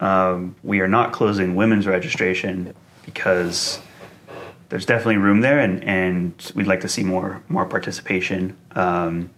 um, 0.00 0.56
we 0.62 0.80
are 0.80 0.88
not 0.88 1.12
closing 1.12 1.54
women's 1.54 1.86
registration 1.86 2.74
because 3.04 3.80
there's 4.70 4.86
definitely 4.86 5.18
room 5.18 5.40
there, 5.40 5.58
and, 5.58 5.84
and 5.84 6.52
we'd 6.54 6.66
like 6.66 6.80
to 6.80 6.88
see 6.88 7.02
more 7.02 7.42
more 7.48 7.66
participation. 7.66 8.56
Um, 8.72 9.30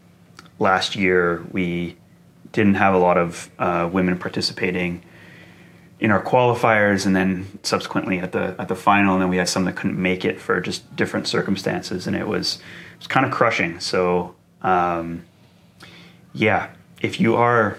last 0.59 0.95
year, 0.95 1.45
we 1.51 1.97
didn't 2.53 2.75
have 2.75 2.95
a 2.95 2.99
lot 2.99 3.17
of 3.17 3.51
uh, 3.59 3.89
women 3.93 4.19
participating 4.19 5.03
in 5.99 6.11
our 6.11 6.23
qualifiers, 6.23 7.07
and 7.07 7.17
then 7.17 7.59
subsequently 7.63 8.19
at 8.19 8.33
the 8.33 8.55
at 8.59 8.69
the 8.69 8.77
final, 8.77 9.15
and 9.15 9.23
then 9.23 9.29
we 9.29 9.39
had 9.39 9.49
some 9.49 9.65
that 9.65 9.75
couldn't 9.75 10.01
make 10.01 10.25
it 10.25 10.41
for 10.41 10.61
just 10.61 10.95
different 10.95 11.27
circumstances, 11.27 12.07
and 12.07 12.15
it 12.15 12.29
was 12.29 12.57
it 12.93 12.99
was 12.99 13.07
kind 13.07 13.27
of 13.27 13.33
crushing. 13.33 13.81
So 13.81 14.35
um, 14.63 15.25
yeah, 16.33 16.69
if 17.01 17.21
you 17.21 17.37
are 17.37 17.79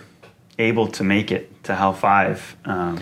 able 0.60 0.88
to 0.88 1.04
make 1.04 1.32
it 1.32 1.64
to 1.64 1.76
Hell 1.76 1.94
Five, 1.94 2.56
um, 2.66 3.00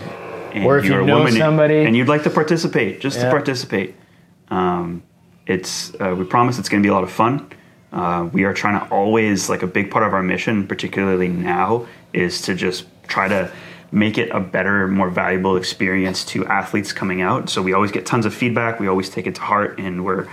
and 0.54 0.64
Or 0.64 0.78
if 0.78 0.84
you're 0.84 0.98
you 0.98 1.04
a 1.04 1.06
know 1.06 1.18
woman 1.18 1.32
somebody- 1.32 1.84
and 1.84 1.96
you'd 1.96 2.08
like 2.08 2.22
to 2.24 2.30
participate, 2.30 3.00
just 3.00 3.20
to 3.20 3.30
participate, 3.30 3.94
um, 4.50 5.02
it's 5.46 5.92
uh, 6.00 6.14
we 6.16 6.24
promise 6.24 6.58
it's 6.58 6.68
going 6.68 6.82
to 6.82 6.86
be 6.86 6.90
a 6.90 6.94
lot 6.94 7.04
of 7.04 7.10
fun. 7.10 7.48
Uh, 7.92 8.28
we 8.32 8.44
are 8.44 8.54
trying 8.54 8.78
to 8.80 8.86
always 8.94 9.48
like 9.50 9.62
a 9.62 9.66
big 9.66 9.90
part 9.90 10.06
of 10.06 10.14
our 10.14 10.22
mission, 10.22 10.66
particularly 10.66 11.28
now, 11.28 11.86
is 12.12 12.40
to 12.42 12.54
just 12.54 12.84
try 13.08 13.28
to 13.28 13.50
make 13.90 14.16
it 14.16 14.30
a 14.30 14.40
better, 14.40 14.88
more 14.88 15.10
valuable 15.10 15.56
experience 15.56 16.24
to 16.24 16.46
athletes 16.46 16.92
coming 16.94 17.20
out. 17.20 17.50
So 17.50 17.60
we 17.60 17.74
always 17.74 17.92
get 17.92 18.06
tons 18.06 18.24
of 18.24 18.32
feedback. 18.32 18.80
We 18.80 18.88
always 18.88 19.10
take 19.10 19.26
it 19.26 19.34
to 19.34 19.40
heart, 19.42 19.78
and 19.78 20.04
we're 20.04 20.26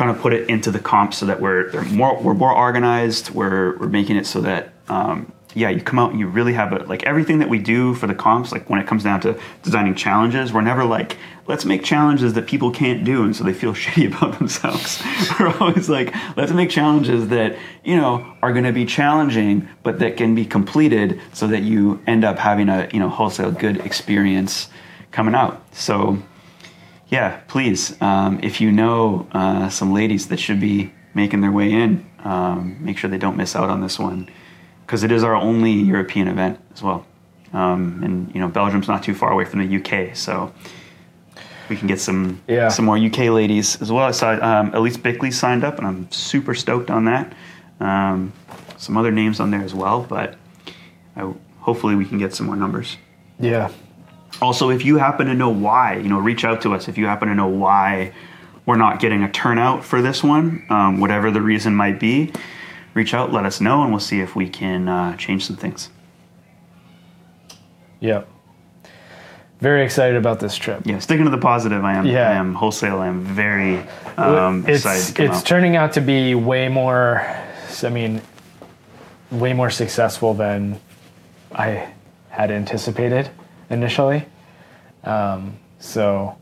trying 0.00 0.14
to 0.14 0.18
put 0.22 0.32
it 0.32 0.48
into 0.48 0.70
the 0.70 0.78
comp 0.78 1.12
so 1.12 1.26
that 1.26 1.42
we're 1.42 1.70
more 1.90 2.18
we're 2.22 2.32
more 2.32 2.54
organized. 2.54 3.28
We're 3.28 3.76
we're 3.76 3.90
making 3.90 4.16
it 4.16 4.24
so 4.24 4.40
that 4.40 4.72
um, 4.88 5.30
yeah, 5.52 5.68
you 5.68 5.82
come 5.82 5.98
out 5.98 6.10
and 6.10 6.18
you 6.18 6.26
really 6.26 6.54
have 6.54 6.72
a 6.72 6.84
like 6.84 7.02
everything 7.02 7.38
that 7.40 7.50
we 7.50 7.58
do 7.58 7.94
for 7.94 8.06
the 8.06 8.14
comps. 8.14 8.50
Like 8.50 8.70
when 8.70 8.80
it 8.80 8.86
comes 8.86 9.04
down 9.04 9.20
to 9.20 9.38
designing 9.62 9.94
challenges, 9.94 10.54
we're 10.54 10.62
never 10.62 10.84
like 10.84 11.18
let's 11.46 11.66
make 11.66 11.84
challenges 11.84 12.32
that 12.32 12.46
people 12.46 12.70
can't 12.70 13.04
do 13.04 13.24
and 13.24 13.36
so 13.36 13.44
they 13.44 13.52
feel 13.52 13.74
shitty 13.82 14.06
about 14.16 14.38
themselves. 14.38 15.02
we're 15.38 15.54
always 15.58 15.90
like 15.90 16.14
let's 16.34 16.52
make 16.52 16.70
challenges 16.70 17.28
that 17.28 17.58
you 17.84 17.94
know 17.94 18.34
are 18.40 18.52
going 18.54 18.64
to 18.64 18.72
be 18.72 18.86
challenging 18.86 19.68
but 19.82 19.98
that 19.98 20.16
can 20.16 20.34
be 20.34 20.46
completed 20.46 21.20
so 21.34 21.46
that 21.46 21.62
you 21.62 22.02
end 22.06 22.24
up 22.24 22.38
having 22.38 22.70
a 22.70 22.88
you 22.90 23.00
know 23.00 23.10
wholesale 23.10 23.52
good 23.52 23.76
experience 23.84 24.70
coming 25.12 25.34
out. 25.34 25.62
So 25.76 26.22
yeah, 27.10 27.40
please, 27.48 28.00
um, 28.00 28.38
if 28.42 28.60
you 28.60 28.70
know 28.72 29.26
uh, 29.32 29.68
some 29.68 29.92
ladies 29.92 30.28
that 30.28 30.38
should 30.38 30.60
be 30.60 30.92
making 31.14 31.40
their 31.40 31.50
way 31.52 31.72
in, 31.72 32.08
um, 32.24 32.76
make 32.80 32.96
sure 32.98 33.10
they 33.10 33.18
don't 33.18 33.36
miss 33.36 33.56
out 33.56 33.68
on 33.68 33.80
this 33.80 33.98
one 33.98 34.28
because 34.86 35.02
it 35.02 35.10
is 35.12 35.22
our 35.24 35.34
only 35.34 35.72
European 35.72 36.28
event 36.28 36.58
as 36.72 36.82
well. 36.82 37.04
Um, 37.52 38.02
and 38.04 38.34
you 38.34 38.40
know, 38.40 38.48
Belgium's 38.48 38.86
not 38.88 39.02
too 39.02 39.14
far 39.14 39.32
away 39.32 39.44
from 39.44 39.66
the 39.66 39.76
UK, 39.76 40.14
so 40.16 40.52
we 41.68 41.76
can 41.76 41.88
get 41.88 42.00
some 42.00 42.40
Yeah. 42.46 42.68
some 42.68 42.84
more 42.84 42.96
UK 42.96 43.18
ladies 43.30 43.80
as 43.82 43.90
well. 43.90 44.04
I 44.04 44.12
saw 44.12 44.30
um, 44.40 44.72
Elise 44.74 44.96
Bickley 44.96 45.32
signed 45.32 45.64
up, 45.64 45.78
and 45.78 45.86
I'm 45.86 46.10
super 46.12 46.54
stoked 46.54 46.90
on 46.90 47.04
that. 47.06 47.32
Um, 47.80 48.32
some 48.76 48.96
other 48.96 49.10
names 49.10 49.40
on 49.40 49.50
there 49.50 49.62
as 49.62 49.74
well, 49.74 50.06
but 50.08 50.36
I, 51.16 51.32
hopefully 51.58 51.96
we 51.96 52.04
can 52.04 52.18
get 52.18 52.34
some 52.34 52.46
more 52.46 52.56
numbers. 52.56 52.96
Yeah. 53.40 53.70
Also, 54.40 54.70
if 54.70 54.84
you 54.84 54.96
happen 54.96 55.26
to 55.26 55.34
know 55.34 55.50
why, 55.50 55.96
you 55.96 56.08
know, 56.08 56.18
reach 56.18 56.44
out 56.44 56.62
to 56.62 56.74
us. 56.74 56.88
If 56.88 56.96
you 56.96 57.06
happen 57.06 57.28
to 57.28 57.34
know 57.34 57.48
why 57.48 58.12
we're 58.64 58.76
not 58.76 59.00
getting 59.00 59.22
a 59.22 59.30
turnout 59.30 59.84
for 59.84 60.00
this 60.00 60.22
one, 60.22 60.64
um, 60.70 61.00
whatever 61.00 61.30
the 61.30 61.42
reason 61.42 61.74
might 61.74 62.00
be, 62.00 62.32
reach 62.94 63.12
out, 63.12 63.32
let 63.32 63.44
us 63.44 63.60
know, 63.60 63.82
and 63.82 63.90
we'll 63.90 64.00
see 64.00 64.20
if 64.20 64.34
we 64.34 64.48
can 64.48 64.88
uh, 64.88 65.16
change 65.16 65.46
some 65.46 65.56
things. 65.56 65.90
Yeah. 68.00 68.22
Very 69.58 69.84
excited 69.84 70.16
about 70.16 70.40
this 70.40 70.56
trip. 70.56 70.82
Yeah, 70.86 71.00
sticking 71.00 71.26
to 71.26 71.30
the 71.30 71.36
positive, 71.36 71.84
I 71.84 71.94
am. 71.94 72.06
Yeah. 72.06 72.30
I 72.30 72.32
am 72.32 72.54
wholesale. 72.54 73.00
I 73.00 73.08
am 73.08 73.22
very 73.22 73.78
um, 74.16 74.64
it's 74.66 74.86
excited 74.86 75.06
to 75.06 75.12
come 75.12 75.26
it's 75.26 75.38
out. 75.38 75.46
turning 75.46 75.76
out 75.76 75.92
to 75.94 76.00
be 76.00 76.34
way 76.34 76.68
more. 76.68 77.20
I 77.82 77.88
mean, 77.88 78.22
way 79.30 79.52
more 79.52 79.70
successful 79.70 80.32
than 80.32 80.80
I 81.52 81.92
had 82.30 82.50
anticipated 82.50 83.30
initially. 83.70 84.26
Um, 85.04 85.56
so 85.78 86.36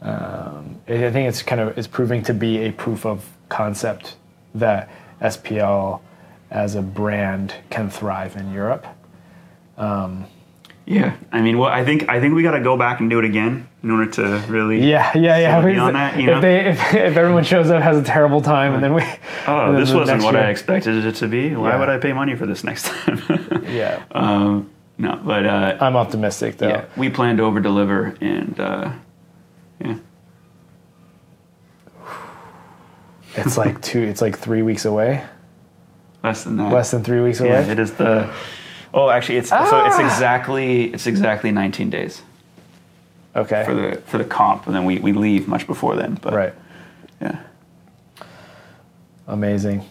um, 0.00 0.76
I 0.88 1.06
I 1.06 1.10
think 1.10 1.28
it's 1.28 1.42
kind 1.42 1.60
of 1.60 1.76
it's 1.76 1.86
proving 1.86 2.22
to 2.24 2.34
be 2.34 2.58
a 2.66 2.72
proof 2.72 3.04
of 3.04 3.28
concept 3.48 4.16
that 4.54 4.88
SPL 5.20 6.00
as 6.50 6.74
a 6.76 6.82
brand 6.82 7.54
can 7.70 7.90
thrive 7.90 8.36
in 8.36 8.52
Europe. 8.52 8.86
yeah, 10.86 11.16
I 11.32 11.40
mean, 11.40 11.58
well, 11.58 11.70
I 11.70 11.84
think 11.84 12.08
I 12.08 12.20
think 12.20 12.34
we 12.34 12.42
got 12.42 12.52
to 12.52 12.60
go 12.60 12.76
back 12.76 13.00
and 13.00 13.08
do 13.10 13.18
it 13.18 13.24
again 13.24 13.66
in 13.82 13.90
order 13.90 14.10
to 14.12 14.44
really. 14.48 14.86
Yeah, 14.88 15.10
yeah, 15.16 15.38
yeah. 15.38 15.64
We- 15.64 15.72
beyond 15.72 15.96
that, 15.96 16.18
you 16.18 16.26
know? 16.26 16.36
if 16.36 16.42
they 16.42 16.60
if, 16.66 16.94
if 16.94 17.16
everyone 17.16 17.44
shows 17.44 17.70
up 17.70 17.82
has 17.82 17.96
a 17.96 18.02
terrible 18.02 18.40
time 18.42 18.74
and 18.74 18.82
then 18.84 18.94
we 18.94 19.02
Oh, 19.46 19.72
then 19.72 19.80
this 19.80 19.92
wasn't 19.92 20.22
what 20.22 20.36
I 20.36 20.50
expected 20.50 21.04
it 21.04 21.14
to 21.16 21.28
be. 21.28 21.54
Why 21.54 21.70
Yeah. 21.70 21.78
would 21.80 21.88
I 21.88 21.98
pay 21.98 22.12
money 22.12 22.34
for 22.36 22.46
this 22.46 22.64
next 22.64 22.84
time? 22.86 23.20
yeah. 23.68 24.02
um, 24.12 24.70
no, 24.98 25.20
but 25.24 25.46
uh, 25.46 25.76
I'm 25.80 25.96
optimistic 25.96 26.58
though. 26.58 26.68
yeah, 26.68 26.84
we 26.96 27.10
plan 27.10 27.36
to 27.38 27.42
over 27.44 27.60
deliver, 27.60 28.16
and 28.20 28.58
uh, 28.58 28.92
yeah. 29.80 29.96
It's 33.36 33.58
like 33.58 33.82
two. 33.82 34.00
It's 34.00 34.20
like 34.22 34.38
three 34.38 34.62
weeks 34.62 34.84
away. 34.84 35.24
Less 36.22 36.44
than 36.44 36.56
that. 36.56 36.72
Less 36.72 36.90
than 36.92 37.02
three 37.02 37.20
weeks 37.20 37.40
away. 37.40 37.50
Yeah, 37.50 37.70
it 37.72 37.78
is 37.78 37.92
the. 37.94 38.32
Oh, 38.92 39.10
actually, 39.10 39.38
it's 39.38 39.48
so 39.48 39.56
it's 39.56 39.96
Ah! 39.96 40.04
exactly 40.06 40.84
it's 40.94 41.08
exactly 41.08 41.50
19 41.50 41.90
days 41.90 42.22
okay. 43.34 43.64
for 43.64 43.74
the 43.74 44.00
for 44.06 44.18
the 44.18 44.24
comp, 44.24 44.66
and 44.66 44.74
then 44.74 44.84
we, 44.84 45.00
we 45.00 45.12
leave 45.12 45.48
much 45.48 45.66
before 45.66 45.96
then. 45.96 46.14
But 46.22 46.32
right. 46.32 46.54
yeah, 47.20 47.40
Amazing. 49.26 49.84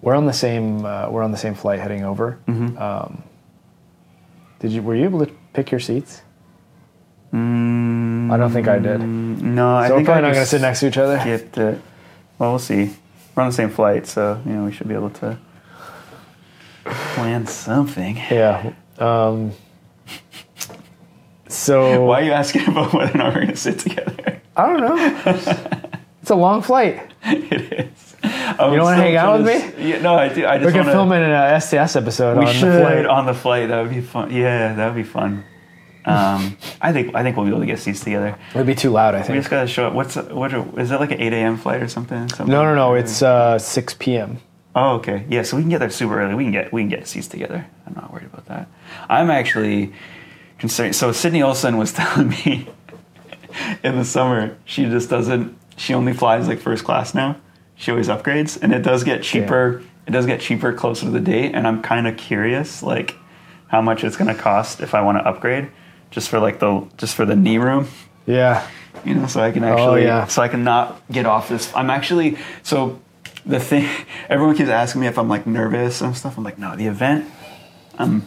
We're 0.00 0.14
on 0.14 0.24
the 0.24 0.32
same. 0.32 0.84
Uh, 0.86 1.10
we're 1.10 1.22
on 1.22 1.32
the 1.32 1.36
same 1.38 1.54
flight 1.54 1.80
heading 1.80 2.02
over. 2.02 2.38
Mm-hmm. 2.48 2.78
Um, 2.78 3.22
did 4.60 4.70
you? 4.72 4.82
Were 4.82 4.94
you 4.94 5.04
able 5.04 5.24
to 5.26 5.32
pick 5.52 5.70
your 5.70 5.80
seats? 5.80 6.22
mm, 7.32 8.30
I 8.30 8.36
don't 8.36 8.50
think 8.50 8.68
I 8.68 8.78
did. 8.78 9.00
no, 9.00 9.74
I 9.76 9.88
so 9.88 9.94
we're 9.94 9.98
think 9.98 10.06
probably 10.06 10.24
I 10.24 10.28
not 10.28 10.34
going 10.34 10.44
to 10.44 10.50
sit 10.50 10.60
next 10.60 10.80
to 10.80 10.88
each 10.88 10.98
other. 10.98 11.16
Get 11.24 11.52
the, 11.52 11.78
well, 12.38 12.50
we'll 12.52 12.58
see. 12.58 12.94
We're 13.34 13.42
on 13.44 13.48
the 13.50 13.54
same 13.54 13.70
flight, 13.70 14.06
so 14.06 14.40
you 14.44 14.52
know 14.52 14.64
we 14.64 14.72
should 14.72 14.88
be 14.88 14.94
able 14.94 15.10
to 15.10 15.38
plan 16.84 17.46
something. 17.46 18.16
Yeah. 18.16 18.72
Um, 18.98 19.52
so 21.48 22.04
Why 22.06 22.20
are 22.20 22.24
you 22.24 22.32
asking 22.32 22.68
about 22.68 22.92
whether 22.92 23.14
or 23.14 23.18
not 23.18 23.34
we're 23.34 23.40
going 23.42 23.48
to 23.48 23.56
sit 23.56 23.78
together? 23.78 24.40
I 24.56 24.66
don't 24.66 24.80
know. 24.80 25.90
it's 26.22 26.30
a 26.30 26.34
long 26.34 26.62
flight. 26.62 27.12
it 27.24 27.72
is. 27.86 27.99
You 28.70 28.76
don't 28.76 28.84
wanna 28.84 28.96
hang 28.96 29.16
out 29.16 29.40
with 29.42 29.76
me? 29.78 29.88
Yeah, 29.90 30.00
no, 30.02 30.14
I 30.16 30.28
do. 30.28 30.46
I 30.46 30.58
just 30.58 30.66
We 30.66 30.72
could 30.72 30.80
wanna, 30.80 30.92
film 30.92 31.12
it 31.12 31.22
in 31.22 31.30
an 31.30 31.60
STS 31.60 31.96
episode 31.96 32.38
We 32.38 32.46
on 32.46 32.52
should 32.54 32.72
the 32.72 32.80
flight. 32.80 33.06
on 33.06 33.26
the 33.26 33.34
flight. 33.34 33.68
That 33.68 33.80
would 33.82 33.90
be 33.94 34.00
fun. 34.00 34.32
Yeah, 34.32 34.74
that 34.74 34.86
would 34.86 34.96
be 34.96 35.02
fun. 35.08 35.44
Um, 36.04 36.56
I 36.80 36.92
think 36.92 37.14
I 37.14 37.22
think 37.22 37.36
we'll 37.36 37.44
be 37.46 37.50
able 37.50 37.60
to 37.60 37.66
get 37.66 37.78
seats 37.78 38.00
together. 38.00 38.36
It'd 38.54 38.66
be 38.66 38.74
too 38.74 38.90
loud. 38.90 39.14
I 39.14 39.18
think 39.22 39.30
We 39.30 39.38
just 39.38 39.50
gotta 39.50 39.68
show 39.68 39.86
up. 39.86 39.92
What's 39.94 40.16
what? 40.16 40.52
are- 40.54 40.80
Is 40.80 40.88
that 40.90 41.00
like 41.00 41.10
an 41.12 41.20
eight 41.20 41.32
a.m. 41.32 41.56
flight 41.56 41.82
or 41.82 41.88
something? 41.88 42.28
something? 42.28 42.46
No, 42.48 42.62
no, 42.64 42.74
no. 42.74 42.94
It's 42.94 43.22
uh, 43.22 43.58
6 43.58 43.94
p.m. 43.98 44.38
Oh, 44.74 44.94
okay. 44.96 45.24
Yeah, 45.28 45.42
so 45.42 45.56
we 45.56 45.62
can 45.62 45.68
get 45.70 45.78
there 45.80 45.90
super 45.90 46.20
early. 46.20 46.34
We 46.34 46.44
can 46.44 46.52
get 46.52 46.72
we 46.72 46.82
can 46.82 46.88
get 46.88 47.06
seats 47.06 47.28
together. 47.28 47.66
I'm 47.86 47.94
not 47.94 48.12
worried 48.12 48.26
about 48.26 48.46
that. 48.46 48.68
I'm 49.08 49.30
actually 49.30 49.92
concerned. 50.58 50.94
So 50.96 51.12
Sydney 51.12 51.42
Olsen 51.42 51.76
was 51.76 51.92
telling 52.00 52.28
me 52.30 52.68
in 53.82 53.96
the 53.98 54.04
summer 54.04 54.56
she 54.64 54.84
just 54.86 55.10
doesn't. 55.10 55.56
She 55.76 55.92
only 55.94 56.12
flies 56.12 56.46
like 56.48 56.60
first 56.60 56.84
class 56.84 57.14
now. 57.14 57.36
She 57.80 57.90
always 57.90 58.08
upgrades, 58.08 58.58
and 58.60 58.74
it 58.74 58.82
does 58.82 59.04
get 59.04 59.22
cheaper. 59.22 59.82
It 60.06 60.10
does 60.10 60.26
get 60.26 60.40
cheaper 60.40 60.72
closer 60.74 61.06
to 61.06 61.10
the 61.10 61.18
date, 61.20 61.54
and 61.54 61.66
I'm 61.66 61.80
kind 61.80 62.06
of 62.06 62.16
curious, 62.18 62.82
like 62.82 63.16
how 63.68 63.80
much 63.80 64.04
it's 64.04 64.16
going 64.18 64.28
to 64.34 64.40
cost 64.40 64.80
if 64.80 64.94
I 64.94 65.00
want 65.00 65.16
to 65.18 65.26
upgrade, 65.26 65.70
just 66.10 66.28
for 66.28 66.38
like 66.40 66.58
the 66.60 66.86
just 66.98 67.14
for 67.14 67.24
the 67.24 67.34
knee 67.36 67.56
room 67.58 67.88
Yeah. 68.26 68.66
you 69.04 69.14
know, 69.14 69.26
so 69.26 69.40
I 69.40 69.50
can 69.50 69.64
actually, 69.64 70.02
yeah. 70.02 70.26
so 70.26 70.42
I 70.42 70.48
can 70.48 70.62
not 70.62 71.00
get 71.10 71.24
off 71.24 71.48
this. 71.48 71.72
I'm 71.74 71.88
actually, 71.88 72.36
so 72.62 73.00
the 73.46 73.58
thing, 73.60 73.88
everyone 74.28 74.56
keeps 74.56 74.68
asking 74.68 75.00
me 75.00 75.06
if 75.06 75.18
I'm 75.18 75.28
like 75.28 75.46
nervous 75.46 76.02
and 76.02 76.14
stuff. 76.14 76.36
I'm 76.36 76.44
like, 76.44 76.58
no, 76.58 76.76
the 76.76 76.86
event, 76.86 77.30
I'm, 77.98 78.26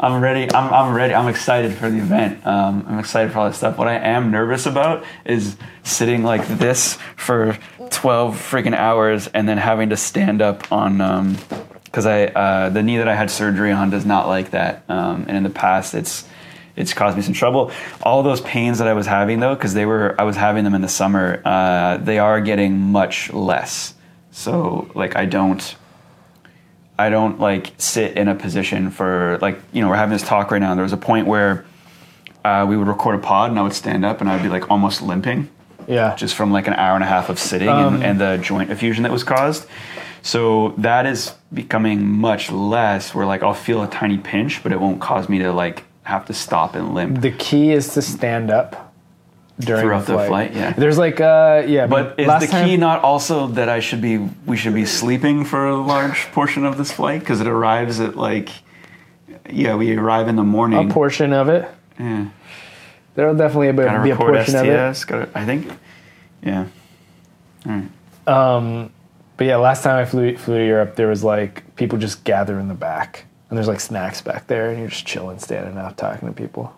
I'm 0.00 0.22
ready. 0.22 0.52
I'm, 0.54 0.72
I'm 0.72 0.94
ready. 0.94 1.12
I'm 1.12 1.26
excited 1.26 1.72
for 1.74 1.90
the 1.90 1.98
event. 1.98 2.46
Um, 2.46 2.84
I'm 2.88 2.98
excited 3.00 3.32
for 3.32 3.40
all 3.40 3.48
this 3.48 3.56
stuff. 3.56 3.76
What 3.78 3.88
I 3.88 3.94
am 3.96 4.30
nervous 4.30 4.64
about 4.66 5.04
is 5.24 5.56
sitting 5.82 6.22
like 6.22 6.46
this 6.46 6.98
for 7.16 7.58
12 7.90 8.36
freaking 8.36 8.74
hours 8.74 9.26
and 9.28 9.48
then 9.48 9.58
having 9.58 9.90
to 9.90 9.96
stand 9.96 10.42
up 10.42 10.70
on, 10.72 11.00
um, 11.00 11.36
because 11.84 12.06
I 12.06 12.26
uh, 12.26 12.68
the 12.68 12.82
knee 12.82 12.98
that 12.98 13.08
I 13.08 13.14
had 13.14 13.30
surgery 13.30 13.72
on 13.72 13.90
does 13.90 14.04
not 14.04 14.26
like 14.28 14.50
that, 14.50 14.84
um, 14.88 15.24
and 15.28 15.36
in 15.36 15.42
the 15.42 15.50
past 15.50 15.94
it's 15.94 16.26
it's 16.76 16.94
caused 16.94 17.16
me 17.16 17.22
some 17.22 17.34
trouble. 17.34 17.72
All 18.02 18.22
those 18.22 18.40
pains 18.42 18.78
that 18.78 18.86
I 18.86 18.92
was 18.92 19.06
having 19.06 19.40
though, 19.40 19.54
because 19.54 19.74
they 19.74 19.86
were 19.86 20.14
I 20.18 20.24
was 20.24 20.36
having 20.36 20.64
them 20.64 20.74
in 20.74 20.82
the 20.82 20.88
summer, 20.88 21.42
uh, 21.44 21.96
they 21.96 22.18
are 22.18 22.40
getting 22.40 22.78
much 22.78 23.32
less. 23.32 23.94
So 24.30 24.90
like 24.94 25.16
I 25.16 25.24
don't 25.24 25.76
I 26.98 27.10
don't 27.10 27.40
like 27.40 27.72
sit 27.78 28.16
in 28.16 28.28
a 28.28 28.34
position 28.34 28.90
for 28.90 29.38
like 29.40 29.58
you 29.72 29.80
know 29.80 29.88
we're 29.88 29.96
having 29.96 30.12
this 30.12 30.26
talk 30.26 30.50
right 30.50 30.60
now. 30.60 30.74
There 30.74 30.84
was 30.84 30.92
a 30.92 30.98
point 30.98 31.26
where 31.26 31.64
uh, 32.44 32.66
we 32.68 32.76
would 32.76 32.88
record 32.88 33.16
a 33.16 33.18
pod 33.18 33.50
and 33.50 33.58
I 33.58 33.62
would 33.62 33.72
stand 33.72 34.04
up 34.04 34.20
and 34.20 34.30
I'd 34.30 34.42
be 34.42 34.48
like 34.48 34.70
almost 34.70 35.02
limping 35.02 35.48
Yeah. 35.88 36.14
just 36.16 36.34
from 36.34 36.52
like 36.52 36.66
an 36.68 36.74
hour 36.74 36.94
and 36.94 37.02
a 37.02 37.06
half 37.06 37.28
of 37.30 37.38
sitting 37.38 37.68
and, 37.68 38.04
and 38.04 38.20
the 38.20 38.36
joint 38.42 38.70
effusion 38.70 39.02
that 39.04 39.12
was 39.12 39.24
caused. 39.24 39.66
So 40.22 40.74
that 40.78 41.06
is 41.06 41.34
becoming 41.52 42.06
much 42.06 42.50
less. 42.50 43.14
Where 43.14 43.24
like 43.26 43.42
I'll 43.42 43.54
feel 43.54 43.82
a 43.82 43.88
tiny 43.88 44.18
pinch, 44.18 44.62
but 44.62 44.72
it 44.72 44.80
won't 44.80 45.00
cause 45.00 45.28
me 45.28 45.38
to 45.38 45.52
like 45.52 45.84
have 46.02 46.26
to 46.26 46.34
stop 46.34 46.74
and 46.74 46.94
limp. 46.94 47.20
The 47.22 47.30
key 47.32 47.70
is 47.72 47.94
to 47.94 48.02
stand 48.02 48.50
up 48.50 48.92
during 49.60 49.82
Throughout 49.82 50.06
the 50.06 50.12
flight. 50.14 50.28
flight, 50.28 50.54
yeah. 50.54 50.72
There's 50.72 50.98
like 50.98 51.20
uh 51.20 51.62
yeah, 51.66 51.86
But 51.86 52.18
is 52.20 52.26
the 52.26 52.46
time- 52.46 52.66
key 52.68 52.76
not 52.76 53.02
also 53.02 53.46
that 53.48 53.68
I 53.68 53.80
should 53.80 54.00
be 54.02 54.18
we 54.46 54.56
should 54.56 54.74
be 54.74 54.84
sleeping 54.84 55.44
for 55.44 55.66
a 55.66 55.76
large 55.76 56.26
portion 56.32 56.64
of 56.64 56.76
this 56.78 56.92
flight 56.92 57.20
because 57.20 57.40
it 57.40 57.46
arrives 57.48 57.98
at 58.00 58.14
like 58.16 58.50
yeah 59.50 59.74
we 59.76 59.96
arrive 59.96 60.28
in 60.28 60.36
the 60.36 60.44
morning. 60.44 60.90
a 60.90 60.92
portion 60.92 61.32
of 61.32 61.48
it? 61.48 61.66
yeah. 61.98 62.28
There'll 63.18 63.34
definitely 63.34 63.72
be, 63.72 63.82
Gotta 63.82 64.00
be 64.00 64.10
a 64.10 64.14
record 64.14 64.36
portion 64.36 64.54
of 64.54 64.66
it. 64.66 64.94
STS. 64.94 65.04
Gotta, 65.06 65.28
I 65.34 65.44
think. 65.44 65.66
Yeah. 66.40 66.66
All 67.66 67.72
right. 67.72 68.90
But 69.36 69.46
yeah, 69.48 69.56
last 69.56 69.82
time 69.82 69.96
I 69.96 70.04
flew 70.04 70.36
flew 70.36 70.58
to 70.58 70.64
Europe, 70.64 70.94
there 70.94 71.08
was 71.08 71.24
like 71.24 71.74
people 71.74 71.98
just 71.98 72.22
gather 72.22 72.60
in 72.60 72.68
the 72.68 72.74
back, 72.74 73.24
and 73.50 73.56
there's 73.56 73.66
like 73.66 73.80
snacks 73.80 74.20
back 74.20 74.46
there, 74.46 74.70
and 74.70 74.78
you're 74.78 74.86
just 74.86 75.04
chilling, 75.04 75.40
standing 75.40 75.76
up, 75.76 75.96
talking 75.96 76.28
to 76.28 76.32
people. 76.32 76.72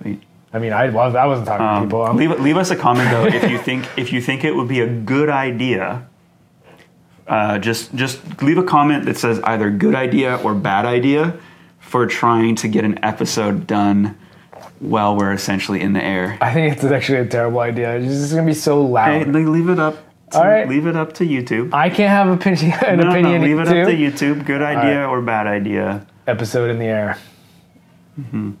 Sweet. 0.00 0.22
I 0.54 0.60
mean, 0.60 0.72
I 0.72 0.88
was 0.88 1.14
I 1.14 1.26
wasn't 1.26 1.46
talking 1.46 1.66
to 1.66 1.72
Um, 1.72 1.82
people. 1.84 2.06
I'm, 2.06 2.16
leave 2.16 2.40
leave 2.40 2.56
us 2.56 2.70
a 2.70 2.76
comment 2.76 3.10
though 3.10 3.26
if 3.26 3.50
you 3.50 3.58
think 3.68 3.86
if 3.98 4.14
you 4.14 4.22
think 4.22 4.44
it 4.44 4.56
would 4.56 4.68
be 4.68 4.80
a 4.80 4.88
good 4.88 5.28
idea. 5.28 6.08
Uh, 7.28 7.58
just 7.58 7.94
just 7.94 8.42
leave 8.42 8.56
a 8.56 8.64
comment 8.64 9.04
that 9.04 9.18
says 9.18 9.40
either 9.40 9.70
good 9.70 9.94
idea 9.94 10.36
or 10.36 10.54
bad 10.54 10.86
idea 10.86 11.36
for 11.80 12.06
trying 12.06 12.54
to 12.54 12.66
get 12.66 12.82
an 12.82 12.98
episode 13.04 13.66
done 13.66 14.16
while 14.80 15.16
we're 15.16 15.32
essentially 15.32 15.80
in 15.80 15.92
the 15.92 16.04
air. 16.04 16.38
I 16.40 16.52
think 16.52 16.74
it's 16.74 16.84
actually 16.84 17.18
a 17.18 17.26
terrible 17.26 17.60
idea. 17.60 17.96
It's 17.96 18.06
just 18.06 18.34
gonna 18.34 18.46
be 18.46 18.54
so 18.54 18.82
loud. 18.82 19.26
Hey, 19.26 19.32
leave 19.32 19.68
it 19.68 19.78
up. 19.78 19.96
To, 20.30 20.38
All 20.38 20.44
right. 20.46 20.68
Leave 20.68 20.86
it 20.86 20.96
up 20.96 21.12
to 21.14 21.24
YouTube. 21.24 21.72
I 21.72 21.88
can't 21.88 22.10
have 22.10 22.28
opinion, 22.28 22.72
an 22.86 22.98
No, 22.98 23.04
no, 23.04 23.10
opinion 23.10 23.42
leave 23.42 23.58
it 23.58 23.68
up 23.68 23.88
to 23.88 23.94
YouTube. 23.94 24.44
Good 24.44 24.62
idea 24.62 25.06
or 25.06 25.20
bad 25.22 25.46
idea. 25.46 26.06
Episode 26.26 26.70
in 26.70 26.78
the 26.78 26.86
air. 26.86 27.18
Mm-hmm. 28.20 28.52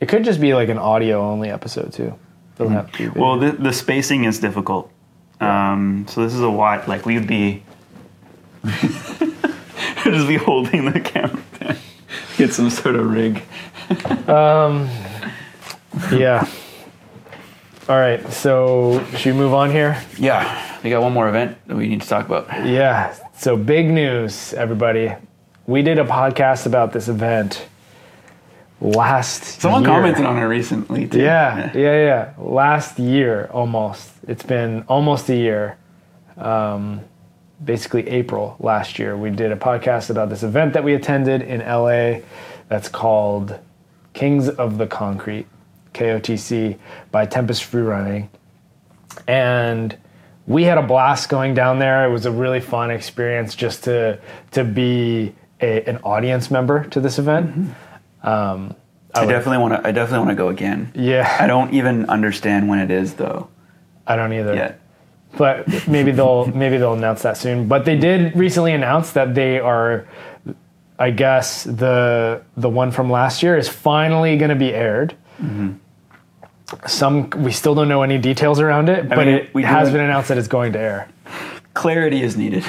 It 0.00 0.08
could 0.08 0.24
just 0.24 0.40
be 0.40 0.52
like 0.54 0.68
an 0.68 0.78
audio 0.78 1.20
only 1.20 1.48
episode 1.50 1.92
too. 1.92 2.18
Doesn't 2.56 2.74
have 2.74 2.90
to 2.92 3.12
be. 3.12 3.20
Well, 3.20 3.38
the, 3.38 3.52
the 3.52 3.72
spacing 3.72 4.24
is 4.24 4.40
difficult. 4.40 4.90
Um, 5.40 6.06
so 6.08 6.22
this 6.22 6.34
is 6.34 6.40
a 6.40 6.50
wide, 6.50 6.88
like 6.88 7.04
we'd 7.04 7.26
be, 7.26 7.62
just 8.64 10.28
be 10.28 10.36
holding 10.36 10.90
the 10.90 11.00
camera. 11.00 11.42
Get 12.36 12.52
some 12.52 12.70
sort 12.70 12.96
of 12.96 13.10
rig. 13.10 13.42
yeah. 16.12 16.48
All 17.88 17.96
right. 17.96 18.26
So 18.32 19.04
should 19.16 19.34
we 19.34 19.38
move 19.38 19.54
on 19.54 19.70
here? 19.70 20.02
Yeah, 20.18 20.80
we 20.82 20.90
got 20.90 21.02
one 21.02 21.12
more 21.12 21.28
event 21.28 21.56
that 21.66 21.76
we 21.76 21.88
need 21.88 22.02
to 22.02 22.08
talk 22.08 22.26
about. 22.26 22.48
Yeah. 22.66 23.14
So 23.36 23.56
big 23.56 23.86
news, 23.86 24.52
everybody. 24.54 25.14
We 25.66 25.82
did 25.82 25.98
a 25.98 26.04
podcast 26.04 26.66
about 26.66 26.92
this 26.92 27.08
event 27.08 27.66
last 28.80 29.44
Someone 29.60 29.82
year. 29.82 29.90
commented 29.90 30.26
on 30.26 30.36
it 30.36 30.44
recently 30.44 31.08
too. 31.08 31.20
Yeah, 31.20 31.72
yeah, 31.74 32.04
yeah. 32.04 32.32
Last 32.38 32.98
year, 32.98 33.48
almost. 33.52 34.10
It's 34.28 34.42
been 34.42 34.82
almost 34.88 35.28
a 35.28 35.36
year. 35.36 35.78
Um, 36.36 37.00
basically, 37.64 38.06
April 38.08 38.56
last 38.60 38.98
year, 38.98 39.16
we 39.16 39.30
did 39.30 39.50
a 39.50 39.56
podcast 39.56 40.10
about 40.10 40.28
this 40.28 40.42
event 40.42 40.74
that 40.74 40.84
we 40.84 40.94
attended 40.94 41.42
in 41.42 41.60
LA 41.60 42.20
that's 42.68 42.88
called 42.88 43.58
Kings 44.12 44.48
of 44.48 44.78
the 44.78 44.86
Concrete, 44.86 45.46
KOTC, 45.96 46.78
by 47.10 47.26
Tempest 47.26 47.64
Free 47.64 47.82
Running. 47.82 48.28
And 49.26 49.96
we 50.46 50.64
had 50.64 50.78
a 50.78 50.82
blast 50.82 51.28
going 51.28 51.54
down 51.54 51.78
there. 51.78 52.04
It 52.08 52.12
was 52.12 52.26
a 52.26 52.30
really 52.30 52.60
fun 52.60 52.90
experience 52.90 53.54
just 53.54 53.84
to 53.84 54.18
to 54.52 54.62
be 54.64 55.34
a, 55.60 55.82
an 55.88 55.98
audience 56.04 56.50
member 56.50 56.84
to 56.84 57.00
this 57.00 57.18
event. 57.18 57.74
Um, 58.22 58.74
I 59.14 59.24
would- 59.24 59.32
definitely 59.32 59.58
want 59.58 59.74
to. 59.82 59.88
I 59.88 59.92
definitely 59.92 60.26
want 60.26 60.30
to 60.30 60.42
go 60.42 60.48
again. 60.48 60.92
yeah, 60.94 61.36
I 61.40 61.46
don't 61.46 61.72
even 61.74 62.08
understand 62.10 62.68
when 62.68 62.78
it 62.78 62.90
is 62.90 63.14
though 63.14 63.48
I 64.06 64.14
don't 64.16 64.32
either. 64.32 64.54
yet. 64.54 64.80
but 65.36 65.66
maybe 65.88 66.12
they'll 66.12 66.46
maybe 66.54 66.76
they'll 66.76 66.92
announce 66.94 67.22
that 67.22 67.36
soon. 67.36 67.66
But 67.66 67.84
they 67.84 67.96
did 67.98 68.36
recently 68.36 68.72
announce 68.72 69.12
that 69.12 69.34
they 69.34 69.58
are, 69.58 70.06
I 70.98 71.10
guess 71.10 71.64
the 71.64 72.42
the 72.56 72.68
one 72.68 72.90
from 72.92 73.10
last 73.10 73.42
year 73.42 73.56
is 73.56 73.68
finally 73.68 74.36
going 74.36 74.50
to 74.50 74.54
be 74.56 74.72
aired. 74.74 75.16
Some 76.86 77.30
we 77.30 77.52
still 77.52 77.74
don't 77.74 77.88
know 77.88 78.02
any 78.02 78.18
details 78.18 78.58
around 78.60 78.88
it, 78.88 79.08
but 79.08 79.18
mean, 79.18 79.28
it 79.54 79.64
has 79.64 79.90
been 79.92 80.00
announced 80.00 80.28
that 80.28 80.38
it's 80.38 80.48
going 80.48 80.72
to 80.72 80.78
air. 80.80 81.08
Clarity 81.74 82.22
is 82.22 82.36
needed. 82.36 82.64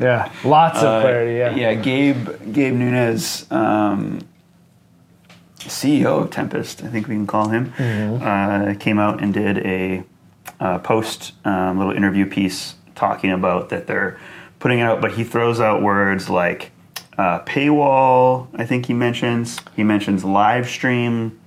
Yeah, 0.00 0.30
lots 0.44 0.78
of 0.78 0.84
Uh, 0.84 1.00
clarity. 1.02 1.34
Yeah. 1.38 1.54
yeah. 1.56 1.74
Gabe 1.74 2.28
Gabe 2.52 2.74
Nunez, 2.74 3.46
um, 3.50 4.20
CEO 5.58 6.22
of 6.22 6.30
Tempest, 6.30 6.82
I 6.84 6.88
think 6.88 7.08
we 7.08 7.14
can 7.14 7.26
call 7.26 7.48
him, 7.48 7.72
Mm-hmm. 7.76 8.22
uh, 8.22 8.74
came 8.78 8.98
out 8.98 9.22
and 9.22 9.34
did 9.34 9.58
a 9.58 10.04
uh, 10.60 10.78
post 10.78 11.32
um, 11.44 11.78
little 11.78 11.92
interview 11.92 12.26
piece 12.26 12.76
talking 12.94 13.30
about 13.32 13.68
that 13.70 13.86
they're 13.86 14.18
putting 14.60 14.80
out, 14.80 15.00
but 15.00 15.12
he 15.12 15.24
throws 15.24 15.60
out 15.60 15.82
words 15.82 16.30
like 16.30 16.70
uh, 17.18 17.40
paywall. 17.40 18.46
I 18.54 18.64
think 18.64 18.86
he 18.86 18.94
mentions 18.94 19.58
he 19.76 19.82
mentions 19.82 20.24
live 20.24 20.68
stream 20.68 21.38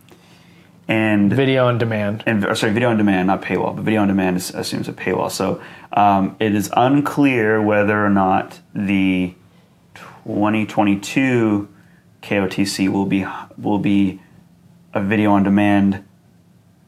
and 0.87 1.33
Video 1.33 1.65
on 1.67 1.77
demand. 1.77 2.23
and 2.27 2.45
or 2.45 2.53
sorry, 2.55 2.71
video 2.73 2.89
on 2.89 2.97
demand, 2.97 3.27
not 3.27 3.41
paywall, 3.41 3.75
but 3.75 3.83
video 3.83 4.01
on 4.01 4.07
demand 4.07 4.37
is, 4.37 4.51
assumes 4.53 4.87
a 4.87 4.93
paywall. 4.93 5.31
So 5.31 5.61
um, 5.93 6.35
it 6.39 6.53
is 6.53 6.69
unclear 6.77 7.61
whether 7.61 8.05
or 8.05 8.09
not 8.09 8.59
the 8.73 9.33
2022 10.25 11.67
KOTC 12.21 12.89
will 12.89 13.05
be 13.05 13.25
will 13.57 13.79
be 13.79 14.19
a 14.93 15.01
video 15.01 15.31
on 15.31 15.43
demand 15.43 16.03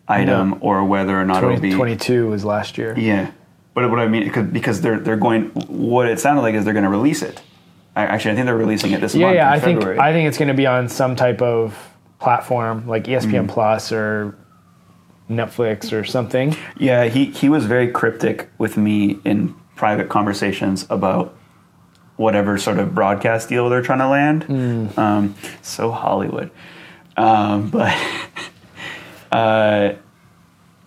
item 0.08 0.58
or 0.62 0.84
whether 0.86 1.20
or 1.20 1.26
not 1.26 1.38
it'll 1.44 1.60
be 1.60 1.72
2022 1.72 2.28
was 2.30 2.46
last 2.46 2.78
year. 2.78 2.98
yeah. 2.98 3.32
But 3.74 3.90
what 3.92 4.00
I 4.00 4.08
mean 4.08 4.32
because 4.52 4.82
they're 4.82 5.00
they're 5.00 5.18
going 5.18 5.46
what 5.68 6.08
it 6.08 6.20
sounded 6.20 6.42
like 6.42 6.56
is 6.56 6.66
they're 6.66 6.74
going 6.74 6.84
to 6.86 6.90
release 6.90 7.22
it. 7.22 7.42
I, 7.96 8.04
actually, 8.06 8.32
I 8.32 8.36
think 8.36 8.46
they're 8.46 8.56
releasing 8.58 8.92
it 8.92 9.02
this 9.02 9.16
Yeah, 9.16 9.28
month. 9.28 9.36
yeah. 9.38 9.52
I 9.52 9.60
think 9.60 9.84
I 9.84 10.12
think 10.14 10.28
it's 10.28 10.38
going 10.38 10.48
to 10.50 10.54
be 10.56 10.66
on 10.68 10.88
some 10.90 11.16
type 11.16 11.42
of 11.42 11.78
platform 12.20 12.88
like 12.88 13.06
ESPN 13.06 13.46
Mm. 13.46 13.50
Plus 13.50 13.92
or 13.92 14.36
Netflix 15.30 15.92
or 15.92 16.04
something. 16.04 16.56
Yeah, 16.78 17.06
he, 17.06 17.26
he 17.26 17.50
was 17.50 17.66
very 17.66 17.90
cryptic 17.90 18.50
with 18.58 18.78
me 18.78 19.20
in 19.26 19.54
private 19.76 20.10
conversations 20.10 20.86
about 20.90 21.36
whatever 22.16 22.58
sort 22.58 22.80
of 22.80 22.96
broadcast 22.96 23.50
deal 23.50 23.70
they're 23.70 23.82
trying 23.82 24.00
to 24.00 24.08
land. 24.08 24.98
Um, 24.98 25.36
so 25.62 25.92
Hollywood. 25.92 26.50
Um, 27.18 27.70
but 27.72 27.96
uh, 29.32 29.94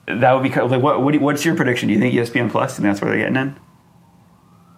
that 0.07 0.33
would 0.33 0.43
be 0.43 0.49
like, 0.49 0.83
what, 0.83 1.03
what, 1.03 1.15
you- 1.15 1.21
what's 1.21 1.45
your 1.45 1.55
prediction? 1.55 1.89
Do 1.89 1.95
you 1.95 2.01
think 2.01 2.15
ESPN 2.15 2.51
Plus, 2.51 2.79
and 2.79 2.87
that's 2.87 3.01
where 3.01 3.11
they're 3.11 3.21
getting 3.21 3.37
in? 3.37 3.57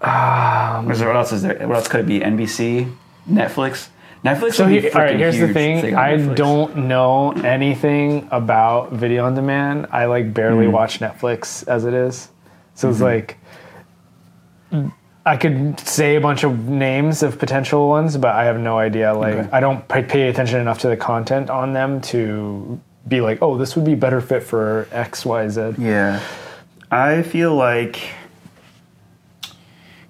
Um, 0.02 0.90
is 0.90 0.98
there, 0.98 1.06
what 1.08 1.16
else 1.16 1.32
is 1.32 1.42
there? 1.42 1.66
What 1.68 1.76
else 1.76 1.88
could 1.88 2.00
it 2.00 2.06
be? 2.06 2.18
NBC? 2.20 2.92
Netflix? 3.30 3.88
Netflix 4.24 4.54
So 4.54 4.66
here, 4.68 4.90
all 4.94 5.00
right, 5.00 5.16
here's 5.16 5.38
the 5.38 5.52
thing. 5.52 5.96
I 5.96 6.12
Netflix. 6.12 6.36
don't 6.36 6.76
know 6.88 7.32
anything 7.32 8.28
about 8.30 8.92
video 8.92 9.24
on 9.26 9.34
demand. 9.34 9.88
I 9.90 10.04
like 10.04 10.32
barely 10.32 10.66
Mm. 10.66 10.70
watch 10.72 11.00
Netflix 11.00 11.66
as 11.66 11.84
it 11.84 11.94
is. 11.94 12.28
So 12.74 12.86
Mm-hmm. 12.88 12.92
it's 12.94 13.02
like 13.02 13.38
I 15.24 15.36
could 15.36 15.78
say 15.80 16.16
a 16.16 16.20
bunch 16.20 16.42
of 16.44 16.68
names 16.68 17.22
of 17.22 17.38
potential 17.38 17.88
ones, 17.88 18.16
but 18.16 18.34
I 18.34 18.44
have 18.44 18.58
no 18.58 18.78
idea. 18.78 19.12
Like 19.14 19.34
Okay. 19.34 19.48
I 19.52 19.60
don't 19.60 19.86
pay, 19.88 20.02
pay 20.02 20.28
attention 20.28 20.60
enough 20.60 20.78
to 20.80 20.88
the 20.88 20.96
content 20.96 21.50
on 21.50 21.72
them 21.72 22.00
to 22.12 22.80
be 23.06 23.20
like, 23.20 23.40
oh, 23.42 23.56
this 23.58 23.74
would 23.76 23.84
be 23.84 23.94
better 23.96 24.20
fit 24.20 24.42
for 24.42 24.88
X, 24.92 25.24
Y, 25.26 25.48
Z. 25.48 25.74
Yeah. 25.78 26.20
I 26.90 27.22
feel 27.22 27.54
like 27.54 28.00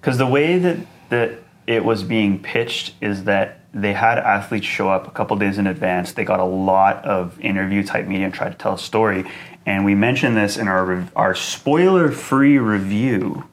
because 0.01 0.19
the 0.19 0.27
way 0.27 0.59
that 0.59 0.79
that 1.11 1.33
it 1.67 1.85
was 1.85 2.03
being 2.03 2.39
pitched 2.39 2.95
is 3.01 3.25
that 3.25 3.61
they 3.75 3.93
had 3.93 4.19
athletes 4.19 4.67
show 4.67 4.89
up 4.89 5.09
a 5.09 5.11
couple 5.11 5.37
days 5.37 5.59
in 5.59 5.67
advance. 5.67 6.13
They 6.13 6.25
got 6.25 6.41
a 6.41 6.45
lot 6.45 7.05
of 7.05 7.41
interview 7.41 7.83
type 7.83 8.07
media 8.07 8.27
and 8.27 8.35
tried 8.35 8.51
to 8.51 8.59
tell 8.59 8.75
a 8.75 8.79
story. 8.79 9.25
And 9.65 9.85
we 9.85 9.95
mentioned 9.95 10.37
this 10.37 10.57
in 10.57 10.69
our 10.69 11.09
our 11.17 11.35
spoiler 11.35 12.11
free 12.11 12.59
review. 12.59 13.45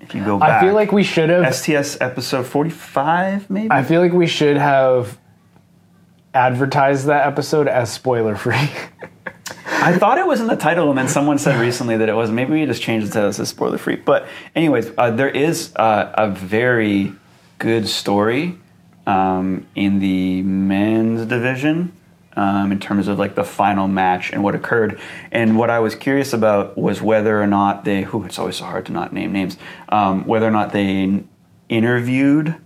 If 0.00 0.14
you 0.14 0.24
go 0.24 0.38
back, 0.38 0.62
I 0.62 0.66
feel 0.66 0.74
like 0.74 0.92
we 0.92 1.02
should 1.02 1.30
have. 1.30 1.52
STS 1.54 2.00
episode 2.00 2.46
forty 2.46 2.70
five, 2.70 3.50
maybe. 3.50 3.70
I 3.70 3.82
feel 3.82 4.00
like 4.00 4.12
we 4.12 4.26
should 4.26 4.56
have 4.56 5.18
advertised 6.32 7.06
that 7.06 7.26
episode 7.26 7.66
as 7.66 7.92
spoiler 7.92 8.36
free. 8.36 8.54
I 9.66 9.96
thought 9.96 10.18
it 10.18 10.26
was 10.26 10.40
in 10.40 10.46
the 10.46 10.56
title, 10.56 10.90
and 10.90 10.98
then 10.98 11.08
someone 11.08 11.38
said 11.38 11.60
recently 11.60 11.96
that 11.96 12.08
it 12.08 12.14
was. 12.14 12.30
Maybe 12.30 12.52
we 12.52 12.66
just 12.66 12.82
changed 12.82 13.08
it 13.08 13.12
to 13.12 13.20
this 13.22 13.40
as 13.40 13.48
spoiler 13.48 13.78
free. 13.78 13.96
But, 13.96 14.26
anyways, 14.54 14.90
uh, 14.98 15.10
there 15.10 15.28
is 15.28 15.74
uh, 15.76 16.12
a 16.14 16.28
very 16.28 17.12
good 17.58 17.88
story 17.88 18.58
um, 19.06 19.66
in 19.74 19.98
the 20.00 20.42
men's 20.42 21.26
division 21.26 21.92
um, 22.36 22.70
in 22.70 22.78
terms 22.78 23.08
of 23.08 23.18
like 23.18 23.34
the 23.34 23.44
final 23.44 23.88
match 23.88 24.32
and 24.32 24.42
what 24.42 24.54
occurred. 24.54 25.00
And 25.32 25.58
what 25.58 25.70
I 25.70 25.78
was 25.78 25.94
curious 25.94 26.32
about 26.32 26.76
was 26.76 27.00
whether 27.00 27.40
or 27.40 27.46
not 27.46 27.84
they, 27.84 28.02
who 28.02 28.24
it's 28.24 28.38
always 28.38 28.56
so 28.56 28.66
hard 28.66 28.86
to 28.86 28.92
not 28.92 29.12
name 29.12 29.32
names, 29.32 29.56
um, 29.88 30.26
whether 30.26 30.46
or 30.46 30.50
not 30.50 30.72
they 30.72 31.24
interviewed 31.68 32.56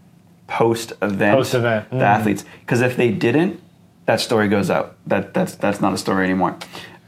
post 0.46 0.92
event 1.00 1.36
Post-event, 1.36 1.90
the 1.90 2.04
athletes. 2.04 2.44
Because 2.60 2.80
if 2.80 2.96
they 2.96 3.12
didn't, 3.12 3.62
that 4.06 4.20
story 4.20 4.48
goes 4.48 4.70
out. 4.70 4.96
That 5.06 5.32
that's 5.32 5.54
that's 5.54 5.80
not 5.80 5.92
a 5.92 5.98
story 5.98 6.24
anymore. 6.24 6.58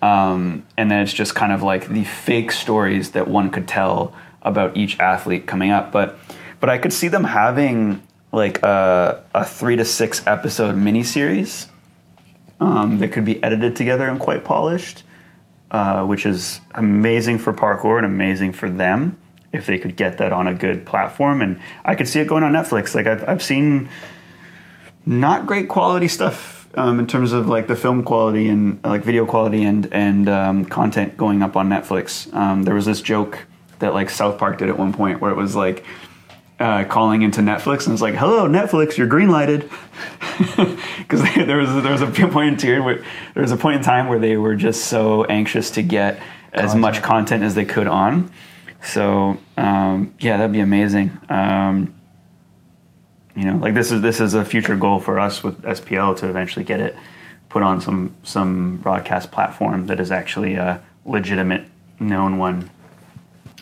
Um, 0.01 0.65
and 0.77 0.91
then 0.91 1.01
it's 1.01 1.13
just 1.13 1.35
kind 1.35 1.53
of 1.53 1.63
like 1.63 1.89
the 1.89 2.05
fake 2.05 2.53
stories 2.53 3.13
that 3.13 3.29
one 3.29 3.51
could 3.51 3.67
tell 3.67 4.15
about 4.43 4.77
each 4.77 4.99
athlete 5.01 5.47
coming 5.47 5.71
up. 5.71 5.91
But 5.91 6.17
but 6.61 6.71
I 6.71 6.79
could 6.79 6.93
see 6.93 7.09
them 7.09 7.25
having 7.25 8.03
like 8.33 8.63
a, 8.63 9.23
a 9.35 9.45
three 9.45 9.77
to 9.77 9.85
six 9.85 10.27
episode 10.27 10.75
miniseries 10.75 11.69
um, 12.61 12.99
that 12.99 13.09
could 13.09 13.25
be 13.25 13.43
edited 13.43 13.77
together 13.77 14.09
and 14.09 14.19
quite 14.19 14.45
polished, 14.45 15.03
uh, 15.71 16.05
which 16.05 16.25
is 16.25 16.61
amazing 16.75 17.39
for 17.39 17.53
parkour 17.53 17.99
and 17.99 18.07
amazing 18.07 18.53
for 18.53 18.71
them 18.71 19.19
if 19.53 19.67
they 19.67 19.79
could 19.79 19.97
get 19.97 20.19
that 20.19 20.33
on 20.33 20.47
a 20.47 20.55
good 20.55 20.87
platform. 20.87 21.43
And 21.43 21.61
I 21.85 21.95
could 21.95 22.09
see 22.09 22.21
it 22.21 22.27
going 22.27 22.43
on 22.43 22.53
Netflix. 22.53 22.95
Like 22.95 23.07
I've, 23.07 23.29
I've 23.29 23.43
seen 23.43 23.91
not 25.05 25.47
great 25.47 25.69
quality 25.69 26.09
stuff 26.09 26.69
um, 26.75 26.99
in 26.99 27.07
terms 27.07 27.33
of 27.33 27.49
like 27.49 27.67
the 27.67 27.77
film 27.77 28.03
quality 28.03 28.49
and 28.49 28.81
uh, 28.85 28.89
like 28.91 29.03
video 29.03 29.27
quality 29.27 29.65
and 29.65 29.93
and 29.93 30.29
um, 30.29 30.65
content 30.65 31.17
going 31.17 31.43
up 31.43 31.57
on 31.57 31.69
Netflix. 31.69 32.33
Um, 32.35 32.63
there 32.63 32.75
was 32.75 32.87
this 32.87 33.03
joke 33.03 33.47
that 33.81 33.93
like 33.93 34.09
South 34.09 34.39
Park 34.39 34.59
did 34.59 34.69
at 34.69 34.79
one 34.79 34.93
point 34.93 35.21
where 35.21 35.31
it 35.31 35.37
was 35.37 35.55
like 35.55 35.85
uh, 36.63 36.85
calling 36.85 37.23
into 37.23 37.41
Netflix 37.41 37.87
and 37.87 37.93
it's 37.93 38.01
like, 38.01 38.15
"Hello, 38.15 38.47
Netflix, 38.47 38.97
you're 38.97 39.09
green 39.09 39.31
lighted," 39.31 39.69
because 40.99 41.23
there 41.35 41.59
was 41.59 41.83
there 41.83 41.93
was 41.93 42.03
a 42.03 42.07
point 42.07 42.49
in 42.49 42.57
time 42.57 42.85
where 42.85 43.05
there 43.35 43.43
was 43.43 43.51
a 43.51 43.57
point 43.57 43.79
in 43.79 43.83
time 43.83 44.07
where 44.07 44.21
they 44.21 44.37
were 44.37 44.55
just 44.55 44.85
so 44.85 45.25
anxious 45.25 45.73
to 45.73 45.83
get 45.83 46.21
as 46.53 46.75
much 46.77 47.03
content 47.03 47.43
as 47.43 47.57
they 47.57 47.65
could 47.65 47.89
on. 47.89 48.31
So 48.85 49.39
um, 49.57 50.15
yeah, 50.21 50.37
that'd 50.37 50.53
be 50.53 50.61
amazing. 50.61 51.19
Um, 51.29 51.95
you 53.35 53.45
know, 53.45 53.57
like 53.57 53.75
this 53.75 53.91
is 53.91 54.01
this 54.01 54.21
is 54.21 54.35
a 54.35 54.45
future 54.45 54.77
goal 54.77 55.01
for 55.01 55.19
us 55.19 55.43
with 55.43 55.61
SPL 55.63 56.17
to 56.19 56.29
eventually 56.29 56.65
get 56.65 56.79
it 56.79 56.97
put 57.49 57.65
on 57.65 57.81
some 57.81 58.15
some 58.23 58.77
broadcast 58.77 59.33
platform 59.33 59.87
that 59.89 59.99
is 59.99 60.13
actually 60.13 60.55
a 60.55 60.81
legitimate 61.05 61.65
known 61.99 62.39
one. 62.39 62.71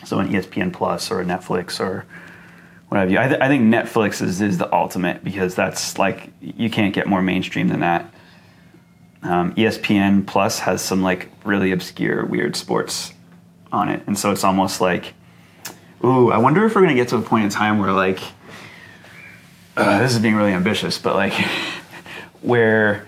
So 0.05 0.19
an 0.19 0.29
ESPN 0.29 0.71
Plus 0.71 1.09
or 1.09 1.21
a 1.21 1.25
Netflix 1.25 1.79
or 1.79 2.05
what 2.91 2.99
have 2.99 3.09
you. 3.09 3.19
I, 3.19 3.29
th- 3.29 3.39
I 3.39 3.47
think 3.47 3.73
Netflix 3.73 4.21
is, 4.21 4.41
is 4.41 4.57
the 4.57 4.71
ultimate 4.75 5.23
because 5.23 5.55
that's 5.55 5.97
like 5.97 6.29
you 6.41 6.69
can't 6.69 6.93
get 6.93 7.07
more 7.07 7.21
mainstream 7.21 7.69
than 7.69 7.79
that. 7.79 8.13
Um, 9.23 9.55
ESPN 9.55 10.27
Plus 10.27 10.59
has 10.59 10.81
some 10.81 11.01
like 11.01 11.31
really 11.45 11.71
obscure, 11.71 12.25
weird 12.25 12.57
sports 12.57 13.13
on 13.71 13.87
it, 13.87 14.03
and 14.07 14.19
so 14.19 14.29
it's 14.33 14.43
almost 14.43 14.81
like, 14.81 15.13
ooh, 16.03 16.33
I 16.33 16.37
wonder 16.37 16.65
if 16.65 16.75
we're 16.75 16.81
gonna 16.81 16.93
get 16.93 17.07
to 17.07 17.15
a 17.15 17.21
point 17.21 17.45
in 17.45 17.49
time 17.49 17.79
where 17.79 17.93
like, 17.93 18.19
uh, 19.77 19.99
this 19.99 20.13
is 20.13 20.19
being 20.19 20.35
really 20.35 20.51
ambitious, 20.51 20.97
but 20.97 21.15
like, 21.15 21.31
where, 22.41 23.07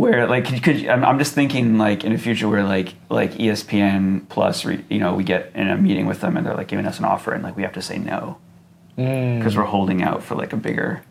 where 0.00 0.26
like 0.26 0.50
you 0.50 0.60
could, 0.60 0.86
I'm, 0.86 1.04
I'm 1.04 1.18
just 1.18 1.34
thinking 1.34 1.76
like 1.76 2.04
in 2.04 2.12
the 2.12 2.18
future 2.18 2.48
where 2.48 2.64
like 2.64 2.94
like 3.10 3.34
ESPN 3.34 4.28
Plus, 4.28 4.64
re, 4.64 4.82
you 4.88 4.98
know, 4.98 5.14
we 5.14 5.24
get 5.24 5.52
in 5.54 5.68
a 5.68 5.76
meeting 5.76 6.06
with 6.06 6.20
them 6.22 6.36
and 6.36 6.46
they're 6.46 6.56
like 6.56 6.68
giving 6.68 6.86
us 6.86 6.98
an 6.98 7.04
offer 7.04 7.32
and 7.32 7.42
like 7.42 7.56
we 7.56 7.62
have 7.62 7.74
to 7.74 7.82
say 7.82 7.98
no. 7.98 8.38
Because 8.96 9.56
we're 9.56 9.64
holding 9.64 10.02
out 10.02 10.22
for 10.22 10.34
like 10.34 10.52
a 10.52 10.56
bigger 10.56 11.02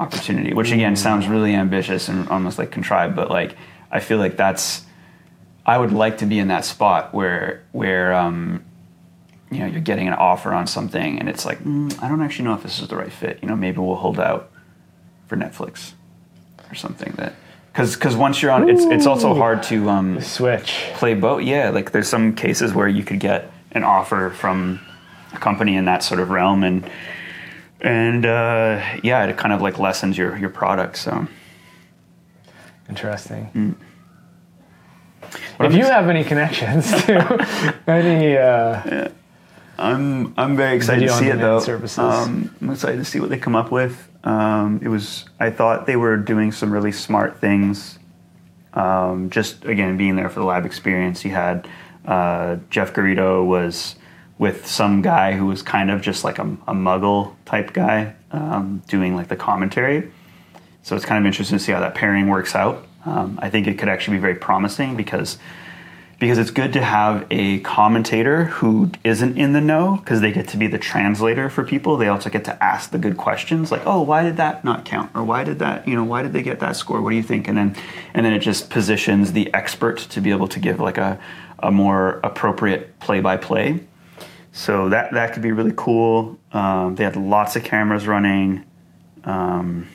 opportunity, 0.00 0.54
which 0.54 0.72
again 0.72 0.96
sounds 0.96 1.28
really 1.28 1.54
ambitious 1.54 2.08
and 2.08 2.28
almost 2.28 2.58
like 2.58 2.70
contrived, 2.70 3.14
but 3.14 3.30
like 3.30 3.56
I 3.90 4.00
feel 4.00 4.18
like 4.18 4.36
that's 4.36 4.84
I 5.66 5.76
would 5.76 5.92
like 5.92 6.18
to 6.18 6.26
be 6.26 6.38
in 6.38 6.48
that 6.48 6.64
spot 6.64 7.12
where 7.12 7.62
where 7.72 8.14
um, 8.14 8.64
you 9.50 9.58
know 9.58 9.66
you're 9.66 9.80
getting 9.80 10.08
an 10.08 10.14
offer 10.14 10.52
on 10.54 10.66
something 10.66 11.18
and 11.18 11.28
it's 11.28 11.44
like 11.44 11.62
mm, 11.62 12.02
I 12.02 12.08
don't 12.08 12.22
actually 12.22 12.46
know 12.46 12.54
if 12.54 12.62
this 12.62 12.80
is 12.80 12.88
the 12.88 12.96
right 12.96 13.12
fit. 13.12 13.38
You 13.42 13.48
know, 13.48 13.56
maybe 13.56 13.78
we'll 13.80 13.96
hold 13.96 14.18
out 14.18 14.50
for 15.26 15.36
Netflix 15.36 15.92
or 16.70 16.74
something 16.74 17.12
that 17.16 17.34
because 17.76 17.94
because 17.94 18.16
once 18.16 18.40
you're 18.40 18.52
on, 18.52 18.70
it's 18.70 18.84
it's 18.84 19.04
also 19.04 19.34
hard 19.34 19.62
to 19.64 19.90
um, 19.90 20.18
Switch. 20.22 20.88
play 20.94 21.12
both. 21.12 21.42
Yeah, 21.42 21.68
like 21.68 21.90
there's 21.92 22.08
some 22.08 22.34
cases 22.34 22.72
where 22.72 22.88
you 22.88 23.04
could 23.04 23.20
get 23.20 23.52
an 23.72 23.84
offer 23.84 24.30
from 24.30 24.80
a 25.34 25.36
company 25.36 25.76
in 25.76 25.84
that 25.84 26.02
sort 26.02 26.18
of 26.18 26.30
realm, 26.30 26.64
and 26.64 26.90
and 27.82 28.24
uh, 28.24 28.82
yeah, 29.02 29.26
it 29.26 29.36
kind 29.36 29.52
of 29.52 29.60
like 29.60 29.78
lessens 29.78 30.16
your 30.16 30.38
your 30.38 30.48
product. 30.48 30.96
So 30.96 31.28
Interesting. 32.88 33.76
If 35.60 35.74
you 35.74 35.84
have 35.84 36.08
any 36.08 36.24
connections 36.24 36.90
to 37.04 37.74
any, 37.86 38.38
uh, 38.38 39.08
I'm 39.78 40.32
I'm 40.38 40.56
very 40.56 40.76
excited 40.76 41.08
to 41.08 41.12
see 41.12 41.26
it 41.26 41.38
though. 41.38 41.60
services. 41.60 41.98
Um, 41.98 42.54
I'm 42.62 42.70
excited 42.70 42.96
to 42.96 43.04
see 43.04 43.20
what 43.20 43.28
they 43.28 43.38
come 43.38 43.54
up 43.54 43.70
with. 43.70 44.08
Um, 44.26 44.80
it 44.82 44.88
was 44.88 45.24
I 45.38 45.50
thought 45.50 45.86
they 45.86 45.96
were 45.96 46.16
doing 46.16 46.50
some 46.50 46.72
really 46.72 46.92
smart 46.92 47.40
things. 47.40 47.98
Um, 48.74 49.30
just 49.30 49.64
again 49.64 49.96
being 49.96 50.16
there 50.16 50.28
for 50.28 50.40
the 50.40 50.46
lab 50.46 50.66
experience, 50.66 51.24
you 51.24 51.30
had 51.30 51.66
uh, 52.04 52.56
Jeff 52.68 52.92
Garrido 52.92 53.46
was 53.46 53.94
with 54.38 54.66
some 54.66 55.00
guy 55.00 55.32
who 55.32 55.46
was 55.46 55.62
kind 55.62 55.90
of 55.90 56.02
just 56.02 56.24
like 56.24 56.38
a, 56.38 56.42
a 56.42 56.74
Muggle 56.74 57.34
type 57.46 57.72
guy 57.72 58.14
um, 58.32 58.82
doing 58.88 59.14
like 59.14 59.28
the 59.28 59.36
commentary. 59.36 60.10
So 60.82 60.94
it's 60.94 61.04
kind 61.04 61.18
of 61.18 61.26
interesting 61.26 61.58
to 61.58 61.64
see 61.64 61.72
how 61.72 61.80
that 61.80 61.94
pairing 61.94 62.28
works 62.28 62.54
out. 62.54 62.86
Um, 63.06 63.38
I 63.40 63.48
think 63.48 63.66
it 63.66 63.78
could 63.78 63.88
actually 63.88 64.18
be 64.18 64.20
very 64.20 64.34
promising 64.34 64.96
because 64.96 65.38
because 66.18 66.38
it's 66.38 66.50
good 66.50 66.72
to 66.72 66.82
have 66.82 67.26
a 67.30 67.60
commentator 67.60 68.44
who 68.44 68.90
isn't 69.04 69.36
in 69.36 69.52
the 69.52 69.60
know 69.60 69.96
because 69.96 70.22
they 70.22 70.32
get 70.32 70.48
to 70.48 70.56
be 70.56 70.66
the 70.66 70.78
translator 70.78 71.50
for 71.50 71.62
people. 71.62 71.96
They 71.96 72.08
also 72.08 72.30
get 72.30 72.44
to 72.46 72.62
ask 72.62 72.90
the 72.90 72.98
good 72.98 73.16
questions 73.16 73.70
like, 73.70 73.82
"Oh, 73.86 74.00
why 74.00 74.22
did 74.22 74.38
that 74.38 74.64
not 74.64 74.84
count?" 74.84 75.10
or 75.14 75.22
"Why 75.24 75.44
did 75.44 75.58
that, 75.58 75.86
you 75.86 75.94
know, 75.94 76.04
why 76.04 76.22
did 76.22 76.32
they 76.32 76.42
get 76.42 76.60
that 76.60 76.76
score? 76.76 77.02
What 77.02 77.10
do 77.10 77.16
you 77.16 77.22
think?" 77.22 77.48
And 77.48 77.58
then 77.58 77.76
and 78.14 78.24
then 78.24 78.32
it 78.32 78.38
just 78.38 78.70
positions 78.70 79.32
the 79.32 79.52
expert 79.52 79.98
to 79.98 80.20
be 80.20 80.30
able 80.30 80.48
to 80.48 80.58
give 80.58 80.80
like 80.80 80.98
a 80.98 81.18
a 81.58 81.70
more 81.70 82.20
appropriate 82.22 82.98
play-by-play. 83.00 83.80
So 84.52 84.88
that 84.88 85.12
that 85.12 85.34
could 85.34 85.42
be 85.42 85.52
really 85.52 85.74
cool. 85.76 86.38
Um, 86.52 86.94
they 86.94 87.04
had 87.04 87.16
lots 87.16 87.56
of 87.56 87.64
cameras 87.64 88.06
running. 88.06 88.64
Um, 89.24 89.88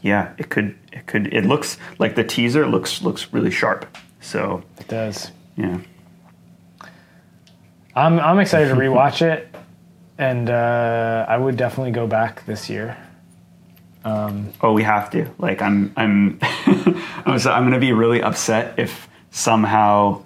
yeah, 0.00 0.32
it 0.38 0.48
could 0.48 0.76
it 0.92 1.06
could 1.06 1.32
it 1.34 1.44
looks 1.44 1.76
like 1.98 2.14
the 2.14 2.22
teaser 2.22 2.68
looks 2.68 3.02
looks 3.02 3.32
really 3.32 3.50
sharp. 3.50 3.86
So 4.24 4.62
it 4.78 4.88
does. 4.88 5.30
yeah. 5.56 5.78
I'm 7.94 8.18
I'm 8.18 8.40
excited 8.40 8.68
to 8.70 8.74
rewatch 8.74 9.22
it, 9.22 9.54
and 10.18 10.50
uh, 10.50 11.26
I 11.28 11.36
would 11.36 11.56
definitely 11.56 11.92
go 11.92 12.06
back 12.06 12.44
this 12.46 12.68
year. 12.70 12.96
Oh, 14.04 14.72
we 14.72 14.82
have 14.82 15.10
to. 15.10 15.30
Like, 15.38 15.62
I'm, 15.62 15.92
I'm, 15.96 16.38
I'm, 17.26 17.38
so, 17.38 17.52
I'm 17.52 17.64
gonna 17.64 17.78
be 17.78 17.92
really 17.92 18.22
upset 18.22 18.78
if 18.78 19.08
somehow 19.30 20.22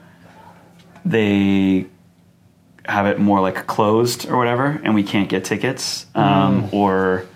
they 1.04 1.86
have 2.84 3.06
it 3.06 3.18
more 3.18 3.40
like 3.40 3.66
closed 3.66 4.28
or 4.28 4.36
whatever, 4.36 4.80
and 4.82 4.94
we 4.94 5.02
can't 5.02 5.28
get 5.28 5.44
tickets, 5.44 6.06
um, 6.14 6.68
or 6.72 7.26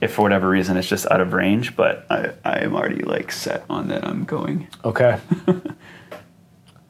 if 0.00 0.14
for 0.14 0.22
whatever 0.22 0.48
reason 0.48 0.76
it's 0.76 0.88
just 0.88 1.10
out 1.10 1.20
of 1.20 1.32
range. 1.32 1.76
But 1.76 2.06
I, 2.10 2.32
I 2.44 2.58
am 2.60 2.74
already 2.74 3.02
like 3.02 3.30
set 3.30 3.64
on 3.68 3.88
that. 3.88 4.04
I'm 4.04 4.24
going. 4.24 4.68
Okay. 4.84 5.20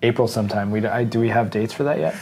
April 0.02 0.28
sometime. 0.28 0.70
We 0.70 0.84
I, 0.86 1.04
do 1.04 1.20
we 1.20 1.28
have 1.28 1.50
dates 1.50 1.72
for 1.72 1.84
that 1.84 1.98
yet? 1.98 2.14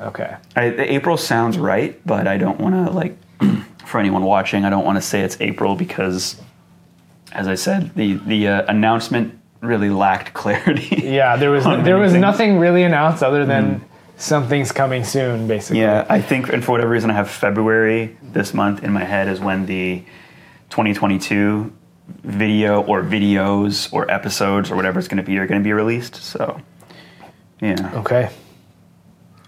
Okay. 0.00 0.36
I, 0.56 0.64
April 0.64 1.16
sounds 1.16 1.58
right, 1.58 2.00
but 2.06 2.26
I 2.26 2.38
don't 2.38 2.58
want 2.60 2.74
to 2.74 2.92
like 2.92 3.16
for 3.86 4.00
anyone 4.00 4.24
watching. 4.24 4.64
I 4.64 4.70
don't 4.70 4.84
want 4.84 4.96
to 4.96 5.02
say 5.02 5.20
it's 5.20 5.40
April 5.40 5.76
because, 5.76 6.40
as 7.32 7.46
I 7.46 7.54
said, 7.54 7.94
the 7.94 8.14
the 8.14 8.48
uh, 8.48 8.64
announcement 8.66 9.38
really 9.60 9.90
lacked 9.90 10.32
clarity. 10.34 11.02
Yeah, 11.04 11.36
there 11.36 11.50
was 11.50 11.64
there 11.64 11.98
was 11.98 12.14
nothing 12.14 12.58
really 12.58 12.82
announced 12.82 13.22
other 13.22 13.44
than 13.44 13.84
something's 14.16 14.72
coming 14.72 15.04
soon, 15.04 15.46
basically. 15.46 15.80
Yeah, 15.80 16.06
I 16.08 16.20
think, 16.20 16.52
and 16.52 16.64
for 16.64 16.72
whatever 16.72 16.90
reason, 16.90 17.10
I 17.10 17.14
have 17.14 17.30
February 17.30 18.16
this 18.22 18.54
month 18.54 18.82
in 18.84 18.92
my 18.92 19.04
head 19.04 19.28
is 19.28 19.40
when 19.40 19.66
the 19.66 20.00
2022 20.70 21.72
video 22.22 22.82
or 22.82 23.02
videos 23.02 23.92
or 23.92 24.10
episodes 24.10 24.70
or 24.70 24.76
whatever 24.76 24.98
it's 24.98 25.08
going 25.08 25.16
to 25.16 25.22
be 25.22 25.38
are 25.38 25.46
going 25.46 25.60
to 25.60 25.64
be 25.64 25.72
released. 25.72 26.16
So, 26.16 26.60
yeah. 27.60 27.90
Okay. 27.94 28.30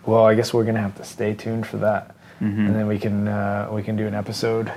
Well, 0.05 0.25
I 0.25 0.35
guess 0.35 0.53
we're 0.53 0.65
gonna 0.65 0.81
have 0.81 0.97
to 0.97 1.05
stay 1.05 1.33
tuned 1.33 1.65
for 1.67 1.77
that, 1.79 2.17
and 2.41 2.75
then 2.75 2.89
we 2.89 2.99
can 2.99 3.29
uh, 3.29 3.69
we 3.71 3.85
can 3.85 3.95
do 3.95 4.05
an 4.09 4.15
episode 4.15 4.73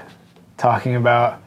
talking 0.55 0.95
about 0.95 1.41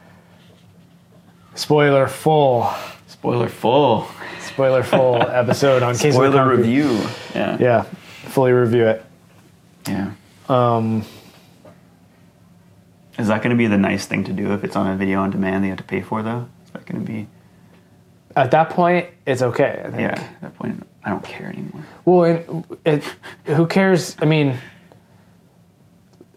spoiler 1.55 2.07
full 2.07 2.69
Spoiler 3.07 3.47
full. 3.49 4.07
spoiler 4.41 4.83
full 4.83 5.15
episode 5.21 5.81
on 5.81 5.95
Kings 5.95 6.13
Spoiler 6.15 6.47
review. 6.47 6.99
Yeah. 7.33 7.57
Yeah, 7.59 7.81
fully 8.27 8.51
review 8.51 8.87
it. 8.87 9.05
Yeah. 9.87 10.11
Um, 10.49 11.03
Is 13.19 13.27
that 13.27 13.43
going 13.43 13.49
to 13.51 13.57
be 13.57 13.67
the 13.67 13.77
nice 13.77 14.05
thing 14.05 14.23
to 14.23 14.33
do 14.33 14.53
if 14.53 14.63
it's 14.63 14.77
on 14.77 14.87
a 14.87 14.95
video 14.95 15.19
on 15.19 15.29
demand 15.29 15.63
that 15.63 15.67
you 15.67 15.71
have 15.71 15.79
to 15.79 15.83
pay 15.83 16.01
for 16.01 16.23
though? 16.23 16.47
Is 16.65 16.71
that 16.71 16.85
going 16.85 17.05
to 17.05 17.11
be? 17.11 17.27
At 18.35 18.51
that 18.51 18.69
point, 18.69 19.07
it's 19.25 19.41
okay. 19.41 19.81
I 19.85 19.89
think. 19.89 20.01
Yeah. 20.01 20.21
At 20.21 20.41
that 20.41 20.55
point, 20.55 20.87
I 21.03 21.09
don't 21.09 21.23
care 21.23 21.47
anymore. 21.47 21.85
Well, 22.05 22.23
it, 22.23 22.49
it, 22.85 23.03
who 23.55 23.67
cares? 23.67 24.15
I 24.21 24.25
mean, 24.25 24.57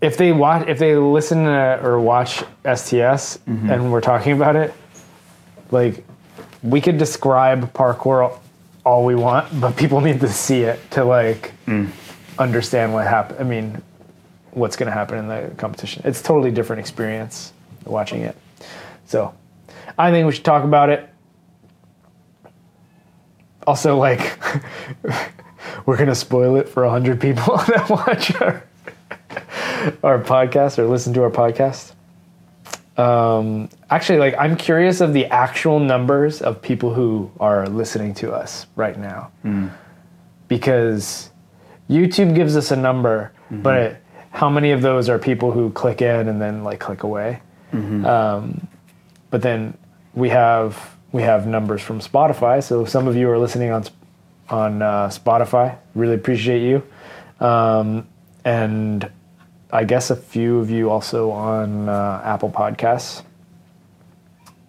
if 0.01 0.17
they 0.17 0.33
watch, 0.33 0.67
if 0.67 0.81
they 0.81 0.97
listen 0.97 1.45
to, 1.45 1.81
or 1.85 2.01
watch 2.01 2.39
STS, 2.39 3.39
mm-hmm. 3.39 3.71
and 3.71 3.93
we're 3.93 4.01
talking 4.01 4.33
about 4.33 4.57
it, 4.57 4.75
like 5.71 6.05
we 6.65 6.81
could 6.81 6.99
describe 6.99 7.73
parkour 7.73 8.37
all 8.85 9.05
we 9.05 9.15
want, 9.15 9.61
but 9.61 9.77
people 9.77 10.01
need 10.01 10.21
to 10.21 10.29
see 10.29 10.63
it 10.63 10.81
to 10.91 11.05
like 11.05 11.53
mm. 11.67 11.89
understand 12.39 12.93
what 12.93 13.07
happened. 13.07 13.39
I 13.39 13.45
mean, 13.45 13.83
what's 14.53 14.77
going 14.77 14.87
to 14.87 14.93
happen 14.93 15.19
in 15.19 15.29
the 15.29 15.55
competition? 15.57 16.03
It's 16.05 16.21
a 16.21 16.25
totally 16.25 16.51
different 16.51 16.81
experience 16.81 17.53
watching 17.85 18.23
it. 18.23 18.37
So, 19.07 19.35
I 19.99 20.11
think 20.11 20.27
we 20.27 20.33
should 20.33 20.45
talk 20.45 20.65
about 20.65 20.89
it. 20.91 21.09
Also, 23.67 23.97
like, 23.97 24.39
we're 25.87 25.97
gonna 25.97 26.15
spoil 26.15 26.57
it 26.57 26.69
for 26.69 26.89
hundred 26.89 27.21
people 27.21 27.57
that 27.69 27.89
watch 27.89 28.35
our 28.41 28.65
our 30.03 30.23
podcast 30.23 30.79
or 30.79 30.87
listen 30.87 31.13
to 31.15 31.23
our 31.23 31.31
podcast. 31.31 31.93
Um, 32.99 33.69
actually, 33.91 34.19
like, 34.19 34.35
I'm 34.39 34.57
curious 34.57 35.01
of 35.01 35.13
the 35.13 35.27
actual 35.27 35.79
numbers 35.81 36.43
of 36.43 36.61
people 36.61 36.93
who 36.93 37.31
are 37.41 37.67
listening 37.67 38.15
to 38.15 38.33
us 38.33 38.67
right 38.77 38.99
now, 38.99 39.31
because 40.49 41.31
YouTube 41.89 42.35
gives 42.35 42.57
us 42.57 42.71
a 42.71 42.77
number, 42.77 43.33
but 43.51 43.97
how 44.33 44.49
many 44.51 44.73
of 44.73 44.83
those 44.83 45.09
are 45.09 45.19
people 45.19 45.53
who 45.53 45.71
click 45.71 46.03
in 46.03 46.27
and 46.29 46.41
then 46.41 46.65
like 46.65 46.81
click 46.81 47.03
away? 47.05 47.41
Um, 47.73 48.67
but 49.31 49.41
then 49.41 49.77
we 50.15 50.29
have 50.31 50.95
we 51.13 51.23
have 51.23 51.47
numbers 51.47 51.81
from 51.81 52.01
Spotify. 52.01 52.63
So 52.63 52.85
some 52.85 53.07
of 53.09 53.17
you 53.17 53.31
are 53.31 53.39
listening 53.39 53.71
on 53.71 53.85
on 54.51 54.83
uh, 54.83 55.09
Spotify. 55.09 55.77
Really 55.95 56.15
appreciate 56.15 56.61
you, 56.63 56.83
um, 57.47 58.07
and 58.45 59.11
I 59.73 59.85
guess 59.85 60.11
a 60.11 60.17
few 60.17 60.59
of 60.59 60.69
you 60.71 60.91
also 60.91 61.31
on 61.31 61.89
uh, 61.89 62.21
Apple 62.25 62.51
Podcasts. 62.51 63.23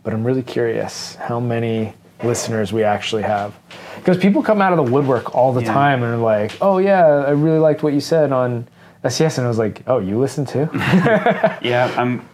But 0.04 0.14
I'm 0.14 0.24
really 0.26 0.44
curious 0.44 1.16
how 1.16 1.40
many 1.42 1.94
listeners 2.24 2.72
we 2.72 2.84
actually 2.84 3.24
have, 3.24 3.54
because 3.98 4.18
people 4.18 4.44
come 4.44 4.62
out 4.62 4.72
of 4.72 4.78
the 4.86 4.90
woodwork 4.92 5.36
all 5.36 5.52
the 5.52 5.62
Yeah. 5.64 5.74
time 5.74 6.04
and 6.04 6.14
are 6.14 6.18
like, 6.18 6.58
"Oh 6.62 6.78
yeah, 6.78 7.06
I 7.06 7.32
really 7.32 7.60
liked 7.60 7.84
what 7.84 7.92
you 7.94 8.00
said 8.02 8.32
on." 8.32 8.68
STS, 9.08 9.38
and 9.38 9.46
I 9.46 9.48
was 9.48 9.58
like, 9.58 9.84
"Oh, 9.88 10.00
you 10.00 10.18
listen 10.20 10.46
too?" 10.46 10.70
Yeah, 10.74 11.94
I'm 11.98 12.28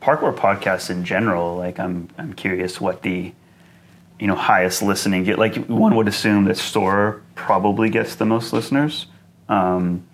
parkour 0.00 0.34
podcasts 0.34 0.90
in 0.90 1.04
general. 1.04 1.56
Like, 1.56 1.78
I'm 1.78 2.08
I'm 2.18 2.32
curious 2.32 2.80
what 2.80 3.02
the 3.02 3.32
you 4.18 4.26
know 4.26 4.36
highest 4.36 4.82
listening 4.82 5.24
get. 5.24 5.38
Like, 5.38 5.56
one 5.66 5.96
would 5.96 6.08
assume 6.08 6.44
that 6.44 6.56
Store 6.56 7.22
probably 7.34 7.90
gets 7.90 8.14
the 8.14 8.24
most 8.24 8.52
listeners. 8.52 9.06
Um, 9.48 10.06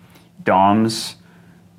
Dom's 0.43 1.15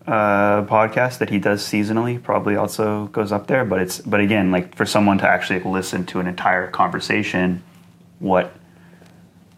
uh, 0.06 0.64
podcast 0.64 1.18
that 1.18 1.30
he 1.30 1.38
does 1.38 1.62
seasonally 1.62 2.22
probably 2.22 2.56
also 2.56 3.06
goes 3.06 3.32
up 3.32 3.46
there. 3.46 3.64
But 3.64 3.80
it's 3.80 4.00
but 4.00 4.20
again, 4.20 4.50
like 4.50 4.76
for 4.76 4.86
someone 4.86 5.18
to 5.18 5.28
actually 5.28 5.60
listen 5.60 6.06
to 6.06 6.20
an 6.20 6.26
entire 6.26 6.68
conversation, 6.68 7.62
what 8.18 8.52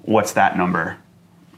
what's 0.02 0.32
that 0.32 0.57
number 0.57 0.98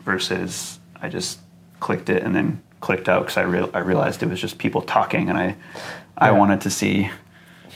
versus 0.05 0.81
I 1.01 1.09
just 1.09 1.39
clicked 1.81 2.09
it 2.09 2.23
and 2.23 2.35
then 2.35 2.63
clicked 2.81 3.09
out 3.09 3.23
because 3.23 3.37
I 3.37 3.43
real 3.43 3.71
I 3.75 3.79
realized 3.81 4.23
it 4.23 4.29
was 4.29 4.41
just 4.41 4.59
people 4.59 4.83
talking 4.83 5.29
and 5.29 5.39
I 5.39 5.57
I 6.17 6.27
Yeah. 6.31 6.39
wanted 6.39 6.61
to 6.63 6.71
see 6.71 7.11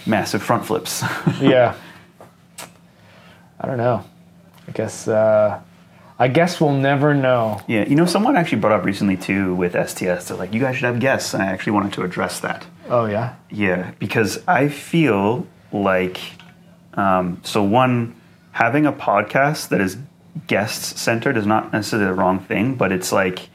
massive 0.06 0.42
front 0.42 0.64
flips. 0.66 1.02
yeah. 1.40 1.74
I 3.60 3.66
don't 3.66 3.78
know. 3.78 4.04
I 4.68 4.72
guess 4.72 5.06
uh, 5.08 5.60
I 6.18 6.28
guess 6.28 6.60
we'll 6.60 6.72
never 6.76 7.14
know. 7.14 7.60
yeah, 7.66 7.84
you 7.88 7.96
know, 7.96 8.06
someone 8.06 8.36
actually 8.36 8.58
brought 8.60 8.78
up 8.78 8.84
recently 8.84 9.16
too 9.16 9.54
with 9.54 9.72
STS. 9.72 10.28
They're 10.28 10.36
like, 10.36 10.52
you 10.54 10.60
guys 10.60 10.76
should 10.76 10.84
have 10.84 11.00
guests, 11.00 11.34
and 11.34 11.42
I 11.42 11.46
actually 11.46 11.72
wanted 11.72 11.92
to 11.94 12.02
address 12.02 12.40
that. 12.40 12.66
Oh 12.88 13.06
yeah. 13.06 13.34
Yeah, 13.50 13.92
because 13.98 14.42
I 14.46 14.68
feel 14.68 15.46
like, 15.72 16.20
um, 16.94 17.40
so 17.42 17.62
one, 17.62 18.14
having 18.52 18.86
a 18.86 18.92
podcast 18.92 19.68
that 19.70 19.80
is 19.80 19.96
guest 20.46 20.98
centered 20.98 21.36
is 21.36 21.46
not 21.46 21.72
necessarily 21.72 22.06
the 22.08 22.14
wrong 22.14 22.38
thing, 22.40 22.74
but 22.74 22.92
it's 22.92 23.10
like 23.12 23.48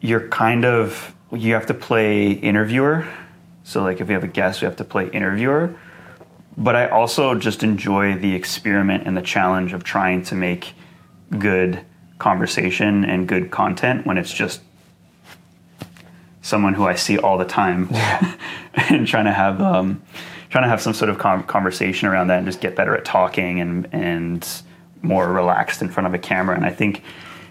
you're 0.00 0.28
kind 0.28 0.64
of, 0.64 1.14
you 1.32 1.54
have 1.54 1.66
to 1.66 1.74
play 1.74 2.30
interviewer. 2.30 3.06
So, 3.64 3.82
like, 3.82 4.00
if 4.00 4.08
we 4.08 4.14
have 4.14 4.24
a 4.24 4.28
guest, 4.28 4.62
we 4.62 4.66
have 4.66 4.76
to 4.76 4.84
play 4.84 5.08
interviewer. 5.10 5.74
But 6.56 6.74
I 6.74 6.88
also 6.88 7.34
just 7.34 7.62
enjoy 7.62 8.16
the 8.16 8.34
experiment 8.34 9.06
and 9.06 9.16
the 9.16 9.22
challenge 9.22 9.72
of 9.72 9.84
trying 9.84 10.22
to 10.24 10.34
make 10.34 10.74
good 11.38 11.84
conversation 12.18 13.04
and 13.04 13.28
good 13.28 13.50
content 13.50 14.06
when 14.06 14.18
it's 14.18 14.32
just 14.32 14.60
someone 16.42 16.74
who 16.74 16.84
I 16.84 16.94
see 16.94 17.18
all 17.18 17.38
the 17.38 17.44
time, 17.44 17.88
and 18.74 19.06
trying 19.06 19.26
to 19.26 19.32
have 19.32 19.60
um, 19.60 20.02
trying 20.50 20.64
to 20.64 20.68
have 20.68 20.80
some 20.80 20.94
sort 20.94 21.10
of 21.10 21.18
con 21.18 21.44
conversation 21.44 22.08
around 22.08 22.28
that 22.28 22.38
and 22.38 22.46
just 22.46 22.60
get 22.60 22.74
better 22.74 22.96
at 22.96 23.04
talking 23.04 23.60
and 23.60 23.88
and 23.92 24.62
more 25.02 25.32
relaxed 25.32 25.82
in 25.82 25.88
front 25.88 26.06
of 26.06 26.14
a 26.14 26.18
camera. 26.18 26.56
And 26.56 26.64
I 26.64 26.70
think, 26.70 27.02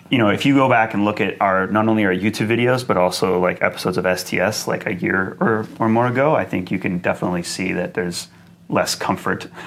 you 0.09 0.17
know, 0.17 0.29
if 0.29 0.45
you 0.45 0.55
go 0.55 0.69
back 0.69 0.93
and 0.93 1.05
look 1.05 1.19
at 1.19 1.39
our 1.41 1.67
not 1.67 1.87
only 1.87 2.05
our 2.05 2.13
YouTube 2.13 2.47
videos 2.47 2.85
but 2.85 2.97
also 2.97 3.39
like 3.39 3.61
episodes 3.61 3.97
of 3.97 4.19
STS 4.19 4.67
like 4.67 4.85
a 4.85 4.93
year 4.93 5.37
or 5.39 5.67
or 5.79 5.89
more 5.89 6.07
ago, 6.07 6.35
I 6.35 6.45
think 6.45 6.71
you 6.71 6.79
can 6.79 6.99
definitely 6.99 7.43
see 7.43 7.73
that 7.73 7.93
there's 7.93 8.27
less 8.69 8.95
comfort. 8.95 9.47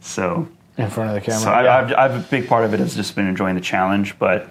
So 0.00 0.48
In 0.78 0.88
front 0.90 1.10
of 1.10 1.14
the 1.16 1.20
camera. 1.20 1.40
so 1.40 1.50
I, 1.50 1.64
yeah. 1.64 1.76
I've, 1.76 1.92
I've 1.92 2.24
a 2.24 2.28
big 2.30 2.48
part 2.48 2.64
of 2.64 2.72
it 2.72 2.78
has 2.78 2.94
just 2.94 3.16
been 3.16 3.26
enjoying 3.26 3.56
the 3.56 3.60
challenge, 3.60 4.16
but 4.18 4.48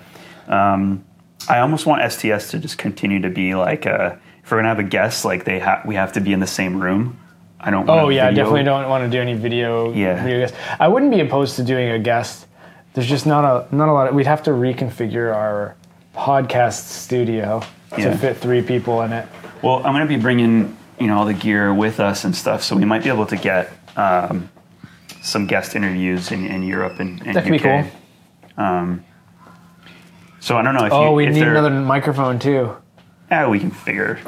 um, 0.50 1.06
I 1.48 1.60
almost 1.60 1.86
want 1.86 2.12
STS 2.12 2.52
to 2.52 2.60
just 2.60 2.78
continue 2.78 3.22
to 3.22 3.30
be 3.30 3.56
like 3.56 3.86
a, 3.86 4.20
if 4.44 4.52
we're 4.52 4.58
gonna 4.58 4.68
have 4.68 4.80
a 4.80 4.84
guest, 4.84 5.26
like 5.26 5.46
they 5.46 5.60
have 5.60 5.86
we 5.86 5.96
have 5.96 6.14
to 6.14 6.22
be 6.22 6.34
in 6.34 6.40
the 6.40 6.48
same 6.48 6.80
room. 6.82 7.18
I 7.60 7.72
don't. 7.72 7.88
want 7.88 8.02
oh 8.02 8.10
yeah, 8.10 8.28
I 8.28 8.34
definitely 8.34 8.64
don't 8.64 8.90
want 8.90 9.04
to 9.04 9.10
do 9.10 9.22
any 9.22 9.34
video. 9.34 9.92
Yeah. 9.94 10.22
Video 10.24 10.40
guests. 10.40 10.58
I 10.80 10.88
wouldn't 10.88 11.12
be 11.12 11.22
opposed 11.22 11.56
to 11.56 11.64
doing 11.64 11.90
a 11.90 12.00
guest. 12.00 12.47
There's 12.98 13.08
just 13.08 13.28
not 13.28 13.45
a 13.45 13.76
not 13.76 13.89
a 13.89 13.93
lot. 13.93 14.08
Of, 14.08 14.16
we'd 14.16 14.26
have 14.26 14.41
to 14.43 14.50
reconfigure 14.50 15.32
our 15.32 15.76
podcast 16.16 16.88
studio 16.89 17.62
Yeah. 17.95 18.10
to 18.10 18.18
fit 18.18 18.38
three 18.38 18.64
people 18.64 19.04
in 19.04 19.14
it. 19.14 19.28
Well, 19.62 19.78
I'm 19.86 19.93
gonna 19.93 20.08
be 20.08 20.16
bringing 20.18 20.76
you 21.00 21.06
know 21.06 21.20
all 21.20 21.26
the 21.26 21.36
gear 21.36 21.72
with 21.72 22.00
us 22.00 22.24
and 22.24 22.36
stuff, 22.36 22.64
so 22.64 22.76
we 22.76 22.86
might 22.86 23.04
be 23.04 23.10
able 23.10 23.28
to 23.28 23.36
get 23.38 23.72
um, 23.98 24.50
some 25.22 25.45
guest 25.45 25.76
interviews 25.76 26.32
in, 26.32 26.48
in 26.48 26.64
Europe 26.64 27.00
and, 27.00 27.22
and 27.22 27.36
That 27.36 27.43
could 27.43 27.52
be 27.52 27.60
UK. 27.60 27.86
cool. 28.58 28.66
Um, 28.66 29.06
so 30.39 30.58
I 30.58 30.64
don't 30.64 30.74
know 30.74 30.86
if 30.86 30.91
Oh, 30.91 31.10
you, 31.10 31.16
we 31.18 31.28
if 31.28 31.36
need 31.36 31.43
another 31.48 31.70
microphone 31.70 32.39
too. 32.39 32.76
Yeah, 33.30 33.48
we 33.48 33.60
can 33.60 33.70
figure 33.70 34.20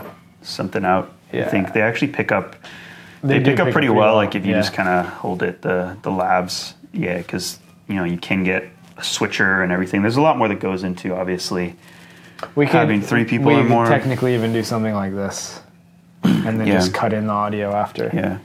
something 0.43 0.85
out. 0.85 1.11
I 1.33 1.41
think 1.45 1.73
they 1.73 1.81
actually 1.81 2.09
pick 2.09 2.31
up. 2.31 2.55
They, 3.23 3.39
They 3.39 3.45
pick 3.51 3.59
up 3.59 3.65
pick 3.65 3.73
pretty 3.73 3.73
up 3.73 3.73
pretty 3.73 3.89
well, 3.89 3.97
well, 4.09 4.15
Like 4.15 4.35
if 4.35 4.45
you 4.45 4.51
yeah. 4.51 4.59
just 4.59 4.73
kind 4.73 4.89
of 4.89 5.05
hold 5.07 5.41
it 5.43 5.63
the 5.63 5.97
the 6.03 6.11
labs, 6.11 6.75
yeah, 6.93 7.17
because 7.17 7.58
you 7.89 7.95
know 7.95 8.05
you 8.05 8.17
can 8.17 8.43
get 8.45 8.69
a 8.97 9.03
switcher 9.03 9.61
and 9.63 9.71
everything. 9.71 10.01
There's 10.01 10.15
a 10.17 10.21
lot 10.21 10.37
more 10.37 10.47
that 10.47 10.59
goes 10.61 10.83
into 10.83 11.13
obviously. 11.15 11.75
We 12.55 12.65
could 12.65 12.75
Having 12.75 13.01
three 13.01 13.25
people 13.25 13.47
we 13.47 13.55
or 13.55 13.63
more. 13.65 13.85
technically 13.85 14.33
even 14.33 14.53
do 14.53 14.63
something 14.63 14.93
like 14.93 15.13
this, 15.13 15.59
and 16.23 16.57
then 16.59 16.67
Yeah. 16.67 16.75
just 16.75 16.93
cut 16.93 17.11
in 17.11 17.27
the 17.27 17.33
audio 17.33 17.73
after. 17.75 18.09
Yeah. 18.13 18.37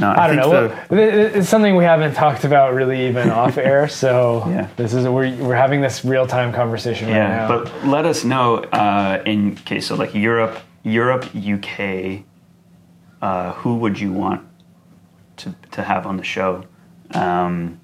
No, 0.00 0.10
I 0.10 0.26
don't 0.26 0.36
know. 0.36 0.68
the- 0.88 1.38
It's 1.38 1.48
something 1.48 1.76
we 1.76 1.84
haven't 1.84 2.14
talked 2.24 2.42
about 2.44 2.74
really 2.74 3.06
even 3.06 3.30
off 3.30 3.56
air. 3.58 3.86
So 3.86 4.42
Yeah. 4.48 4.66
this 4.76 4.94
is 4.94 5.06
we're 5.06 5.32
we're 5.36 5.54
having 5.54 5.80
this 5.80 6.04
real 6.04 6.26
time 6.26 6.52
conversation 6.52 7.06
right 7.08 7.14
yeah, 7.16 7.36
now. 7.36 7.48
but 7.48 7.86
let 7.86 8.04
us 8.04 8.24
know 8.24 8.56
uh, 8.72 9.22
in 9.24 9.54
case 9.54 9.86
so 9.86 9.94
like 9.94 10.12
Europe, 10.14 10.58
Europe, 10.82 11.26
UK. 11.36 12.24
Uh, 13.22 13.52
who 13.52 13.76
would 13.76 13.98
you 14.00 14.12
want 14.12 14.42
to 15.36 15.54
to 15.70 15.82
have 15.82 16.06
on 16.06 16.16
the 16.16 16.24
show? 16.24 16.64
Um, 17.12 17.78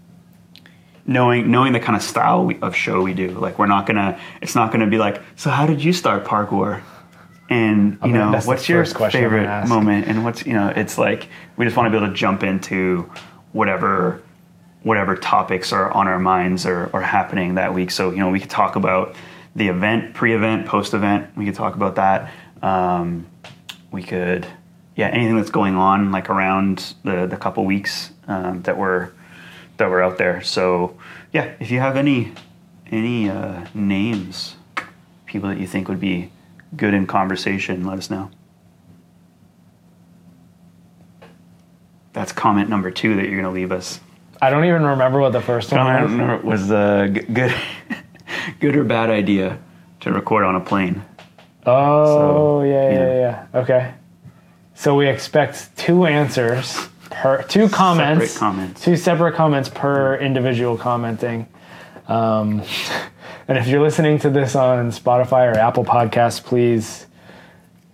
knowing 1.06 1.50
knowing 1.50 1.72
the 1.72 1.80
kind 1.80 1.96
of 1.96 2.02
style 2.02 2.44
we, 2.44 2.58
of 2.60 2.74
show 2.74 3.02
we 3.02 3.14
do, 3.14 3.30
like 3.30 3.58
we're 3.58 3.66
not 3.66 3.86
gonna. 3.86 4.18
It's 4.40 4.54
not 4.54 4.72
gonna 4.72 4.86
be 4.86 4.98
like. 4.98 5.22
So 5.36 5.50
how 5.50 5.66
did 5.66 5.82
you 5.82 5.92
start 5.92 6.24
parkour? 6.24 6.82
And 7.48 7.98
you 8.04 8.12
mean, 8.12 8.12
know, 8.12 8.40
what's 8.44 8.68
your 8.68 8.84
first 8.84 8.94
question 8.94 9.24
I'm 9.24 9.30
gonna 9.30 9.46
favorite 9.46 9.68
moment? 9.68 10.06
And 10.06 10.24
what's 10.24 10.46
you 10.46 10.52
know, 10.52 10.68
it's 10.68 10.98
like 10.98 11.28
we 11.56 11.64
just 11.64 11.76
want 11.76 11.86
to 11.86 11.90
be 11.90 11.96
able 11.96 12.08
to 12.08 12.14
jump 12.14 12.42
into 12.42 13.10
whatever 13.52 14.22
whatever 14.82 15.16
topics 15.16 15.72
are 15.72 15.90
on 15.92 16.08
our 16.08 16.18
minds 16.18 16.64
or, 16.66 16.88
or 16.92 17.02
happening 17.02 17.56
that 17.56 17.74
week. 17.74 17.90
So, 17.90 18.10
you 18.10 18.18
know, 18.18 18.30
we 18.30 18.40
could 18.40 18.50
talk 18.50 18.76
about 18.76 19.14
the 19.54 19.68
event, 19.68 20.14
pre-event, 20.14 20.66
post-event. 20.66 21.36
We 21.36 21.44
could 21.44 21.54
talk 21.54 21.74
about 21.74 21.96
that. 21.96 22.32
Um, 22.62 23.26
we 23.90 24.02
could, 24.02 24.46
yeah, 24.96 25.08
anything 25.08 25.36
that's 25.36 25.50
going 25.50 25.74
on 25.74 26.12
like 26.12 26.30
around 26.30 26.94
the, 27.04 27.26
the 27.26 27.36
couple 27.36 27.64
weeks 27.64 28.10
um, 28.26 28.62
that 28.62 28.78
we're 28.78 29.10
that 29.80 29.90
we're 29.90 30.02
out 30.02 30.16
there. 30.16 30.40
So, 30.42 30.96
yeah, 31.32 31.52
if 31.58 31.70
you 31.72 31.80
have 31.80 31.96
any 31.96 32.32
any 32.90 33.28
uh, 33.28 33.66
names, 33.74 34.56
people 35.26 35.48
that 35.48 35.58
you 35.58 35.66
think 35.66 35.88
would 35.88 36.00
be 36.00 36.30
good 36.76 36.94
in 36.94 37.06
conversation, 37.06 37.84
let 37.84 37.98
us 37.98 38.08
know. 38.10 38.30
that's 42.12 42.32
comment 42.32 42.68
number 42.68 42.90
two 42.90 43.14
that 43.16 43.22
you're 43.22 43.40
going 43.40 43.44
to 43.44 43.50
leave 43.50 43.72
us. 43.72 44.00
I 44.42 44.50
don't 44.50 44.64
even 44.64 44.82
remember 44.84 45.20
what 45.20 45.32
the 45.32 45.40
first 45.40 45.70
one 45.72 45.80
was. 46.02 46.10
Comment 46.10 46.44
was 46.44 46.68
the 46.68 47.10
g- 47.14 47.32
good, 47.32 47.54
good 48.60 48.76
or 48.76 48.84
bad 48.84 49.10
idea 49.10 49.58
to 50.00 50.12
record 50.12 50.44
on 50.44 50.56
a 50.56 50.60
plane. 50.60 51.02
Oh 51.66 52.62
So, 52.62 52.62
yeah, 52.68 52.90
yeah, 52.90 52.98
yeah. 52.98 53.46
yeah. 53.52 53.60
Okay. 53.60 53.94
So 54.74 54.94
we 54.96 55.08
expect 55.08 55.76
two 55.76 56.04
answers 56.06 56.88
per 57.10 57.42
two 57.42 57.68
comments, 57.68 58.38
comments. 58.38 58.82
two 58.82 58.96
separate 58.96 59.34
comments 59.34 59.68
per 59.68 60.16
individual 60.16 60.76
commenting. 60.76 61.46
Um, 62.08 62.62
and 63.48 63.58
if 63.58 63.66
you're 63.68 63.82
listening 63.82 64.18
to 64.20 64.30
this 64.30 64.54
on 64.54 64.90
Spotify 64.90 65.52
or 65.54 65.58
Apple 65.58 65.84
Podcasts, 65.84 66.42
please 66.42 67.06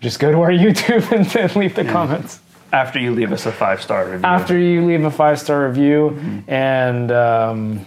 just 0.01 0.21
go 0.21 0.31
to 0.31 0.41
our 0.43 0.51
YouTube 0.53 1.11
and 1.13 1.27
then 1.27 1.51
leave 1.55 1.75
the 1.75 1.85
comments 1.85 2.41
After 2.73 2.99
you 2.99 3.13
leave 3.13 3.33
us 3.33 3.47
a 3.47 3.53
five 3.53 3.83
star 3.83 4.05
review. 4.07 4.25
after 4.27 4.59
you 4.59 4.85
leave 4.85 5.05
a 5.05 5.11
five 5.11 5.39
star 5.41 5.67
review. 5.67 6.11
Mm-hmm. 6.15 6.51
And 6.51 7.13
um, 7.13 7.87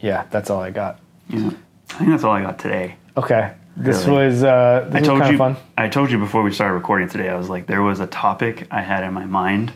yeah, 0.00 0.26
that's 0.30 0.50
all 0.50 0.60
I 0.60 0.70
got. 0.70 1.00
Yeah. 1.28 1.50
I 1.90 1.98
think 1.98 2.10
that's 2.10 2.24
all 2.24 2.32
I 2.32 2.42
got 2.42 2.58
today. 2.58 2.96
Okay. 3.16 3.52
This 3.76 4.06
Really? 4.06 4.26
was 4.26 4.42
uh, 4.42 4.86
this 4.90 5.02
I 5.02 5.06
told 5.06 5.20
kind 5.20 5.32
you. 5.32 5.38
fun. 5.38 5.56
I 5.76 5.88
told 5.88 6.10
you 6.10 6.18
before 6.18 6.42
we 6.42 6.52
started 6.52 6.74
recording 6.74 7.08
today. 7.08 7.28
I 7.28 7.36
was 7.36 7.48
like, 7.50 7.66
there 7.66 7.82
was 7.82 8.00
a 8.00 8.06
topic 8.06 8.66
I 8.70 8.80
had 8.80 9.04
in 9.04 9.12
my 9.12 9.26
mind. 9.26 9.72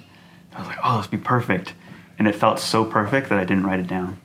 I 0.55 0.59
was 0.61 0.69
like, 0.69 0.79
oh, 0.83 0.97
this 0.99 1.11
would 1.11 1.21
be 1.21 1.25
perfect, 1.25 1.75
and 2.19 2.27
it 2.27 2.35
felt 2.35 2.59
so 2.59 2.85
perfect 2.85 3.29
that 3.29 3.39
I 3.39 3.45
didn't 3.45 3.65
write 3.67 3.79
it 3.81 3.87
down. 3.87 4.19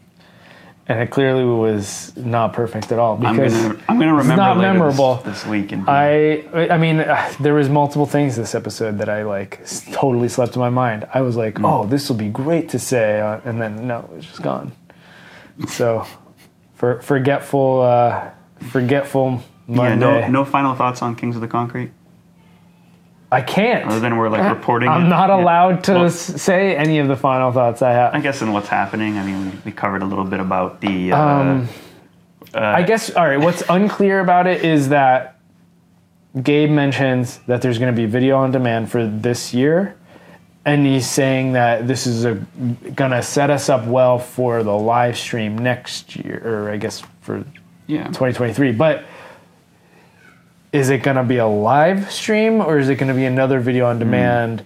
and 0.87 0.99
it 0.99 1.09
clearly 1.09 1.43
was 1.43 2.15
not 2.15 2.53
perfect 2.53 2.91
at 2.91 2.99
all 2.99 3.15
I'm 3.25 3.35
because 3.35 3.53
gonna. 3.53 3.79
I'm 3.89 3.99
gonna 3.99 4.13
remember 4.13 4.35
not 4.37 4.57
later 4.57 4.67
this- 4.73 4.79
memorable. 4.79 5.15
This, 5.25 5.45
week. 5.45 5.71
And 5.73 5.83
I 5.89 6.45
I 6.75 6.77
mean 6.77 6.99
uh, 7.01 7.33
there 7.41 7.53
was 7.55 7.67
multiple 7.69 8.05
things 8.05 8.35
this 8.37 8.53
episode 8.55 8.99
that 8.99 9.09
I 9.09 9.23
like 9.23 9.59
totally 9.91 10.29
slept 10.29 10.55
in 10.55 10.61
my 10.61 10.69
mind. 10.69 11.05
I 11.13 11.21
was 11.21 11.35
like, 11.35 11.55
Mm. 11.55 11.65
oh, 11.69 11.85
this 11.87 12.07
will 12.07 12.17
be 12.17 12.29
great 12.29 12.69
to 12.69 12.79
say, 12.79 13.19
uh, 13.19 13.39
and 13.45 13.61
then 13.61 13.87
no, 13.87 13.99
it 14.11 14.15
was 14.17 14.25
just 14.25 14.41
gone. 14.41 14.71
So, 15.67 16.05
for 16.75 17.01
forgetful, 17.01 17.81
uh, 17.81 18.29
forgetful 18.69 19.41
yeah, 19.67 19.95
no, 19.95 20.27
no 20.27 20.45
final 20.45 20.75
thoughts 20.75 21.01
on 21.01 21.15
Kings 21.15 21.35
of 21.35 21.41
the 21.41 21.47
Concrete. 21.47 21.91
I 23.31 23.41
can't. 23.41 23.85
Other 23.85 23.99
than 23.99 24.17
we're 24.17 24.29
like 24.29 24.49
reporting. 24.49 24.87
I'm 24.87 25.05
it. 25.05 25.09
not 25.09 25.29
allowed 25.29 25.83
to 25.85 25.93
Well, 25.93 26.09
say 26.09 26.75
any 26.75 26.99
of 26.99 27.07
the 27.07 27.15
final 27.17 27.51
thoughts 27.51 27.81
I 27.81 27.91
have. 27.91 28.13
I 28.13 28.19
guess 28.21 28.41
in 28.41 28.53
what's 28.53 28.67
happening. 28.69 29.17
I 29.17 29.25
mean, 29.25 29.45
we, 29.51 29.57
we 29.65 29.71
covered 29.71 30.03
a 30.03 30.05
little 30.05 30.23
bit 30.25 30.39
about 30.39 30.79
the. 30.81 31.11
Uh, 31.11 31.17
Um, 31.17 31.69
I 32.53 32.83
guess 32.83 33.09
all 33.13 33.27
right. 33.27 33.39
What's 33.39 33.63
unclear 33.69 34.19
about 34.21 34.47
it 34.47 34.63
is 34.63 34.89
that 34.89 35.39
Gabe 36.41 36.69
mentions 36.69 37.39
that 37.47 37.61
there's 37.61 37.79
going 37.79 37.93
to 37.93 37.97
be 37.99 38.05
video 38.05 38.37
on 38.37 38.51
demand 38.51 38.91
for 38.91 39.05
this 39.05 39.53
year, 39.53 39.95
and 40.63 40.85
he's 40.85 41.09
saying 41.09 41.53
that 41.53 41.87
this 41.87 42.05
is 42.07 42.23
a 42.25 42.35
going 42.95 43.11
to 43.11 43.21
set 43.23 43.49
us 43.49 43.67
up 43.69 43.85
well 43.85 44.19
for 44.19 44.63
the 44.63 44.77
live 44.77 45.17
stream 45.17 45.57
next 45.57 46.15
year, 46.15 46.41
or 46.45 46.69
I 46.69 46.77
guess 46.77 47.01
for 47.21 47.43
yeah. 47.87 48.05
2023. 48.07 48.71
But 48.71 49.03
is 50.75 50.89
it 50.89 51.03
going 51.03 51.15
to 51.15 51.23
be 51.23 51.37
a 51.37 51.47
live 51.47 52.11
stream 52.11 52.59
or 52.59 52.77
is 52.77 52.89
it 52.89 52.95
going 52.95 53.07
to 53.07 53.13
be 53.13 53.25
another 53.25 53.59
video 53.59 53.85
on 53.85 53.97
demand? 53.97 54.65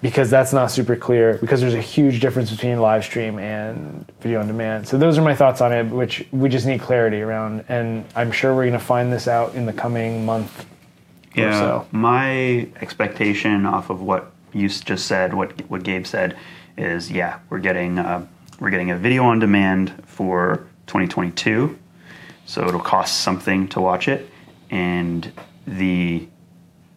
Because 0.00 0.30
that's 0.30 0.52
not 0.52 0.70
super 0.70 0.96
clear. 0.96 1.38
Because 1.38 1.60
there's 1.60 1.74
a 1.74 1.80
huge 1.80 2.20
difference 2.20 2.50
between 2.50 2.80
live 2.80 3.04
stream 3.04 3.38
and 3.38 4.10
video 4.20 4.40
on 4.40 4.46
demand. 4.46 4.88
So 4.88 4.98
those 4.98 5.18
are 5.18 5.22
my 5.22 5.34
thoughts 5.34 5.60
on 5.60 5.72
it, 5.72 5.84
which 5.84 6.26
we 6.32 6.48
just 6.48 6.66
need 6.66 6.80
clarity 6.80 7.20
around. 7.20 7.64
And 7.68 8.04
I'm 8.16 8.32
sure 8.32 8.54
we're 8.54 8.66
going 8.66 8.72
to 8.72 8.84
find 8.84 9.12
this 9.12 9.28
out 9.28 9.54
in 9.54 9.66
the 9.66 9.72
coming 9.72 10.24
month. 10.24 10.66
Yeah, 11.34 11.58
so. 11.58 11.86
my 11.92 12.68
expectation 12.80 13.64
off 13.64 13.90
of 13.90 14.02
what 14.02 14.32
you 14.52 14.68
just 14.68 15.06
said, 15.06 15.32
what 15.32 15.58
what 15.70 15.82
Gabe 15.82 16.06
said, 16.06 16.36
is 16.76 17.10
yeah, 17.10 17.38
we're 17.48 17.58
getting 17.58 17.98
uh, 17.98 18.26
we're 18.60 18.70
getting 18.70 18.90
a 18.90 18.98
video 18.98 19.24
on 19.24 19.38
demand 19.38 19.94
for 20.06 20.66
2022, 20.88 21.78
so 22.44 22.68
it'll 22.68 22.80
cost 22.80 23.20
something 23.20 23.66
to 23.68 23.80
watch 23.80 24.08
it, 24.08 24.28
and 24.72 25.30
the 25.66 26.26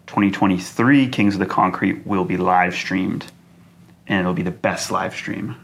2023 0.08 1.08
Kings 1.10 1.36
of 1.36 1.40
the 1.40 1.46
Concrete 1.46 2.06
will 2.08 2.26
be 2.26 2.38
live 2.38 2.74
streamed, 2.74 3.28
and 4.08 4.22
it'll 4.22 4.34
be 4.34 4.42
the 4.42 4.50
best 4.52 4.90
live 4.90 5.14
stream 5.14 5.56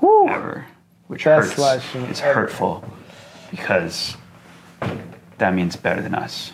Woo! 0.00 0.28
ever, 0.28 0.66
which 1.08 1.24
Best 1.24 1.48
hurts. 1.48 1.58
live 1.58 1.82
stream 1.82 2.04
it's 2.04 2.20
ever. 2.20 2.42
hurtful 2.42 2.84
because 3.50 4.16
that 5.38 5.54
means 5.54 5.74
better 5.76 6.02
than 6.02 6.14
us. 6.14 6.52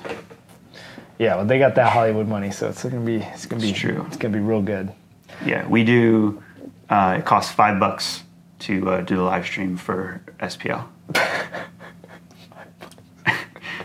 Yeah, 1.19 1.37
well, 1.37 1.45
they 1.45 1.59
got 1.59 1.75
that 1.75 1.93
Hollywood 1.93 2.29
money, 2.29 2.51
so 2.51 2.69
it's 2.69 2.83
gonna 2.83 3.01
be 3.01 3.17
it's 3.17 3.47
gonna 3.47 3.63
be 3.63 3.71
It's 3.71 3.79
true. 3.79 4.05
It's 4.09 4.17
gonna 4.17 4.35
be 4.35 4.41
real 4.41 4.63
good. 4.63 4.93
Yeah, 5.45 5.67
we 5.69 5.85
do. 5.85 6.43
Uh, 6.89 7.17
it 7.19 7.25
costs 7.25 7.53
five 7.53 7.81
bucks 7.81 8.23
to 8.61 8.89
uh, 8.91 9.01
do 9.01 9.17
the 9.17 9.23
live 9.23 9.45
stream 9.47 9.77
for 9.77 10.21
SPL. 10.41 10.87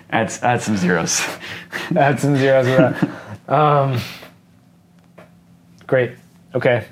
add, 0.09 0.31
add 0.41 0.61
some 0.61 0.77
zeros. 0.77 1.25
Add 1.95 2.19
some 2.19 2.35
zeros 2.35 2.65
that. 2.65 3.09
Um, 3.47 3.99
great. 5.85 6.11
Okay. 6.53 6.85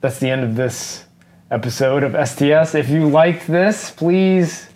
That's 0.00 0.18
the 0.18 0.30
end 0.30 0.42
of 0.42 0.56
this 0.56 1.04
episode 1.50 2.02
of 2.02 2.12
STS. 2.28 2.74
If 2.74 2.88
you 2.88 3.08
liked 3.08 3.46
this, 3.46 3.90
please 3.90 4.68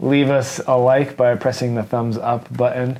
leave 0.00 0.30
us 0.30 0.60
a 0.66 0.76
like 0.76 1.16
by 1.16 1.34
pressing 1.36 1.74
the 1.74 1.82
thumbs 1.82 2.16
up 2.16 2.52
button. 2.56 2.98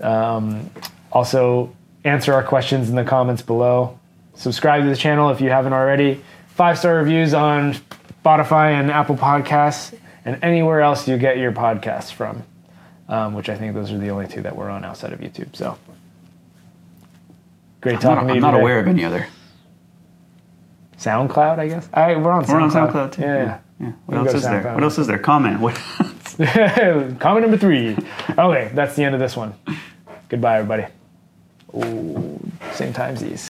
Um, 0.00 0.70
also, 1.10 1.74
answer 2.04 2.32
our 2.32 2.42
questions 2.42 2.88
in 2.88 2.94
the 2.94 3.04
comments 3.04 3.42
below. 3.42 3.98
Subscribe 4.34 4.82
to 4.82 4.88
the 4.88 4.96
channel 4.96 5.30
if 5.30 5.40
you 5.40 5.50
haven't 5.50 5.72
already. 5.72 6.22
Five 6.48 6.78
star 6.78 6.96
reviews 6.96 7.34
on 7.34 7.74
Spotify 8.22 8.78
and 8.78 8.90
Apple 8.90 9.16
Podcasts 9.16 9.96
and 10.24 10.38
anywhere 10.42 10.80
else 10.80 11.08
you 11.08 11.16
get 11.16 11.38
your 11.38 11.52
podcasts 11.52 12.12
from 12.12 12.44
um, 13.08 13.34
which 13.34 13.48
I 13.48 13.56
think 13.56 13.74
those 13.74 13.92
are 13.92 13.98
the 13.98 14.10
only 14.10 14.26
two 14.26 14.42
that 14.42 14.56
we're 14.56 14.70
on 14.70 14.84
outside 14.84 15.12
of 15.12 15.20
YouTube. 15.20 15.54
So 15.56 15.78
great 17.80 17.96
I'm 17.96 18.00
talking 18.00 18.16
not, 18.16 18.22
to 18.24 18.28
I'm 18.30 18.34
you. 18.36 18.40
not 18.40 18.50
today. 18.52 18.60
aware 18.60 18.80
of 18.80 18.88
any 18.88 19.04
other. 19.04 19.26
SoundCloud, 20.98 21.58
I 21.58 21.68
guess. 21.68 21.88
I, 21.92 22.16
we're 22.16 22.32
on 22.32 22.44
SoundCloud. 22.44 22.52
We're 22.52 22.60
on 22.60 22.70
SoundCloud 22.70 23.12
too. 23.12 23.22
Yeah. 23.22 23.44
yeah. 23.44 23.58
You 23.78 23.94
What 24.06 24.18
else 24.18 24.34
is 24.34 24.42
to 24.42 24.48
there? 24.48 24.74
What 24.74 24.82
else 24.82 24.98
is 24.98 25.06
there? 25.06 25.18
Comment. 25.18 25.60
What? 25.60 25.74
Comment 27.20 27.20
number 27.42 27.56
three. 27.58 27.96
Okay, 28.38 28.70
that's 28.74 28.96
the 28.96 29.04
end 29.04 29.14
of 29.14 29.20
this 29.20 29.36
one. 29.36 29.54
Goodbye, 30.28 30.58
everybody. 30.58 30.86
Ooh, 31.74 32.40
same 32.72 32.92
timesies. 32.94 33.38